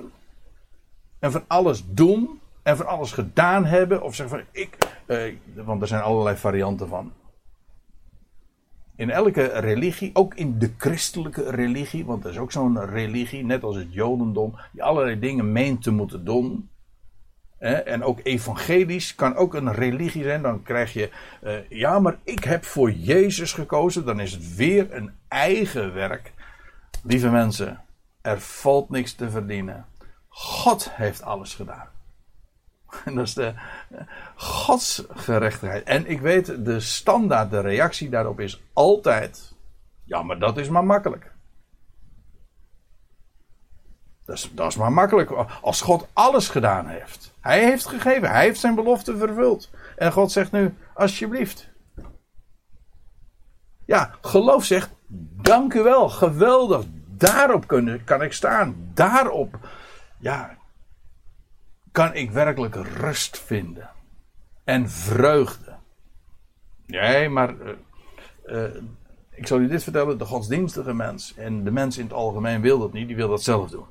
en 1.19 1.33
van 1.33 1.45
alles 1.47 1.85
doen 1.87 2.41
en 2.63 2.77
van 2.77 2.87
alles 2.87 3.13
gedaan 3.13 3.65
hebben, 3.65 4.03
of 4.03 4.15
zeggen 4.15 4.39
van 4.39 4.47
ik, 4.51 4.79
eh, 5.07 5.35
want 5.55 5.83
er 5.83 5.89
zijn 5.89 6.03
allerlei 6.03 6.37
varianten 6.37 6.89
van. 6.89 7.13
In 8.99 9.11
elke 9.11 9.45
religie, 9.45 10.11
ook 10.13 10.35
in 10.35 10.59
de 10.59 10.73
christelijke 10.77 11.51
religie, 11.51 12.05
want 12.05 12.25
er 12.25 12.31
is 12.31 12.39
ook 12.39 12.53
zo'n 12.53 12.87
religie, 12.87 13.45
net 13.45 13.63
als 13.63 13.77
het 13.77 13.93
Jodendom, 13.93 14.59
die 14.73 14.83
allerlei 14.83 15.19
dingen 15.19 15.53
meent 15.53 15.83
te 15.83 15.91
moeten 15.91 16.25
doen. 16.25 16.69
En 17.59 18.03
ook 18.03 18.21
evangelisch 18.23 19.15
kan 19.15 19.35
ook 19.37 19.55
een 19.55 19.73
religie 19.73 20.23
zijn. 20.23 20.43
Dan 20.43 20.63
krijg 20.63 20.93
je, 20.93 21.11
uh, 21.43 21.71
ja, 21.71 21.99
maar 21.99 22.19
ik 22.25 22.45
heb 22.45 22.65
voor 22.65 22.91
Jezus 22.91 23.53
gekozen. 23.53 24.05
Dan 24.05 24.21
is 24.21 24.33
het 24.33 24.55
weer 24.57 24.95
een 24.95 25.11
eigen 25.29 25.95
werk. 25.95 26.33
Lieve 27.03 27.31
mensen, 27.31 27.81
er 28.21 28.41
valt 28.41 28.91
niks 28.91 29.13
te 29.13 29.31
verdienen. 29.31 29.87
God 30.29 30.91
heeft 30.93 31.23
alles 31.23 31.55
gedaan. 31.55 31.89
En 33.05 33.15
dat 33.15 33.27
is 33.27 33.35
de 33.35 33.55
Gods 34.35 35.05
gerechtigheid. 35.09 35.85
En 35.85 36.07
ik 36.07 36.21
weet, 36.21 36.65
de 36.65 36.81
standaard, 36.81 37.51
de 37.51 37.61
reactie 37.61 38.09
daarop 38.09 38.41
is 38.41 38.63
altijd: 38.73 39.53
ja, 40.05 40.23
maar 40.23 40.39
dat 40.39 40.57
is 40.57 40.69
maar 40.69 40.85
makkelijk. 40.85 41.33
Dat 44.25 44.37
is, 44.37 44.51
dat 44.53 44.67
is 44.67 44.77
maar 44.77 44.93
makkelijk. 44.93 45.31
Als 45.61 45.81
God 45.81 46.09
alles 46.13 46.49
gedaan 46.49 46.87
heeft. 46.87 47.33
Hij 47.41 47.65
heeft 47.65 47.87
gegeven. 47.87 48.31
Hij 48.31 48.45
heeft 48.45 48.61
zijn 48.61 48.75
belofte 48.75 49.17
vervuld. 49.17 49.71
En 49.97 50.13
God 50.13 50.33
zegt 50.33 50.53
nu: 50.53 50.75
alsjeblieft. 50.95 51.69
Ja, 53.85 54.15
geloof 54.21 54.65
zegt: 54.65 54.91
dank 55.43 55.75
u 55.75 55.83
wel. 55.83 56.09
Geweldig. 56.09 56.85
Daarop 57.07 57.67
kunnen, 57.67 58.05
kan 58.05 58.23
ik 58.23 58.33
staan. 58.33 58.91
Daarop. 58.95 59.59
Ja. 60.19 60.58
Kan 61.93 62.15
ik 62.15 62.31
werkelijk 62.31 62.75
rust 62.75 63.39
vinden. 63.39 63.91
En 64.65 64.91
vreugde. 64.91 65.77
Nee, 66.87 67.29
maar. 67.29 67.55
Uh, 67.55 67.73
uh, 68.47 68.65
ik 69.31 69.47
zal 69.47 69.61
u 69.61 69.69
dit 69.69 69.83
vertellen: 69.83 70.19
de 70.19 70.25
godsdienstige 70.25 70.95
mens 70.95 71.35
en 71.35 71.65
de 71.65 71.71
mens 71.71 71.99
in 71.99 72.05
het 72.05 72.13
algemeen 72.13 72.61
wil 72.61 72.79
dat 72.79 72.93
niet, 72.93 73.07
die 73.07 73.17
wil 73.17 73.29
dat 73.29 73.43
zelf 73.43 73.71
doen. 73.71 73.87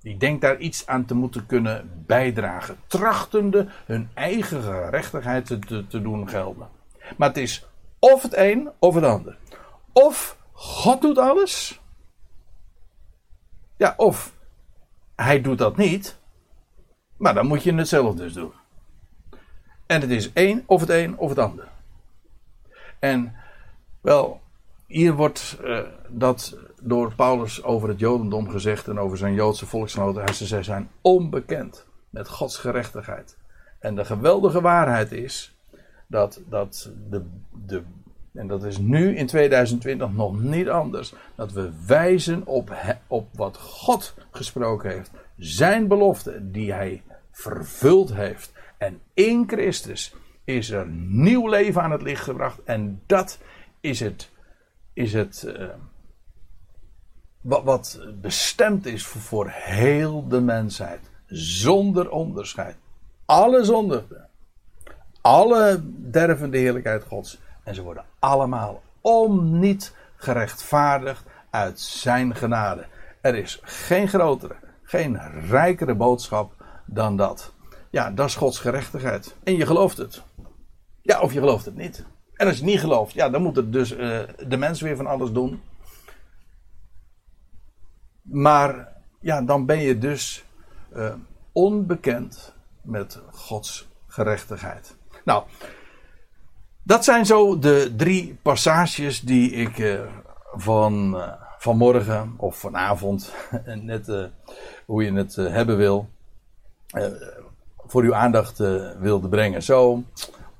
Die 0.00 0.16
denkt 0.16 0.40
daar 0.40 0.58
iets 0.58 0.86
aan 0.86 1.04
te 1.04 1.14
moeten 1.14 1.46
kunnen 1.46 2.04
bijdragen. 2.06 2.76
Trachtende 2.86 3.68
hun 3.84 4.10
eigen 4.14 4.62
gerechtigheid 4.62 5.46
te, 5.46 5.58
te, 5.58 5.86
te 5.86 6.02
doen 6.02 6.28
gelden. 6.28 6.68
Maar 7.16 7.28
het 7.28 7.36
is 7.36 7.66
of 7.98 8.22
het 8.22 8.36
een 8.36 8.70
of 8.78 8.94
het 8.94 9.04
ander. 9.04 9.36
Of 9.92 10.36
God 10.52 11.00
doet 11.00 11.18
alles. 11.18 11.80
Ja, 13.76 13.94
of 13.96 14.32
hij 15.16 15.40
doet 15.40 15.58
dat 15.58 15.76
niet. 15.76 16.20
Maar 17.22 17.34
dan 17.34 17.46
moet 17.46 17.62
je 17.62 17.74
het 17.74 17.88
zelf 17.88 18.14
dus 18.14 18.32
doen. 18.32 18.52
En 19.86 20.00
het 20.00 20.10
is 20.10 20.32
één 20.32 20.62
of 20.66 20.80
het 20.80 20.90
een 20.90 21.18
of 21.18 21.28
het 21.28 21.38
ander. 21.38 21.68
En 22.98 23.34
wel, 24.00 24.40
hier 24.86 25.14
wordt 25.14 25.58
uh, 25.64 25.78
dat 26.08 26.56
door 26.80 27.14
Paulus 27.14 27.62
over 27.62 27.88
het 27.88 27.98
Jodendom 27.98 28.50
gezegd 28.50 28.88
en 28.88 28.98
over 28.98 29.18
zijn 29.18 29.34
Joodse 29.34 29.66
volksgenoten. 29.66 30.34
Ze 30.34 30.62
zijn 30.62 30.88
onbekend 31.00 31.86
met 32.10 32.28
Gods 32.28 32.58
gerechtigheid. 32.58 33.36
En 33.78 33.94
de 33.94 34.04
geweldige 34.04 34.60
waarheid 34.60 35.12
is 35.12 35.56
dat, 36.06 36.40
dat 36.48 36.90
de, 37.10 37.24
de, 37.66 37.82
en 38.32 38.46
dat 38.46 38.64
is 38.64 38.78
nu 38.78 39.16
in 39.16 39.26
2020 39.26 40.12
nog 40.12 40.40
niet 40.40 40.68
anders, 40.68 41.14
dat 41.34 41.52
we 41.52 41.70
wijzen 41.86 42.46
op, 42.46 42.76
op 43.06 43.28
wat 43.32 43.56
God 43.56 44.14
gesproken 44.30 44.90
heeft. 44.90 45.10
Zijn 45.36 45.88
belofte 45.88 46.50
die 46.50 46.72
hij 46.72 47.02
vervuld 47.32 48.14
heeft. 48.14 48.52
En 48.78 49.00
in 49.14 49.44
Christus 49.46 50.14
is 50.44 50.70
er 50.70 50.86
nieuw 50.88 51.48
leven 51.48 51.82
aan 51.82 51.90
het 51.90 52.02
licht 52.02 52.22
gebracht. 52.22 52.62
En 52.64 53.02
dat 53.06 53.38
is 53.80 54.00
het, 54.00 54.30
is 54.92 55.12
het, 55.12 55.44
uh, 55.46 55.68
wat, 57.40 57.64
wat 57.64 58.00
bestemd 58.20 58.86
is 58.86 59.06
voor, 59.06 59.48
heel 59.50 60.28
de 60.28 60.40
mensheid. 60.40 61.10
Zonder 61.26 62.10
onderscheid. 62.10 62.76
Alle 63.24 63.64
zondigen. 63.64 64.28
Alle 65.20 65.80
derven 66.10 66.50
de 66.50 66.58
heerlijkheid 66.58 67.04
Gods. 67.04 67.40
En 67.64 67.74
ze 67.74 67.82
worden 67.82 68.04
allemaal 68.18 68.82
om 69.00 69.58
niet 69.58 69.94
gerechtvaardigd 70.16 71.24
uit 71.50 71.80
zijn 71.80 72.34
genade. 72.34 72.86
Er 73.20 73.34
is 73.34 73.60
geen 73.62 74.08
grotere, 74.08 74.54
geen 74.82 75.20
rijkere 75.48 75.94
boodschap 75.94 76.61
dan 76.94 77.16
dat. 77.16 77.52
Ja, 77.90 78.10
dat 78.10 78.26
is 78.26 78.34
Gods 78.34 78.58
gerechtigheid. 78.58 79.36
En 79.44 79.56
je 79.56 79.66
gelooft 79.66 79.96
het. 79.96 80.22
Ja, 81.02 81.20
of 81.20 81.32
je 81.32 81.38
gelooft 81.38 81.64
het 81.64 81.76
niet. 81.76 82.04
En 82.34 82.46
als 82.46 82.58
je 82.58 82.64
niet 82.64 82.80
gelooft, 82.80 83.14
ja, 83.14 83.28
dan 83.28 83.42
moet 83.42 83.56
het 83.56 83.72
dus 83.72 83.92
uh, 83.92 84.20
de 84.46 84.56
mens 84.56 84.80
weer 84.80 84.96
van 84.96 85.06
alles 85.06 85.32
doen. 85.32 85.62
Maar 88.22 88.88
ja, 89.20 89.42
dan 89.42 89.66
ben 89.66 89.78
je 89.78 89.98
dus 89.98 90.44
uh, 90.96 91.14
onbekend 91.52 92.54
met 92.82 93.20
Gods 93.30 93.88
gerechtigheid. 94.06 94.96
Nou, 95.24 95.44
dat 96.82 97.04
zijn 97.04 97.26
zo 97.26 97.58
de 97.58 97.94
drie 97.96 98.38
passages 98.42 99.20
die 99.20 99.50
ik 99.50 99.78
uh, 99.78 100.00
van 100.52 101.16
vanmorgen 101.58 102.34
of 102.36 102.56
vanavond, 102.56 103.34
net 103.64 104.30
hoe 104.86 105.04
je 105.04 105.12
het 105.12 105.34
hebben 105.36 105.76
wil, 105.76 106.08
voor 107.86 108.02
uw 108.02 108.14
aandacht 108.14 108.58
wilde 108.98 109.28
brengen. 109.28 109.62
Zo, 109.62 110.02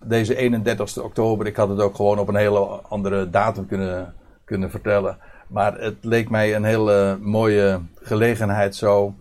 deze 0.04 0.36
31 0.36 0.98
oktober, 0.98 1.46
ik 1.46 1.56
had 1.56 1.68
het 1.68 1.80
ook 1.80 1.96
gewoon 1.96 2.18
op 2.18 2.28
een 2.28 2.36
hele 2.36 2.58
andere 2.88 3.30
datum 3.30 3.66
kunnen, 3.66 4.14
kunnen 4.44 4.70
vertellen. 4.70 5.18
Maar 5.52 5.80
het 5.80 5.96
leek 6.00 6.30
mij 6.30 6.54
een 6.54 6.64
hele 6.64 7.18
mooie 7.20 7.80
gelegenheid 7.94 8.76
zo. 8.76 9.14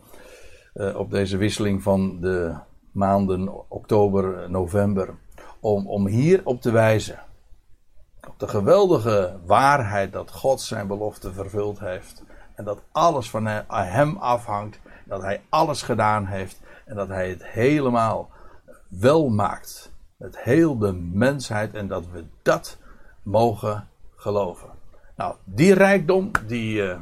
Uh, 0.73 0.95
op 0.95 1.11
deze 1.11 1.37
wisseling 1.37 1.83
van 1.83 2.19
de 2.19 2.53
maanden 2.91 3.69
oktober, 3.69 4.49
november. 4.49 5.09
Om, 5.59 5.87
om 5.87 6.07
hier 6.07 6.41
op 6.43 6.61
te 6.61 6.71
wijzen. 6.71 7.19
Op 8.27 8.39
de 8.39 8.47
geweldige 8.47 9.39
waarheid 9.45 10.13
dat 10.13 10.31
God 10.31 10.61
zijn 10.61 10.87
belofte 10.87 11.33
vervuld 11.33 11.79
heeft. 11.79 12.23
En 12.55 12.63
dat 12.63 12.81
alles 12.91 13.29
van 13.29 13.45
hem 13.45 14.17
afhangt. 14.17 14.79
Dat 15.05 15.21
hij 15.21 15.41
alles 15.49 15.81
gedaan 15.81 16.25
heeft. 16.25 16.59
En 16.91 16.97
dat 16.97 17.07
hij 17.07 17.29
het 17.29 17.45
helemaal 17.45 18.29
wel 18.87 19.29
maakt. 19.29 19.91
Met 20.17 20.39
heel 20.39 20.77
de 20.77 20.93
mensheid. 20.93 21.73
En 21.73 21.87
dat 21.87 22.03
we 22.11 22.23
dat 22.41 22.77
mogen 23.23 23.87
geloven. 24.15 24.69
Nou, 25.15 25.35
die 25.43 25.73
rijkdom 25.73 26.31
die 26.47 26.81
uh, 26.81 26.97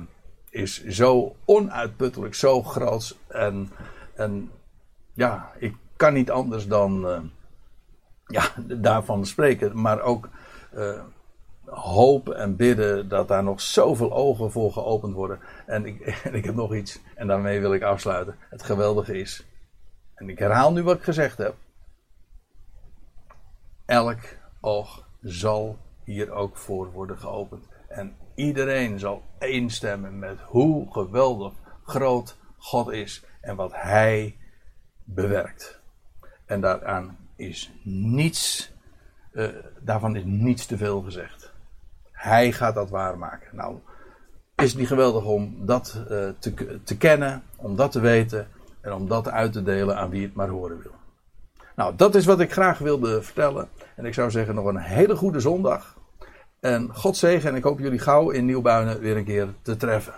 is 0.49 0.85
zo 0.85 1.35
onuitputtelijk, 1.45 2.35
zo 2.35 2.63
groot. 2.63 3.17
En, 3.27 3.71
en 4.13 4.51
ja, 5.13 5.51
ik 5.57 5.75
kan 5.95 6.13
niet 6.13 6.31
anders 6.31 6.67
dan 6.67 7.05
uh, 7.05 7.19
ja, 8.25 8.43
daarvan 8.87 9.25
spreken. 9.25 9.81
Maar 9.81 10.01
ook 10.01 10.29
uh, 10.75 11.01
hopen 11.65 12.37
en 12.37 12.55
bidden 12.55 13.07
dat 13.07 13.27
daar 13.27 13.43
nog 13.43 13.61
zoveel 13.61 14.13
ogen 14.13 14.51
voor 14.51 14.71
geopend 14.71 15.13
worden. 15.13 15.39
En 15.65 15.85
ik, 15.85 15.99
en 16.23 16.33
ik 16.33 16.45
heb 16.45 16.55
nog 16.55 16.75
iets, 16.75 16.99
en 17.15 17.27
daarmee 17.27 17.59
wil 17.59 17.73
ik 17.73 17.83
afsluiten. 17.83 18.35
Het 18.49 18.63
geweldige 18.63 19.19
is, 19.19 19.47
en 20.19 20.29
ik 20.29 20.39
herhaal 20.39 20.71
nu 20.71 20.83
wat 20.83 20.97
ik 20.97 21.03
gezegd 21.03 21.37
heb. 21.37 21.55
Elk 23.85 24.19
oog 24.61 25.07
zal 25.21 25.77
hier 26.03 26.31
ook 26.31 26.57
voor 26.57 26.91
worden 26.91 27.17
geopend. 27.17 27.67
En 27.87 28.15
iedereen 28.35 28.99
zal 28.99 29.23
eenstemmen 29.39 30.19
met 30.19 30.39
hoe 30.39 30.91
geweldig 30.91 31.53
groot 31.83 32.37
God 32.57 32.91
is 32.91 33.23
en 33.41 33.55
wat 33.55 33.71
Hij 33.73 34.37
bewerkt. 35.03 35.79
En 36.45 36.61
daaraan 36.61 37.17
is 37.35 37.71
niets, 37.83 38.71
uh, 39.33 39.47
daarvan 39.79 40.15
is 40.15 40.23
niets 40.25 40.65
te 40.65 40.77
veel 40.77 41.01
gezegd. 41.01 41.53
Hij 42.11 42.51
gaat 42.51 42.75
dat 42.75 42.89
waarmaken. 42.89 43.55
Nou, 43.55 43.79
is 44.55 44.69
het 44.69 44.77
niet 44.77 44.87
geweldig 44.87 45.23
om 45.23 45.65
dat 45.65 45.95
uh, 45.97 46.29
te, 46.39 46.79
te 46.83 46.97
kennen, 46.97 47.43
om 47.55 47.75
dat 47.75 47.91
te 47.91 47.99
weten 47.99 48.47
en 48.81 48.93
om 48.93 49.07
dat 49.07 49.29
uit 49.29 49.53
te 49.53 49.63
delen 49.63 49.97
aan 49.97 50.09
wie 50.09 50.23
het 50.23 50.33
maar 50.33 50.49
horen 50.49 50.81
wil. 50.81 50.93
Nou, 51.75 51.95
dat 51.95 52.15
is 52.15 52.25
wat 52.25 52.39
ik 52.39 52.51
graag 52.51 52.77
wilde 52.77 53.21
vertellen. 53.21 53.69
En 53.95 54.05
ik 54.05 54.13
zou 54.13 54.31
zeggen 54.31 54.55
nog 54.55 54.65
een 54.65 54.77
hele 54.77 55.15
goede 55.15 55.39
zondag. 55.39 55.97
En 56.59 56.89
God 56.95 57.17
zegen 57.17 57.49
en 57.49 57.55
ik 57.55 57.63
hoop 57.63 57.79
jullie 57.79 57.99
gauw 57.99 58.29
in 58.29 58.45
Nieuwbuinen 58.45 58.99
weer 58.99 59.17
een 59.17 59.25
keer 59.25 59.47
te 59.61 59.77
treffen. 59.77 60.13